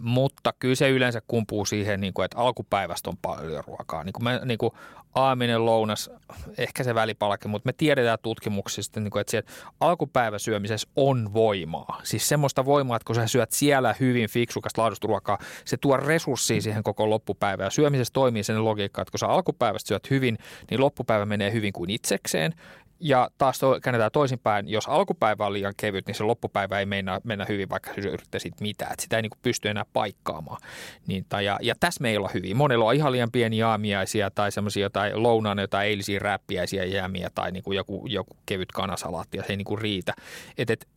mutta 0.00 0.54
kyllä 0.58 0.74
se 0.74 0.90
yleensä 0.90 1.22
kumpuu 1.28 1.64
siihen, 1.64 2.00
niin 2.00 2.14
kuin, 2.14 2.24
että 2.24 2.38
alkupäivästä 2.38 3.10
on 3.10 3.16
paljon 3.22 3.64
ruokaa. 3.66 4.04
Niin 4.04 4.12
kuin 4.12 4.24
me, 4.24 4.40
niin 4.44 4.58
kuin 4.58 4.72
aaminen, 5.14 5.66
lounas, 5.66 6.10
ehkä 6.58 6.84
se 6.84 6.94
välipalke, 6.94 7.48
mutta 7.48 7.66
me 7.66 7.72
tiedetään 7.72 8.18
tutkimuksista, 8.22 9.00
niin 9.00 9.18
että 9.20 9.30
siellä 9.30 9.50
alkupäiväsyömisessä 9.80 10.88
on 10.96 11.34
voimaa. 11.34 12.00
Siis 12.02 12.28
semmoista 12.28 12.64
voimaa, 12.64 12.96
että 12.96 13.06
kun 13.06 13.14
sä 13.14 13.26
syöt 13.26 13.52
siellä 13.52 13.94
hyvin 14.00 14.30
fiksukasta 14.30 14.82
laadusta 14.82 15.08
ruokaa, 15.08 15.38
se 15.64 15.76
tuo 15.76 15.96
resurssia 15.96 16.60
siihen 16.60 16.82
koko 16.82 17.10
loppupäivään. 17.10 17.70
Syömisessä 17.70 18.12
toimii 18.12 18.42
sen 18.42 18.64
logiikka, 18.64 19.02
että 19.02 19.12
kun 19.12 19.18
sä 19.18 19.26
alkupäivästä 19.26 19.88
syöt 19.88 20.10
hyvin, 20.10 20.38
niin 20.70 20.80
loppupäivä 20.80 21.26
menee 21.26 21.52
hyvin 21.52 21.72
kuin 21.72 21.90
itsekseen. 21.90 22.54
Ja 23.00 23.30
taas 23.38 23.58
to, 23.58 23.78
käännetään 23.82 24.10
toisinpäin, 24.12 24.68
jos 24.68 24.88
alkupäivä 24.88 25.46
on 25.46 25.52
liian 25.52 25.74
kevyt, 25.76 26.06
niin 26.06 26.14
se 26.14 26.24
loppupäivä 26.24 26.78
ei 26.78 26.86
mennä, 26.86 27.20
mennä 27.24 27.46
hyvin, 27.48 27.68
vaikka 27.68 27.90
se 27.94 28.08
yrittäisit 28.08 28.60
mitään. 28.60 28.92
Et 28.92 29.00
sitä 29.00 29.16
ei 29.16 29.22
niin 29.22 29.30
kuin 29.30 29.38
pysty 29.42 29.68
enää 29.68 29.84
paikkaamaan. 29.92 30.60
Niin, 31.06 31.26
tai, 31.28 31.44
ja, 31.44 31.58
ja 31.62 31.74
tässä 31.80 32.02
me 32.02 32.10
ei 32.10 32.16
olla 32.16 32.30
hyvin. 32.34 32.56
Monella 32.56 32.84
on 32.84 32.94
ihan 32.94 33.12
liian 33.12 33.32
pieniä 33.32 33.68
aamiaisia 33.68 34.30
tai 34.30 34.52
semmoisia 34.52 34.82
jotain 34.82 35.22
lounaan 35.22 35.58
jotain 35.58 35.88
eilisiä 35.88 36.18
räppiäisiä 36.18 36.84
jäämiä 36.84 37.30
tai 37.34 37.52
niin 37.52 37.62
kuin 37.62 37.76
joku, 37.76 38.06
joku 38.06 38.36
kevyt 38.46 38.72
kanasalaatti 38.72 39.36
ja 39.36 39.42
se 39.42 39.52
ei 39.52 39.56
niin 39.56 39.64
kuin 39.64 39.80
riitä. 39.80 40.14
Et, 40.58 40.70
et, 40.70 40.88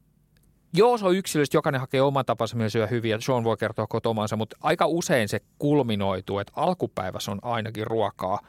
Joo, 0.74 0.98
se 0.98 1.06
on 1.06 1.16
yksilöllistä, 1.16 1.58
jokainen 1.58 1.82
hakee 1.82 2.02
oman 2.02 2.26
tapansa, 2.26 2.56
millä 2.56 2.70
syö 2.70 2.88
hyviä. 2.88 3.18
Sean 3.22 3.44
voi 3.44 3.58
kertoa 3.58 3.88
kotomansa, 3.88 4.36
mutta 4.36 4.58
aika 4.62 4.86
usein 4.88 5.30
se 5.30 5.40
kulminoituu, 5.60 6.40
että 6.40 6.54
alkupäivässä 6.56 7.32
on 7.32 7.40
ainakin 7.42 7.88
ruokaa 7.88 8.40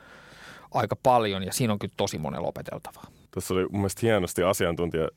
aika 0.71 0.97
paljon 0.97 1.43
ja 1.43 1.53
siinä 1.53 1.73
on 1.73 1.79
kyllä 1.79 1.95
tosi 1.97 2.19
monen 2.19 2.43
lopeteltavaa. 2.43 3.07
Tuossa 3.35 3.55
oli 3.55 3.63
mun 3.63 3.81
mielestä 3.81 4.01
hienosti 4.03 4.43
asiantuntija 4.43 5.09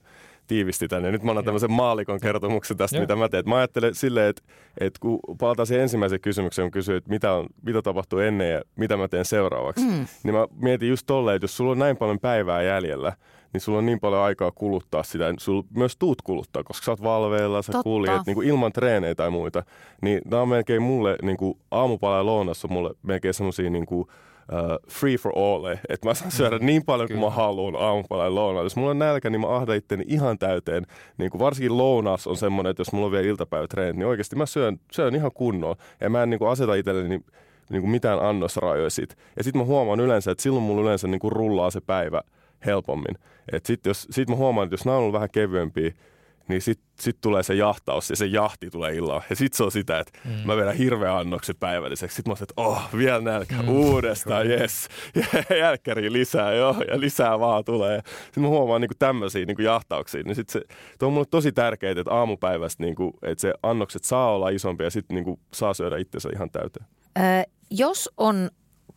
tiivisti 0.47 0.88
tänne. 0.88 1.12
Nyt 1.12 1.23
mä 1.23 1.32
annan 1.32 1.45
tämmöisen 1.45 1.71
maalikon 1.71 2.19
kertomuksen 2.19 2.78
tästä, 2.78 2.97
Joo. 2.97 3.01
mitä 3.01 3.15
mä 3.15 3.30
teen. 3.30 3.49
Mä 3.49 3.58
ajattelen 3.58 3.95
silleen, 3.95 4.30
että, 4.30 4.41
että 4.80 4.99
kun 4.99 5.19
palataan 5.39 5.67
siihen 5.67 5.84
ensimmäiseen 5.84 6.21
kysymykseen, 6.21 6.65
kun 6.65 6.71
kysyit, 6.71 6.97
että 6.97 7.10
mitä, 7.10 7.34
on, 7.34 7.45
mitä 7.65 7.82
tapahtuu 7.82 8.19
ennen 8.19 8.51
ja 8.51 8.62
mitä 8.75 8.97
mä 8.97 9.08
teen 9.08 9.25
seuraavaksi, 9.25 9.86
mm. 9.86 10.06
niin 10.23 10.36
mä 10.36 10.47
mietin 10.62 10.89
just 10.89 11.06
tolleen, 11.08 11.36
että 11.36 11.43
jos 11.43 11.58
sulla 11.58 11.71
on 11.71 11.80
näin 11.80 11.97
paljon 11.97 12.19
päivää 12.19 12.62
jäljellä, 12.62 13.13
niin 13.54 13.62
sulla 13.62 13.78
on 13.78 13.86
niin 13.86 13.99
paljon 13.99 14.21
aikaa 14.21 14.51
kuluttaa 14.51 15.04
sitä. 15.04 15.34
Sulla 15.39 15.63
myös 15.75 15.97
tuut 15.97 16.21
kuluttaa, 16.21 16.63
koska 16.63 16.86
sä 16.86 16.91
oot 16.91 17.04
valveilla, 17.04 17.62
sä 17.62 17.71
Totta. 17.71 17.84
kuljet 17.84 18.25
niin 18.25 18.36
kuin 18.36 18.47
ilman 18.47 18.71
treenejä 18.71 19.15
tai 19.15 19.30
muita. 19.30 19.63
Niin 20.01 20.21
nämä 20.25 20.41
on 20.41 20.49
melkein 20.49 20.82
mulle, 20.82 21.15
niin 21.21 21.38
kuin 21.38 21.58
aamupala 21.71 22.17
ja 22.17 22.25
lounas 22.25 22.65
on 22.65 22.73
mulle 22.73 22.93
melkein 23.04 23.34
semmoisia 23.34 23.69
niin 23.69 23.86
kuin, 23.86 24.08
uh, 24.51 24.91
free 24.91 25.17
for 25.17 25.31
all, 25.36 25.65
että 25.89 26.08
mä 26.08 26.13
saan 26.13 26.31
syödä 26.31 26.60
niin 26.60 26.86
paljon 26.86 27.08
kuin 27.08 27.19
mä 27.19 27.29
haluan 27.29 27.75
aamupala 27.75 28.23
ja 28.23 28.36
lounaa. 28.36 28.63
Jos 28.63 28.75
mulla 28.75 28.91
on 28.91 28.99
nälkä, 28.99 29.29
niin 29.29 29.41
mä 29.41 29.55
ahdan 29.55 29.75
itteni 29.75 30.03
ihan 30.08 30.39
täyteen. 30.39 30.86
Niin 31.17 31.31
kuin 31.31 31.39
varsinkin 31.39 31.77
lounas 31.77 32.27
on 32.27 32.38
semmoinen, 32.38 32.71
että 32.71 32.81
jos 32.81 32.91
mulla 32.91 33.05
on 33.05 33.12
vielä 33.12 33.27
iltapäivätreenit, 33.27 33.95
niin 33.95 34.08
oikeasti 34.08 34.36
mä 34.36 34.45
syön, 34.45 34.79
syön 34.91 35.15
ihan 35.15 35.31
kunnolla. 35.34 35.75
Ja 36.01 36.10
mä 36.10 36.23
en 36.23 36.29
niin 36.29 36.39
kuin 36.39 36.51
aseta 36.51 36.75
itselleni 36.75 37.10
niin, 37.10 37.25
niin 37.69 37.81
kuin 37.81 37.91
mitään 37.91 38.19
annosrajoja 38.19 38.89
sit. 38.89 39.17
Ja 39.38 39.43
sitten 39.43 39.62
mä 39.62 39.65
huomaan 39.65 39.99
yleensä, 39.99 40.31
että 40.31 40.41
silloin 40.41 40.63
mulla 40.63 40.81
yleensä 40.81 41.08
niin 41.08 41.19
kuin 41.19 41.31
rullaa 41.31 41.71
se 41.71 41.81
päivä 41.81 42.21
helpommin. 42.65 43.15
Sitten 43.63 43.95
sit 43.95 44.29
mä 44.29 44.36
huomaan, 44.36 44.65
että 44.65 44.73
jos 44.73 44.86
nämä 44.86 44.97
on 44.97 45.01
ollut 45.01 45.13
vähän 45.13 45.29
kevyempiä, 45.31 45.91
niin 46.47 46.62
sitten 46.62 46.88
sit 46.99 47.17
tulee 47.21 47.43
se 47.43 47.55
jahtaus 47.55 48.10
ja 48.10 48.15
se 48.15 48.25
jahti 48.25 48.69
tulee 48.69 48.95
illalla. 48.95 49.23
Ja 49.29 49.36
sitten 49.36 49.58
se 49.58 49.63
on 49.63 49.71
sitä, 49.71 49.99
että 49.99 50.19
mm. 50.25 50.31
mä 50.45 50.58
vedän 50.58 50.75
hirveän 50.75 51.17
annoksen 51.17 51.55
päivälliseksi. 51.60 52.15
Sitten 52.15 52.31
mä 52.31 52.38
että 52.41 52.53
oh, 52.58 52.89
vielä 52.97 53.21
nälkä, 53.21 53.62
mm. 53.62 53.69
uudestaan, 53.69 54.47
yes. 54.47 54.88
Jälkkäriä 55.60 56.12
lisää, 56.12 56.53
joo, 56.53 56.75
ja 56.91 56.99
lisää 56.99 57.39
vaan 57.39 57.65
tulee. 57.65 58.01
Sitten 58.25 58.43
mä 58.43 58.49
huomaan 58.49 58.81
niin 58.81 58.91
tämmöisiä 58.99 59.45
niin 59.45 59.63
jahtauksia. 59.63 60.23
Niin 60.23 60.36
sit 60.36 60.49
se, 60.49 60.62
tuo 60.99 61.08
on 61.08 61.13
mulle 61.13 61.27
tosi 61.31 61.51
tärkeää, 61.51 61.91
että 61.91 62.13
aamupäivästä, 62.13 62.84
niin 62.84 62.95
kuin, 62.95 63.13
että 63.21 63.41
se 63.41 63.53
annokset 63.63 64.03
saa 64.03 64.31
olla 64.31 64.49
isompia 64.49 64.88
ja 64.88 64.91
sitten 64.91 65.15
niin 65.15 65.39
saa 65.53 65.73
syödä 65.73 65.97
itsensä 65.97 66.29
ihan 66.34 66.49
täyteen. 66.51 66.86
Äh, 67.17 67.45
jos 67.69 68.10
on 68.17 68.49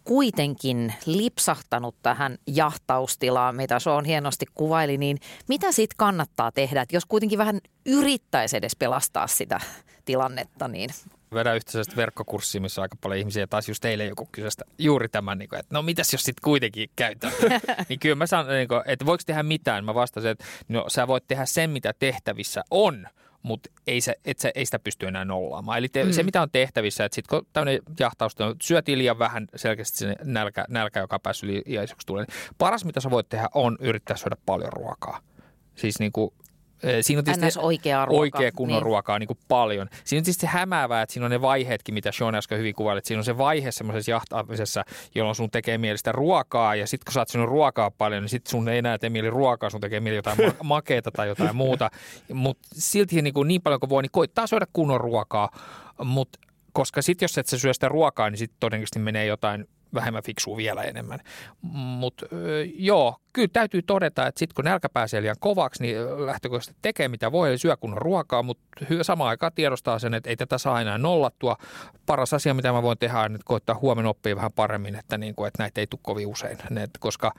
kuitenkin 0.09 0.95
lipsahtanut 1.07 1.97
tähän 2.03 2.39
jahtaustilaan, 2.47 3.57
mitä 3.57 3.79
se 3.79 3.91
on 3.91 4.05
hienosti 4.05 4.47
kuvaili, 4.55 4.99
niin 4.99 5.19
mitä 5.49 5.73
sitten 5.73 5.97
kannattaa 5.97 6.53
tehdä? 6.53 6.83
Et 6.83 6.93
jos 6.93 7.07
kuitenkin 7.07 7.39
vähän 7.39 7.61
yrittäisi 7.87 8.57
edes 8.57 8.77
pelastaa 8.77 9.27
sitä 9.27 9.61
tilannetta, 10.05 10.69
niin 10.69 10.91
vedä 11.35 11.55
yhteisestä 11.55 11.97
verkkokurssia, 11.97 12.61
missä 12.61 12.81
on 12.81 12.83
aika 12.83 12.97
paljon 13.01 13.19
ihmisiä. 13.19 13.43
Ja 13.43 13.47
taas 13.47 13.69
just 13.69 13.81
teille 13.81 14.05
joku 14.05 14.29
kyseistä 14.33 14.65
juuri 14.79 15.09
tämän, 15.09 15.39
niin 15.39 15.49
kuin, 15.49 15.61
että 15.61 15.75
no 15.75 15.83
mitäs 15.83 16.13
jos 16.13 16.23
sitten 16.23 16.43
kuitenkin 16.45 16.91
käytät. 16.97 17.35
niin 17.89 17.99
kyllä 17.99 18.15
mä 18.15 18.27
sanon, 18.27 18.49
niin 18.49 18.69
kuin, 18.69 18.83
että 18.87 19.07
voiko 19.07 19.23
tehdä 19.27 19.43
mitään. 19.43 19.85
Mä 19.85 19.95
vastasin, 19.95 20.31
että 20.31 20.45
no 20.69 20.85
sä 20.89 21.07
voit 21.07 21.25
tehdä 21.29 21.47
sen, 21.47 21.71
mitä 21.71 21.95
tehtävissä 21.99 22.65
on– 22.71 23.09
mutta 23.49 23.71
ei, 23.87 24.01
se, 24.01 24.15
et 24.25 24.39
se, 24.39 24.53
ei 24.55 24.65
sitä 24.65 24.79
pysty 24.79 25.07
enää 25.07 25.25
nollaamaan. 25.25 25.79
Eli 25.79 25.89
te, 25.89 26.05
mm. 26.05 26.13
se, 26.13 26.23
mitä 26.23 26.43
on 26.43 26.51
tehtävissä, 26.51 27.05
että 27.05 27.15
sitten 27.15 27.39
kun 27.39 27.47
tämmöinen 27.53 27.83
jahtaus 28.01 28.37
syötiin 28.63 28.99
liian 28.99 29.19
vähän 29.19 29.47
selkeästi 29.57 29.99
se 29.99 30.17
nälkä, 30.25 30.65
nälkä 30.69 31.01
joka 31.01 31.19
päässyt 31.19 31.51
liian 31.67 31.85
isoksi 31.85 32.07
tulee, 32.07 32.25
niin 32.25 32.55
paras, 32.59 32.85
mitä 32.85 33.01
sä 33.01 33.11
voit 33.11 33.29
tehdä, 33.29 33.49
on 33.55 33.77
yrittää 33.81 34.17
syödä 34.17 34.37
paljon 34.47 34.73
ruokaa. 34.73 35.21
Siis 35.75 35.99
niin 35.99 36.13
kuin 36.13 36.31
Siinä 37.01 37.19
on 37.19 37.25
tietysti 37.25 37.61
oikea, 37.61 38.05
ruoka. 38.05 38.21
oikea 38.21 38.53
kunnon 38.53 38.77
niin. 38.77 38.83
ruokaa 38.83 39.19
niin 39.19 39.27
kuin 39.27 39.39
paljon. 39.49 39.89
Siinä 40.05 40.21
on 40.21 40.25
tietysti 40.25 40.41
se 40.41 40.47
hämäävää, 40.47 41.03
että 41.03 41.13
siinä 41.13 41.27
on 41.27 41.31
ne 41.31 41.41
vaiheetkin, 41.41 41.95
mitä 41.95 42.13
Sean 42.13 42.35
äsken 42.35 42.59
hyvin 42.59 42.75
kuvaili. 42.75 43.01
Siinä 43.05 43.21
on 43.21 43.25
se 43.25 43.39
vaihe 43.39 43.73
semmoisessa 43.73 44.11
jahtaamisessa, 44.11 44.85
jolloin 45.15 45.35
sun 45.35 45.51
tekee 45.51 45.79
mielestä 45.79 46.13
ruokaa 46.13 46.75
ja 46.75 46.87
sitten 46.87 47.05
kun 47.05 47.13
sä 47.13 47.21
oot 47.21 47.29
sinun 47.29 47.49
ruokaa 47.49 47.91
paljon, 47.91 48.23
niin 48.23 48.29
sitten 48.29 48.51
sun 48.51 48.69
ei 48.69 48.79
enää 48.79 48.99
tee 48.99 49.11
mieli 49.11 49.31
ruokaa, 49.31 49.71
sun 49.71 49.81
tekee 49.81 50.01
mieli 50.01 50.17
jotain 50.17 50.39
makeeta 50.63 51.11
tai 51.11 51.29
jotain 51.29 51.57
muuta. 51.57 51.91
Mutta 52.33 52.69
silti 52.73 53.23
niin, 53.23 53.35
kuin 53.35 53.49
niin 53.49 53.63
paljon 53.63 53.81
kuin 53.81 53.91
voi, 53.91 54.03
niin 54.03 54.11
koittaa 54.13 54.47
syödä 54.47 54.67
kunnon 54.73 55.01
ruokaa. 55.01 55.51
Mutta 56.05 56.39
koska 56.73 57.03
sitten 57.03 57.25
jos 57.25 57.39
et 57.39 57.47
sä 57.47 57.59
syö 57.59 57.75
sitä 57.75 57.89
ruokaa, 57.89 58.31
niin 58.31 58.39
sitten 58.39 58.57
todennäköisesti 58.61 58.99
menee 58.99 59.27
jotain 59.27 59.69
vähemmän 59.95 60.23
fiksua 60.23 60.57
vielä 60.57 60.83
enemmän. 60.83 61.21
Mutta 61.63 62.27
joo, 62.75 63.17
kyllä 63.33 63.49
täytyy 63.53 63.83
todeta, 63.83 64.27
että 64.27 64.39
sitten 64.39 64.55
kun 64.55 64.65
nälkä 64.65 64.89
pääsee 64.89 65.23
liian 65.23 65.37
kovaksi, 65.41 65.83
niin 65.83 66.27
lähtökohtaisesti 66.27 66.79
tekee 66.83 67.09
mitä 67.09 67.33
voi, 67.33 67.49
eli 67.49 67.59
syö 67.59 67.77
kunnon 67.77 68.03
ruokaa, 68.03 68.43
mutta 68.43 68.65
samaan 69.03 69.31
aikaan 69.31 69.53
tiedostaa 69.55 69.99
sen, 69.99 70.15
että 70.15 70.31
ei 70.31 70.37
tätä 70.37 70.59
saa 70.59 70.81
enää 70.81 70.99
nollattua. 70.99 71.57
Paras 72.07 72.35
asia, 72.35 72.55
mitä 72.55 72.73
mä 72.73 72.83
voin 72.83 72.99
tehdä, 72.99 73.21
on 73.21 73.33
nyt 73.33 73.45
koittaa 73.45 73.79
huomenna 73.83 74.11
oppia 74.11 74.37
vähän 74.37 74.53
paremmin, 74.53 74.95
että, 74.95 75.19
niin 75.19 75.35
kuin, 75.35 75.49
että 75.49 75.63
näitä 75.63 75.81
ei 75.81 75.87
tule 75.87 76.01
kovin 76.03 76.27
usein, 76.27 76.59
koska 77.01 77.33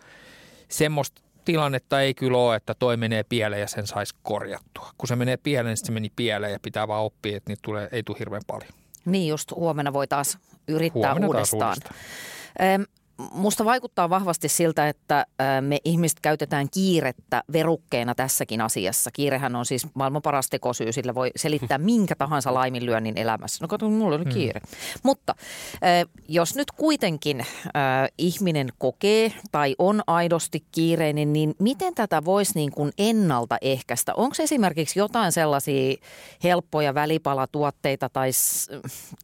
semmoista 0.67 1.21
tilannetta 1.45 2.01
ei 2.01 2.13
kyllä 2.13 2.37
ole, 2.37 2.55
että 2.55 2.73
toi 2.73 2.97
menee 2.97 3.23
pieleen 3.23 3.61
ja 3.61 3.67
sen 3.67 3.87
saisi 3.87 4.15
korjattua. 4.23 4.91
Kun 4.97 5.07
se 5.07 5.15
menee 5.15 5.37
pieleen, 5.37 5.65
niin 5.65 5.85
se 5.85 5.91
meni 5.91 6.11
pieleen 6.15 6.53
ja 6.53 6.59
pitää 6.61 6.87
vaan 6.87 7.03
oppia, 7.03 7.37
että 7.37 7.49
niitä 7.49 7.61
tulee, 7.63 7.89
ei 7.91 8.03
tule 8.03 8.19
hirveän 8.19 8.41
paljon. 8.47 8.71
Niin 9.05 9.27
just 9.27 9.51
huomenna 9.51 9.93
voi 9.93 10.07
taas 10.07 10.37
yrittää 10.67 11.01
huomenna 11.01 11.27
uudestaan. 11.27 11.59
Taas 11.59 11.77
uudestaan. 11.77 11.99
Um, 12.57 12.87
Musta 13.31 13.65
vaikuttaa 13.65 14.09
vahvasti 14.09 14.49
siltä, 14.49 14.89
että 14.89 15.25
me 15.61 15.77
ihmiset 15.85 16.19
käytetään 16.19 16.67
kiirettä 16.73 17.43
verukkeena 17.53 18.15
tässäkin 18.15 18.61
asiassa. 18.61 19.11
Kiirehän 19.11 19.55
on 19.55 19.65
siis 19.65 19.87
maailman 19.93 20.21
paras 20.21 20.49
tekosyy, 20.49 20.91
sillä 20.91 21.15
voi 21.15 21.31
selittää 21.35 21.77
minkä 21.77 22.15
tahansa 22.15 22.53
laiminlyönnin 22.53 23.17
elämässä. 23.17 23.57
No 23.63 23.67
kato, 23.67 23.89
mulla 23.89 24.15
oli 24.15 24.23
hmm. 24.23 24.33
kiire. 24.33 24.59
Hmm. 24.59 24.99
Mutta 25.03 25.35
jos 26.27 26.55
nyt 26.55 26.71
kuitenkin 26.71 27.45
ihminen 28.17 28.69
kokee 28.77 29.33
tai 29.51 29.75
on 29.79 30.01
aidosti 30.07 30.63
kiireinen, 30.71 31.33
niin 31.33 31.55
miten 31.59 31.95
tätä 31.95 32.25
voisi 32.25 32.51
niin 32.55 32.71
kuin 32.71 32.91
ennaltaehkäistä? 32.97 34.15
Onko 34.15 34.35
esimerkiksi 34.39 34.99
jotain 34.99 35.31
sellaisia 35.31 35.95
helppoja 36.43 36.93
välipalatuotteita 36.93 38.09
tai, 38.09 38.29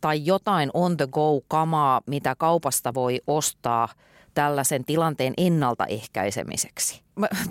tai 0.01 0.25
jotain 0.25 0.69
on 0.73 0.97
the 0.97 1.07
go 1.11 1.41
kamaa, 1.47 2.01
mitä 2.07 2.35
kaupasta 2.35 2.93
voi 2.93 3.21
ostaa 3.27 3.84
tällaisen 4.33 4.85
tilanteen 4.85 5.33
ennaltaehkäisemiseksi. 5.37 7.01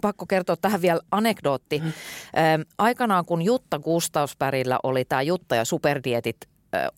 Pakko 0.01 0.27
kertoa 0.27 0.57
tähän 0.57 0.83
vielä 0.83 1.01
anekdootti. 1.11 1.79
Mm. 1.79 1.93
Aikanaan 2.79 3.25
kun 3.25 3.43
Jutta 3.43 3.79
Gustavsbergillä 3.79 4.79
oli 4.83 5.05
tämä 5.05 5.23
Jutta 5.23 5.55
ja 5.55 5.65
superdietit 5.65 6.37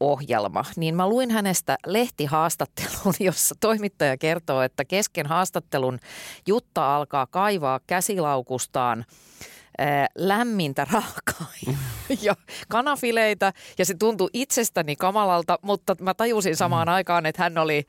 ohjelma, 0.01 0.64
niin 0.76 0.97
mä 0.97 1.09
luin 1.09 1.30
hänestä 1.30 1.76
lehtihaastattelun, 1.87 3.14
jossa 3.20 3.55
toimittaja 3.61 4.16
kertoo, 4.16 4.62
että 4.62 4.84
kesken 4.84 5.26
haastattelun 5.26 5.99
Jutta 6.47 6.97
alkaa 6.97 7.26
kaivaa 7.26 7.80
käsilaukustaan 7.87 9.05
lämmintä 10.14 10.87
raakaa 10.93 11.53
ja 12.22 12.37
kanafileitä 12.68 13.53
ja 13.78 13.84
se 13.84 13.95
tuntui 13.95 14.28
itsestäni 14.32 14.97
kamalalta, 14.97 15.59
mutta 15.62 15.97
mä 16.01 16.14
tajusin 16.14 16.57
samaan 16.57 16.89
mm. 16.89 16.95
aikaan, 16.95 17.26
että 17.26 17.43
hän 17.43 17.59
oli, 17.59 17.87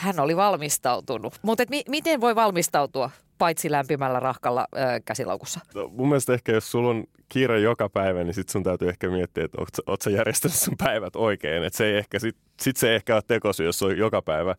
hän 0.00 0.20
oli 0.20 0.36
valmistautunut. 0.36 1.34
Mutta 1.42 1.62
mi- 1.70 1.84
miten 1.88 2.20
voi 2.20 2.34
valmistautua 2.34 3.10
paitsi 3.38 3.70
lämpimällä 3.70 4.20
rahkalla 4.20 4.66
ö, 4.76 4.78
käsilaukussa? 5.04 5.60
No, 5.74 5.88
mun 5.88 6.08
mielestä 6.08 6.34
ehkä 6.34 6.52
jos 6.52 6.70
sulla 6.70 6.90
on 6.90 7.04
kiire 7.28 7.60
joka 7.60 7.88
päivä, 7.88 8.24
niin 8.24 8.34
sit 8.34 8.48
sun 8.48 8.62
täytyy 8.62 8.88
ehkä 8.88 9.08
miettiä, 9.08 9.44
että 9.44 9.58
oot, 9.60 9.68
oot 9.86 10.02
sä 10.02 10.10
järjestänyt 10.10 10.56
sun 10.56 10.74
päivät 10.84 11.16
oikein. 11.16 11.64
Et 11.64 11.74
se 11.74 11.86
ei 11.86 11.96
ehkä, 11.96 12.18
sit, 12.18 12.36
sit 12.60 12.76
se 12.76 12.88
ei 12.90 12.94
ehkä 12.94 13.14
ole 13.14 13.22
tekosi, 13.26 13.64
jos 13.64 13.82
on 13.82 13.98
joka 13.98 14.22
päivä. 14.22 14.54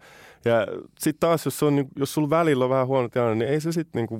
Ja 0.46 0.68
sitten 1.00 1.20
taas, 1.20 1.46
jos, 1.46 1.64
on, 1.64 1.86
jos 1.96 2.14
sulla 2.14 2.30
välillä 2.30 2.64
on 2.64 2.70
vähän 2.70 2.88
huono 2.88 3.10
tilanne, 3.10 3.36
niin 3.36 3.54
ei 3.54 3.62
se 3.62 3.72
sitten 3.72 4.00
niinku, 4.00 4.20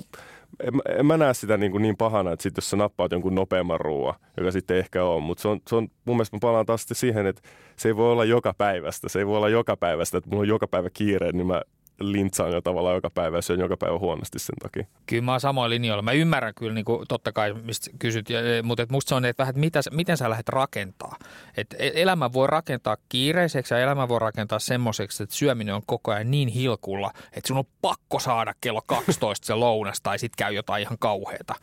en, 0.60 0.98
en 0.98 1.06
mä 1.06 1.16
näe 1.16 1.34
sitä 1.34 1.56
niin, 1.56 1.72
kuin 1.72 1.82
niin 1.82 1.96
pahana, 1.96 2.32
että 2.32 2.42
sit 2.42 2.56
jos 2.56 2.70
sä 2.70 2.76
nappaat 2.76 3.12
jonkun 3.12 3.34
nopeamman 3.34 3.80
ruoan, 3.80 4.14
joka 4.36 4.50
sitten 4.50 4.76
ehkä 4.76 5.04
ole, 5.04 5.20
mutta 5.20 5.42
se 5.42 5.48
on, 5.48 5.60
se 5.68 5.76
on, 5.76 5.88
mun 6.04 6.16
mielestä 6.16 6.36
mä 6.36 6.40
palaan 6.40 6.66
taas 6.66 6.86
siihen, 6.92 7.26
että 7.26 7.42
se 7.76 7.88
ei 7.88 7.96
voi 7.96 8.12
olla 8.12 8.24
joka 8.24 8.54
päivästä, 8.54 9.08
se 9.08 9.18
ei 9.18 9.26
voi 9.26 9.36
olla 9.36 9.48
joka 9.48 9.76
päivästä, 9.76 10.18
että 10.18 10.30
mulla 10.30 10.40
on 10.40 10.48
joka 10.48 10.68
päivä 10.68 10.90
kiire, 10.90 11.32
niin 11.32 11.46
mä 11.46 11.62
lintsaan 12.02 12.52
jo 12.52 12.60
tavallaan 12.60 12.94
joka 12.94 13.10
päivä 13.10 13.38
ja 13.38 13.42
syön 13.42 13.60
joka 13.60 13.76
päivä 13.76 13.98
huonosti 13.98 14.38
sen 14.38 14.56
takia. 14.62 14.86
Kyllä 15.06 15.22
mä 15.22 15.30
oon 15.30 15.40
samoin 15.40 15.70
linjoilla. 15.70 16.02
Mä 16.02 16.12
ymmärrän 16.12 16.54
kyllä 16.54 16.74
niin 16.74 16.84
kuin, 16.84 17.08
totta 17.08 17.32
kai, 17.32 17.54
mistä 17.54 17.90
kysyt, 17.98 18.30
ja, 18.30 18.40
mutta 18.62 18.82
et 18.82 18.90
musta 18.90 19.08
se 19.08 19.14
on, 19.14 19.24
että 19.24 19.40
vähän, 19.40 19.54
mitä, 19.58 19.80
miten 19.90 20.16
sä 20.16 20.30
lähdet 20.30 20.48
rakentaa. 20.48 21.16
Et 21.56 21.74
e, 21.78 21.90
elämä 21.94 22.32
voi 22.32 22.46
rakentaa 22.46 22.96
kiireiseksi 23.08 23.74
ja 23.74 23.80
elämä 23.80 24.08
voi 24.08 24.18
rakentaa 24.18 24.58
semmoiseksi, 24.58 25.22
että 25.22 25.34
syöminen 25.34 25.74
on 25.74 25.82
koko 25.86 26.12
ajan 26.12 26.30
niin 26.30 26.48
hilkulla, 26.48 27.10
että 27.32 27.48
sun 27.48 27.58
on 27.58 27.64
pakko 27.82 28.18
saada 28.18 28.54
kello 28.60 28.82
12 28.86 29.46
se 29.46 29.54
lounas 29.54 30.00
tai 30.02 30.18
sitten 30.18 30.44
käy 30.44 30.54
jotain 30.54 30.82
ihan 30.82 30.98
kauheata. 30.98 31.54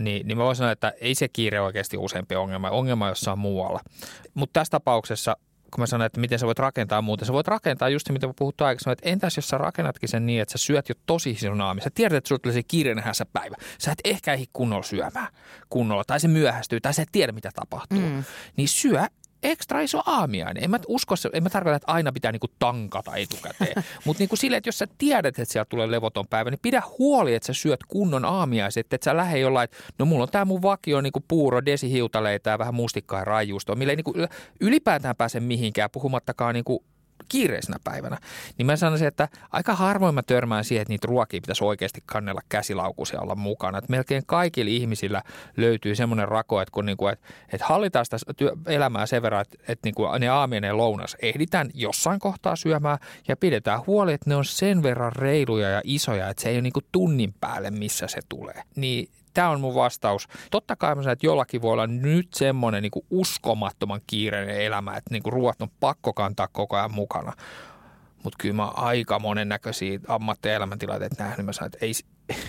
Niin, 0.00 0.26
niin 0.26 0.38
mä 0.38 0.44
voin 0.44 0.56
sanoa, 0.56 0.72
että 0.72 0.92
ei 1.00 1.14
se 1.14 1.28
kiire 1.28 1.60
oikeasti 1.60 1.96
useampi 1.96 2.34
ongelma. 2.34 2.70
Ongelma 2.70 3.08
jossain 3.08 3.38
muualla. 3.38 3.80
Mutta 4.34 4.60
tässä 4.60 4.70
tapauksessa 4.70 5.36
kun 5.74 5.82
mä 5.82 5.86
sanoin, 5.86 6.06
että 6.06 6.20
miten 6.20 6.38
sä 6.38 6.46
voit 6.46 6.58
rakentaa 6.58 7.02
muuten, 7.02 7.26
sä 7.26 7.32
voit 7.32 7.48
rakentaa 7.48 7.88
just 7.88 8.06
se, 8.06 8.12
mitä 8.12 8.26
mä 8.26 8.32
puhuttu 8.38 8.64
aikaisemmin, 8.64 8.92
että 8.92 9.08
entäs 9.08 9.36
jos 9.36 9.48
sä 9.48 9.58
rakennatkin 9.58 10.08
sen 10.08 10.26
niin, 10.26 10.42
että 10.42 10.58
sä 10.58 10.64
syöt 10.64 10.88
jo 10.88 10.94
tosi 11.06 11.36
aamin. 11.62 11.84
Sä 11.84 11.90
tiedät, 11.94 12.16
että 12.16 12.28
sulla 12.28 12.38
tulee 12.38 12.54
se 12.54 12.62
kiireinen 12.62 13.04
päivä. 13.32 13.56
Sä 13.78 13.92
et 13.92 13.98
ehkä 14.04 14.32
ehdi 14.32 14.44
kunnolla 14.52 14.82
syömään 14.82 15.28
kunnolla, 15.68 16.04
tai 16.04 16.20
se 16.20 16.28
myöhästyy, 16.28 16.80
tai 16.80 16.94
sä 16.94 17.02
et 17.02 17.08
tiedä, 17.12 17.32
mitä 17.32 17.50
tapahtuu. 17.54 18.00
Mm. 18.00 18.24
Niin 18.56 18.68
syö 18.68 19.06
ekstra 19.42 19.80
iso 19.80 20.02
aamiainen. 20.06 20.64
En 20.64 20.70
mä 20.70 20.78
usko, 20.88 21.14
en 21.32 21.42
mä 21.42 21.50
tarkoita, 21.50 21.76
että 21.76 21.92
aina 21.92 22.12
pitää 22.12 22.32
niinku 22.32 22.48
tankata 22.58 23.16
etukäteen. 23.16 23.84
Mutta 24.04 24.20
niinku 24.20 24.36
silleen, 24.36 24.58
että 24.58 24.68
jos 24.68 24.78
sä 24.78 24.86
tiedät, 24.98 25.38
että 25.38 25.52
sieltä 25.52 25.68
tulee 25.68 25.90
levoton 25.90 26.28
päivä, 26.28 26.50
niin 26.50 26.58
pidä 26.62 26.82
huoli, 26.98 27.34
että 27.34 27.46
sä 27.46 27.52
syöt 27.52 27.80
kunnon 27.88 28.24
aamiaiset. 28.24 28.92
Että 28.92 29.04
sä 29.04 29.16
lähde 29.16 29.38
jollain, 29.38 29.64
että 29.64 29.76
no 29.98 30.04
mulla 30.04 30.22
on 30.22 30.28
tää 30.28 30.44
mun 30.44 30.62
vakio 30.62 31.00
niinku 31.00 31.24
puuro, 31.28 31.64
desihiutaleita 31.64 32.50
ja 32.50 32.58
vähän 32.58 32.74
mustikkaa 32.74 33.18
ja 33.18 33.24
raijuustoa, 33.24 33.76
millä 33.76 33.92
ei 33.92 33.96
niinku 33.96 34.14
ylipäätään 34.60 35.16
pääse 35.16 35.40
mihinkään, 35.40 35.90
puhumattakaan 35.90 36.54
niinku 36.54 36.84
kiireisenä 37.28 37.76
päivänä, 37.84 38.18
niin 38.58 38.66
mä 38.66 38.76
sanoisin, 38.76 39.08
että 39.08 39.28
aika 39.50 39.74
harvoin 39.74 40.14
mä 40.14 40.22
törmään 40.22 40.64
siihen, 40.64 40.82
että 40.82 40.92
niitä 40.92 41.06
ruokia 41.06 41.40
pitäisi 41.40 41.64
oikeasti 41.64 42.02
kannella 42.06 42.40
käsilaukusia 42.48 43.20
olla 43.20 43.34
mukana. 43.34 43.78
Että 43.78 43.90
melkein 43.90 44.22
kaikilla 44.26 44.70
ihmisillä 44.70 45.22
löytyy 45.56 45.94
semmoinen 45.94 46.28
rako, 46.28 46.60
että, 46.60 46.72
kun 46.72 46.86
niinku, 46.86 47.06
että, 47.06 47.28
että 47.52 47.66
hallitaan 47.66 48.04
sitä 48.04 48.34
työ, 48.36 48.52
elämää 48.66 49.06
sen 49.06 49.22
verran, 49.22 49.40
että, 49.40 49.58
että 49.68 49.86
niinku 49.86 50.02
ne 50.18 50.28
aamien 50.28 50.64
ja 50.64 50.76
lounas 50.76 51.16
ehditään 51.22 51.70
jossain 51.74 52.20
kohtaa 52.20 52.56
syömään 52.56 52.98
ja 53.28 53.36
pidetään 53.36 53.86
huoli, 53.86 54.12
että 54.12 54.30
ne 54.30 54.36
on 54.36 54.44
sen 54.44 54.82
verran 54.82 55.12
reiluja 55.16 55.68
ja 55.68 55.80
isoja, 55.84 56.28
että 56.28 56.42
se 56.42 56.48
ei 56.48 56.56
ole 56.56 56.62
niinku 56.62 56.80
tunnin 56.92 57.34
päälle, 57.40 57.70
missä 57.70 58.06
se 58.06 58.20
tulee. 58.28 58.62
Niin 58.76 59.08
Tämä 59.34 59.50
on 59.50 59.60
mun 59.60 59.74
vastaus. 59.74 60.28
Totta 60.50 60.76
kai 60.76 60.94
mä 60.94 61.02
sanon, 61.02 61.12
että 61.12 61.26
jollakin 61.26 61.62
voi 61.62 61.72
olla 61.72 61.86
nyt 61.86 62.28
semmoinen 62.34 62.82
niin 62.82 63.04
uskomattoman 63.10 64.00
kiireinen 64.06 64.60
elämä, 64.60 64.96
että 64.96 65.10
niin 65.10 65.22
kuin 65.22 65.32
ruoat 65.32 65.62
on 65.62 65.68
pakko 65.80 66.12
kantaa 66.12 66.48
koko 66.52 66.76
ajan 66.76 66.94
mukana. 66.94 67.32
Mutta 68.24 68.36
kyllä 68.38 68.54
mä 68.54 68.66
aika 68.66 69.18
monennäköisiä 69.18 69.98
ammatti- 70.08 70.48
ja 70.48 70.54
elämäntilanteita 70.54 71.24
nähnyt. 71.24 71.46
Mä 71.46 71.52
sanon, 71.52 71.70
että 71.74 71.86
ei, 71.86 71.92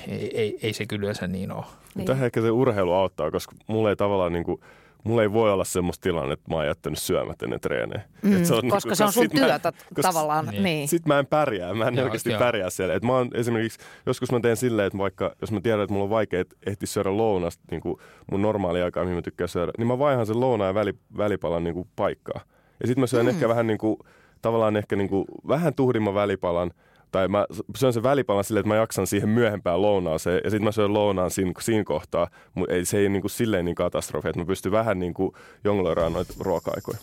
ei, 0.07 0.37
ei, 0.37 0.59
ei 0.63 0.73
se 0.73 0.85
kyllä 0.85 1.13
se 1.13 1.27
niin 1.27 1.51
ole. 1.51 1.65
Niin. 1.95 2.05
Tähän 2.05 2.25
ehkä 2.25 2.41
se 2.41 2.51
urheilu 2.51 2.93
auttaa, 2.93 3.31
koska 3.31 3.55
mulla 3.67 3.89
ei 3.89 3.95
tavallaan 3.95 4.33
niin 4.33 4.45
kuin– 4.45 4.61
mulla 5.03 5.21
ei 5.21 5.31
voi 5.31 5.51
olla 5.51 5.63
semmoista 5.63 6.03
tilannetta, 6.03 6.41
että 6.41 6.51
mä 6.51 6.55
oon 6.55 6.67
jättänyt 6.67 6.99
syömättä 6.99 7.47
ne 7.47 7.59
treenejä. 7.59 8.01
Mm, 8.21 8.43
se 8.43 8.53
on, 8.53 8.69
koska 8.69 8.89
niin, 8.89 8.97
se 8.97 9.03
on 9.03 9.13
sun 9.13 9.29
työtä 9.29 9.73
mä, 9.97 10.01
tavallaan. 10.01 10.45
Niin. 10.45 10.63
niin. 10.63 10.87
Sitten 10.87 11.07
mä 11.13 11.19
en 11.19 11.25
pärjää, 11.25 11.73
mä 11.73 11.87
en 11.87 11.95
joo, 11.95 12.03
oikeasti 12.03 12.29
joo. 12.29 12.39
pärjää 12.39 12.69
siellä. 12.69 12.93
Et 12.93 13.03
mä 13.03 13.13
oon 13.13 13.29
esimerkiksi, 13.33 13.79
joskus 14.05 14.31
mä 14.31 14.39
teen 14.39 14.57
silleen, 14.57 14.87
että 14.87 14.99
vaikka 14.99 15.35
jos 15.41 15.51
mä 15.51 15.61
tiedän, 15.61 15.81
että 15.81 15.93
mulla 15.93 16.03
on 16.03 16.09
vaikea 16.09 16.43
ehtiä 16.65 16.87
syödä 16.87 17.17
lounasta 17.17 17.63
niin 17.71 17.81
kuin 17.81 17.97
mun 18.31 18.41
normaali 18.41 18.81
aikaa, 18.81 19.03
mihin 19.03 19.17
mä 19.17 19.21
tykkään 19.21 19.47
syödä, 19.47 19.71
niin 19.77 19.87
mä 19.87 19.99
vaihan 19.99 20.25
sen 20.25 20.39
lounaan 20.39 20.69
ja 20.69 20.73
väli, 20.73 20.93
välipalan 21.17 21.63
niin 21.63 21.73
kuin 21.73 21.87
paikkaa. 21.95 22.41
Ja 22.79 22.87
sitten 22.87 23.01
mä 23.01 23.07
syön 23.07 23.25
mm. 23.25 23.29
ehkä 23.29 23.49
vähän 23.49 23.67
niin 23.67 23.77
kuin, 23.77 23.97
tavallaan 24.41 24.77
ehkä 24.77 24.95
niin 24.95 25.09
kuin, 25.09 25.25
vähän 25.47 25.73
tuhdimman 25.73 26.13
välipalan– 26.13 26.71
tai 27.13 27.27
mä 27.27 27.45
syön 27.75 27.93
sen 27.93 28.03
välipalan 28.03 28.43
silleen, 28.43 28.61
että 28.61 28.67
mä 28.67 28.75
jaksan 28.75 29.07
siihen 29.07 29.29
myöhempään 29.29 29.81
lounaaseen 29.81 30.41
ja 30.43 30.49
sitten 30.49 30.63
mä 30.63 30.71
syön 30.71 30.93
lounaan 30.93 31.31
siinä, 31.31 31.51
siinä 31.59 31.83
kohtaa, 31.83 32.27
mutta 32.55 32.73
ei, 32.73 32.85
se 32.85 32.97
ei 32.97 33.09
niin 33.09 33.21
kuin 33.21 33.31
silleen 33.31 33.65
niin 33.65 33.75
katastrofi, 33.75 34.29
että 34.29 34.39
mä 34.39 34.45
pystyn 34.45 34.71
vähän 34.71 34.99
niin 34.99 35.13
kuin 35.13 35.31
jongloiraan 35.63 36.13
noita 36.13 36.33
ruoka-aikoja. 36.39 36.97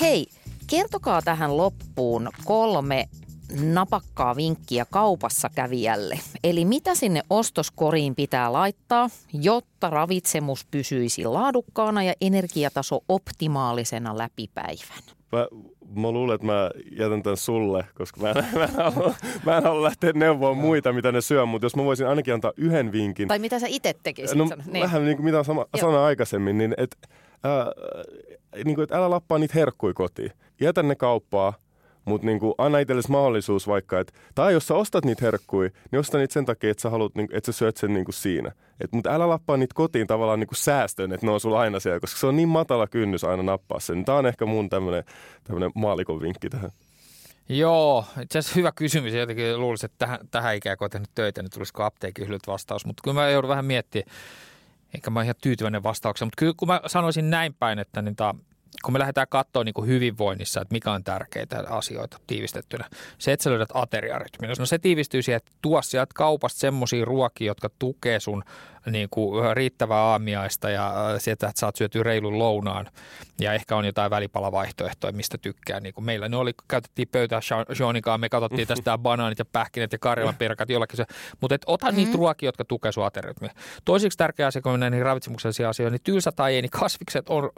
Hei, 0.00 0.26
kertokaa 0.66 1.22
tähän 1.22 1.56
loppuun 1.56 2.28
kolme 2.44 3.08
napakkaa 3.62 4.36
vinkkiä 4.36 4.86
kaupassa 4.90 5.50
kävijälle. 5.54 6.20
Eli 6.44 6.64
mitä 6.64 6.94
sinne 6.94 7.22
ostoskoriin 7.30 8.14
pitää 8.14 8.52
laittaa, 8.52 9.08
jotta 9.32 9.90
ravitsemus 9.90 10.66
pysyisi 10.70 11.24
laadukkaana 11.24 12.02
ja 12.02 12.14
energiataso 12.20 13.00
optimaalisena 13.08 14.18
läpi 14.18 14.50
päivän? 14.54 15.19
Mä 15.32 15.46
mä 15.94 16.10
luulen, 16.10 16.34
että 16.34 16.46
mä 16.46 16.70
jätän 16.90 17.22
tämän 17.22 17.36
sulle, 17.36 17.84
koska 17.94 18.20
mä 18.20 18.30
en, 18.30 18.36
mä 18.58 18.64
en, 18.64 18.70
halua, 18.70 19.14
mä 19.46 19.56
en 19.56 19.62
halua 19.62 19.82
lähteä 19.82 20.12
neuvoa 20.12 20.54
muita, 20.54 20.92
mitä 20.92 21.12
ne 21.12 21.20
syö, 21.20 21.46
mutta 21.46 21.64
jos 21.64 21.76
mä 21.76 21.84
voisin 21.84 22.06
ainakin 22.06 22.34
antaa 22.34 22.52
yhden 22.56 22.92
vinkin. 22.92 23.28
Tai 23.28 23.38
mitä 23.38 23.58
sä 23.58 23.66
itse 23.70 23.94
tekisit? 24.02 24.38
No, 24.38 24.48
niin. 24.66 24.82
vähän 24.82 25.04
niin 25.04 25.16
kuin 25.16 25.24
mitä 25.24 25.42
sama, 25.42 25.66
sanoin 25.80 26.04
aikaisemmin, 26.04 26.58
niin 26.58 26.74
että 26.76 26.96
äh, 27.46 28.64
niin 28.64 28.74
kuin, 28.74 28.82
että 28.82 28.96
älä 28.96 29.10
lappaa 29.10 29.38
niitä 29.38 29.54
herkkuja 29.58 29.94
kotiin. 29.94 30.30
Jätä 30.60 30.82
ne 30.82 30.94
kauppaa, 30.94 31.54
mutta 32.04 32.26
niinku, 32.26 32.54
anna 32.58 32.78
itsellesi 32.78 33.10
mahdollisuus 33.10 33.68
vaikka, 33.68 34.00
että, 34.00 34.12
tai 34.34 34.52
jos 34.52 34.66
sä 34.66 34.74
ostat 34.74 35.04
niitä 35.04 35.24
herkkuja, 35.24 35.70
niin 35.90 36.00
osta 36.00 36.18
niitä 36.18 36.32
sen 36.32 36.44
takia, 36.44 36.70
että 36.70 36.80
sä, 36.80 36.90
haluat, 36.90 37.14
niinku, 37.14 37.36
että 37.36 37.52
sä 37.52 37.58
syöt 37.58 37.76
sen 37.76 37.94
niinku 37.94 38.12
siinä. 38.12 38.52
Mutta 38.90 39.14
älä 39.14 39.28
lappaa 39.28 39.56
niitä 39.56 39.74
kotiin 39.74 40.06
tavallaan 40.06 40.40
niinku 40.40 40.54
säästöön, 40.54 41.12
että 41.12 41.26
ne 41.26 41.32
on 41.32 41.40
sulla 41.40 41.60
aina 41.60 41.80
siellä, 41.80 42.00
koska 42.00 42.20
se 42.20 42.26
on 42.26 42.36
niin 42.36 42.48
matala 42.48 42.86
kynnys 42.86 43.24
aina 43.24 43.42
nappaa 43.42 43.80
sen. 43.80 44.04
Tämä 44.04 44.18
on 44.18 44.26
ehkä 44.26 44.46
mun 44.46 44.68
tämmöinen 44.68 45.04
maalikon 45.74 46.20
vinkki 46.20 46.50
tähän. 46.50 46.70
Joo, 47.48 48.04
itse 48.22 48.38
asiassa 48.38 48.56
hyvä 48.56 48.72
kysymys. 48.72 49.14
Jotenkin 49.14 49.60
luulisin, 49.60 49.86
että 49.86 50.06
tähän, 50.06 50.18
tähän 50.30 50.56
ikään 50.56 50.78
kuin 50.78 50.90
tehnyt 50.90 51.10
töitä, 51.14 51.42
niin 51.42 51.50
tulisiko 51.50 51.82
apteekin 51.82 52.26
hyllyt 52.26 52.46
vastaus. 52.46 52.86
Mutta 52.86 53.00
kyllä 53.04 53.14
mä 53.14 53.28
joudun 53.28 53.48
vähän 53.48 53.64
miettimään, 53.64 54.10
enkä 54.94 55.10
mä 55.10 55.22
ihan 55.22 55.34
tyytyväinen 55.42 55.82
vastaukseen. 55.82 56.26
Mutta 56.26 56.38
kyllä 56.38 56.54
kun 56.56 56.68
mä 56.68 56.80
sanoisin 56.86 57.30
näin 57.30 57.54
päin, 57.54 57.78
että 57.78 58.02
niin 58.02 58.16
ta, 58.16 58.34
kun 58.84 58.92
me 58.92 58.98
lähdetään 58.98 59.26
katsoa 59.30 59.64
niin 59.64 59.74
kuin 59.74 59.88
hyvinvoinnissa, 59.88 60.60
että 60.60 60.72
mikä 60.72 60.92
on 60.92 61.04
tärkeitä 61.04 61.64
asioita 61.68 62.18
tiivistettynä, 62.26 62.84
se, 63.18 63.32
että 63.32 63.44
sä 63.44 63.50
löydät 63.50 63.68
ateriarytmin. 63.74 64.50
No 64.58 64.66
se 64.66 64.78
tiivistyy 64.78 65.22
siihen, 65.22 65.36
että 65.36 65.52
tuo 65.62 65.82
sieltä 65.82 66.12
kaupasta 66.14 66.58
semmoisia 66.58 67.04
ruokia, 67.04 67.46
jotka 67.46 67.70
tukee 67.78 68.20
sun 68.20 68.44
niin 68.86 69.08
kuin 69.10 69.56
riittävää 69.56 69.98
aamiaista 69.98 70.70
ja 70.70 70.94
sieltä, 71.18 71.48
että 71.48 71.60
saat 71.60 71.76
syötyä 71.76 72.02
reilun 72.02 72.38
lounaan. 72.38 72.86
Ja 73.40 73.52
ehkä 73.52 73.76
on 73.76 73.84
jotain 73.84 74.10
välipalavaihtoehtoja, 74.10 75.12
mistä 75.12 75.38
tykkää. 75.38 75.80
Niin 75.80 75.94
kuin 75.94 76.04
meillä 76.04 76.28
ne 76.28 76.36
oli, 76.36 76.52
käytettiin 76.68 77.08
pöytää 77.12 77.40
Seanikaan, 77.72 78.20
me 78.20 78.28
katsottiin 78.28 78.68
tästä 78.68 78.98
banaanit 78.98 79.38
ja 79.38 79.44
pähkinät 79.44 79.92
ja 79.92 79.98
karjalan 79.98 80.34
perkat 80.36 80.70
jollakin 80.70 80.96
se. 80.96 81.04
Mutta 81.40 81.54
et 81.54 81.62
ota 81.66 81.86
mm-hmm. 81.86 81.96
niitä 81.96 82.16
ruokia, 82.16 82.48
jotka 82.48 82.64
tukee 82.64 82.92
sun 82.92 83.04
ateriarytmiä. 83.04 83.52
Toiseksi 83.84 84.18
tärkeä 84.18 84.46
asia, 84.46 84.62
kun 84.62 84.72
mennään 84.72 84.92
niihin 84.92 85.06
ravitsemuksellisiin 85.06 85.68
asioihin, 85.68 85.92
niin 85.92 86.02
tylsä 86.04 86.32
tai 86.32 86.54
ei, 86.54 86.62
niin 86.62 86.70
kasvikset 86.70 87.28
on 87.28 87.50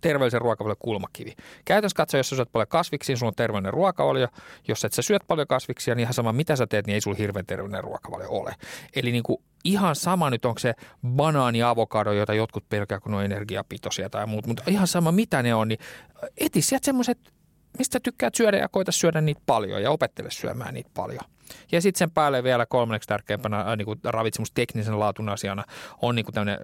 terveellisen 0.00 0.40
ruokavalion 0.40 0.76
kulmakivi. 0.78 1.32
Käytännössä 1.64 1.96
katsoen, 1.96 2.18
jos 2.18 2.28
sä 2.28 2.36
syöt 2.36 2.52
paljon 2.52 2.68
kasviksia, 2.68 3.16
sulla 3.16 3.30
on 3.30 3.34
terveellinen 3.34 3.72
ruokavalio. 3.72 4.28
Jos 4.68 4.84
et 4.84 4.92
sä 4.92 5.02
syöt 5.02 5.22
paljon 5.26 5.46
kasviksia, 5.46 5.94
niin 5.94 6.02
ihan 6.02 6.14
sama 6.14 6.32
mitä 6.32 6.56
sä 6.56 6.66
teet, 6.66 6.86
niin 6.86 6.94
ei 6.94 7.00
sulla 7.00 7.16
hirveän 7.16 7.46
terveellinen 7.46 7.84
ruokavalio 7.84 8.30
ole. 8.30 8.54
Eli 8.96 9.12
niin 9.12 9.22
kuin 9.22 9.42
ihan 9.64 9.96
sama 9.96 10.30
nyt 10.30 10.44
onko 10.44 10.58
se 10.58 10.74
banaani, 11.06 11.62
avokado, 11.62 12.12
jota 12.12 12.34
jotkut 12.34 12.68
pelkää, 12.68 13.00
kun 13.00 13.14
on 13.14 13.24
energiapitoisia 13.24 14.10
tai 14.10 14.26
muut, 14.26 14.46
mutta 14.46 14.62
ihan 14.66 14.86
sama 14.86 15.12
mitä 15.12 15.42
ne 15.42 15.54
on, 15.54 15.68
niin 15.68 15.78
eti 16.36 16.62
sieltä 16.62 16.84
semmoiset, 16.84 17.18
mistä 17.78 18.00
tykkäät 18.00 18.34
syödä 18.34 18.56
ja 18.56 18.68
koita 18.68 18.92
syödä 18.92 19.20
niitä 19.20 19.40
paljon 19.46 19.82
ja 19.82 19.90
opettele 19.90 20.30
syömään 20.30 20.74
niitä 20.74 20.90
paljon. 20.94 21.24
Ja 21.72 21.80
sitten 21.80 21.98
sen 21.98 22.10
päälle 22.10 22.42
vielä 22.42 22.66
kolmanneksi 22.66 23.08
tärkeimpänä 23.08 23.60
äh, 23.60 23.76
niin 23.76 23.86
kuin 23.86 24.00
ravitsemusteknisen 24.04 25.00
laatun 25.00 25.28
asiana 25.28 25.64
on 26.02 26.14
niin 26.14 26.24
kuin 26.24 26.48
äh, 26.48 26.56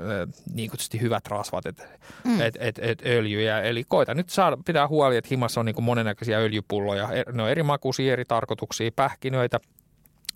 niin 0.54 0.70
kuin 0.70 1.00
hyvät 1.00 1.26
rasvat, 1.26 1.66
et, 1.66 1.88
mm. 2.24 2.40
et, 2.40 2.56
et, 2.60 2.78
et 2.82 3.02
öljyjä. 3.06 3.60
Eli 3.60 3.84
koita 3.88 4.14
nyt 4.14 4.30
saada, 4.30 4.58
pitää 4.66 4.88
huoli, 4.88 5.16
että 5.16 5.28
himassa 5.30 5.60
on 5.60 5.66
niin 5.66 5.74
kuin 5.74 5.84
monennäköisiä 5.84 6.38
öljypulloja. 6.38 7.08
Ne 7.32 7.42
on 7.42 7.50
eri 7.50 7.62
makuisia, 7.62 8.12
eri 8.12 8.24
tarkoituksia, 8.24 8.90
pähkinöitä– 8.96 9.60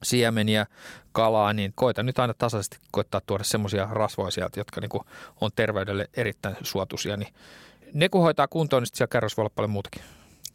siemeniä, 0.03 0.66
kalaa, 1.12 1.53
niin 1.53 1.72
koita 1.74 2.03
nyt 2.03 2.18
aina 2.18 2.34
tasaisesti 2.34 2.78
koittaa 2.90 3.20
tuoda 3.26 3.44
semmoisia 3.44 3.88
rasvoja 3.90 4.30
sieltä, 4.30 4.61
jotka 4.61 4.80
niin 4.80 5.05
on 5.40 5.51
terveydelle 5.57 6.09
erittäin 6.14 6.57
suotuisia. 6.62 7.16
Niin 7.16 7.34
ne 7.92 8.09
kun 8.09 8.22
hoitaa 8.22 8.49
kuntoon, 8.49 8.82
niin 8.82 8.90
siellä 8.94 9.11
kärros 9.11 9.36
voi 9.36 9.42
olla 9.42 9.53
paljon 9.57 9.70
muutakin. 9.70 10.03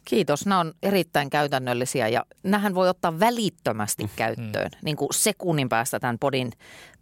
Kiitos. 0.04 0.46
Nämä 0.46 0.60
on 0.60 0.72
erittäin 0.82 1.30
käytännöllisiä 1.30 2.08
ja 2.08 2.24
nähän 2.42 2.74
voi 2.74 2.88
ottaa 2.88 3.20
välittömästi 3.20 4.10
käyttöön, 4.16 4.70
mm. 4.72 4.78
niin 4.84 4.96
kuin 4.96 5.08
sekunnin 5.12 5.68
päästä 5.68 6.00
tämän 6.00 6.18
podin 6.18 6.52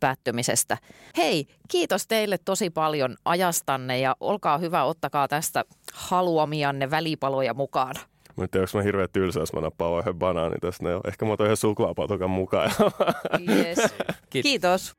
päättymisestä. 0.01 0.79
Hei, 1.17 1.47
kiitos 1.69 2.07
teille 2.07 2.39
tosi 2.45 2.71
paljon 2.71 3.17
ajastanne 3.25 3.99
ja 3.99 4.17
olkaa 4.21 4.59
hyvä, 4.59 4.85
ottakaa 4.85 5.29
tästä 5.29 5.65
haluamianne 5.93 6.91
välipaloja 6.91 7.55
mukaan. 7.55 7.95
Mä 8.41 8.45
en 8.45 8.51
tiedä, 8.51 8.65
onko 8.65 8.79
mä 8.79 8.83
hirveän 8.83 9.09
tylsä, 9.13 9.41
jos 9.41 9.53
mä 9.53 9.61
nappaan 9.61 9.99
yhden 10.01 10.15
banaani 10.15 10.57
tästä. 10.61 10.85
Ne 10.85 10.95
on. 10.95 11.01
Ehkä 11.07 11.25
mä 11.25 11.33
otan 11.33 11.47
yhden 11.47 11.57
suklaapatokan 11.57 12.31
mukaan. 12.31 12.71
Yes. 13.49 13.79
Kiitos. 14.31 14.43
Kiitos. 14.43 14.93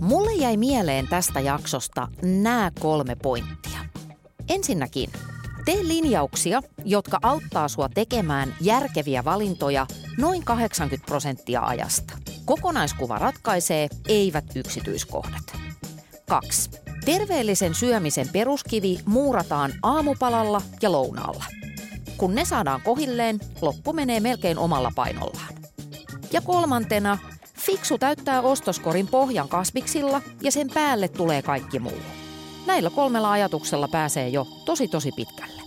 Mulle 0.00 0.32
jäi 0.32 0.56
mieleen 0.56 1.08
tästä 1.08 1.40
jaksosta 1.40 2.08
nämä 2.22 2.70
kolme 2.80 3.16
pointtia. 3.22 3.78
Ensinnäkin, 4.48 5.10
tee 5.64 5.78
linjauksia, 5.82 6.62
jotka 6.84 7.18
auttaa 7.22 7.68
sua 7.68 7.88
tekemään 7.88 8.54
järkeviä 8.60 9.24
valintoja 9.24 9.86
noin 10.18 10.44
80 10.44 11.06
prosenttia 11.06 11.60
ajasta. 11.62 12.33
Kokonaiskuva 12.44 13.18
ratkaisee, 13.18 13.88
eivät 14.08 14.44
yksityiskohdat. 14.54 15.56
2. 16.28 16.70
Terveellisen 17.04 17.74
syömisen 17.74 18.28
peruskivi 18.32 19.00
muurataan 19.06 19.72
aamupalalla 19.82 20.62
ja 20.82 20.92
lounaalla. 20.92 21.44
Kun 22.16 22.34
ne 22.34 22.44
saadaan 22.44 22.80
kohilleen, 22.82 23.40
loppu 23.60 23.92
menee 23.92 24.20
melkein 24.20 24.58
omalla 24.58 24.92
painollaan. 24.94 25.54
Ja 26.32 26.40
kolmantena, 26.40 27.18
fiksu 27.58 27.98
täyttää 27.98 28.40
ostoskorin 28.40 29.08
pohjan 29.08 29.48
kasviksilla 29.48 30.22
ja 30.40 30.52
sen 30.52 30.70
päälle 30.74 31.08
tulee 31.08 31.42
kaikki 31.42 31.78
muu. 31.78 32.00
Näillä 32.66 32.90
kolmella 32.90 33.32
ajatuksella 33.32 33.88
pääsee 33.88 34.28
jo 34.28 34.46
tosi 34.64 34.88
tosi 34.88 35.12
pitkälle. 35.16 35.63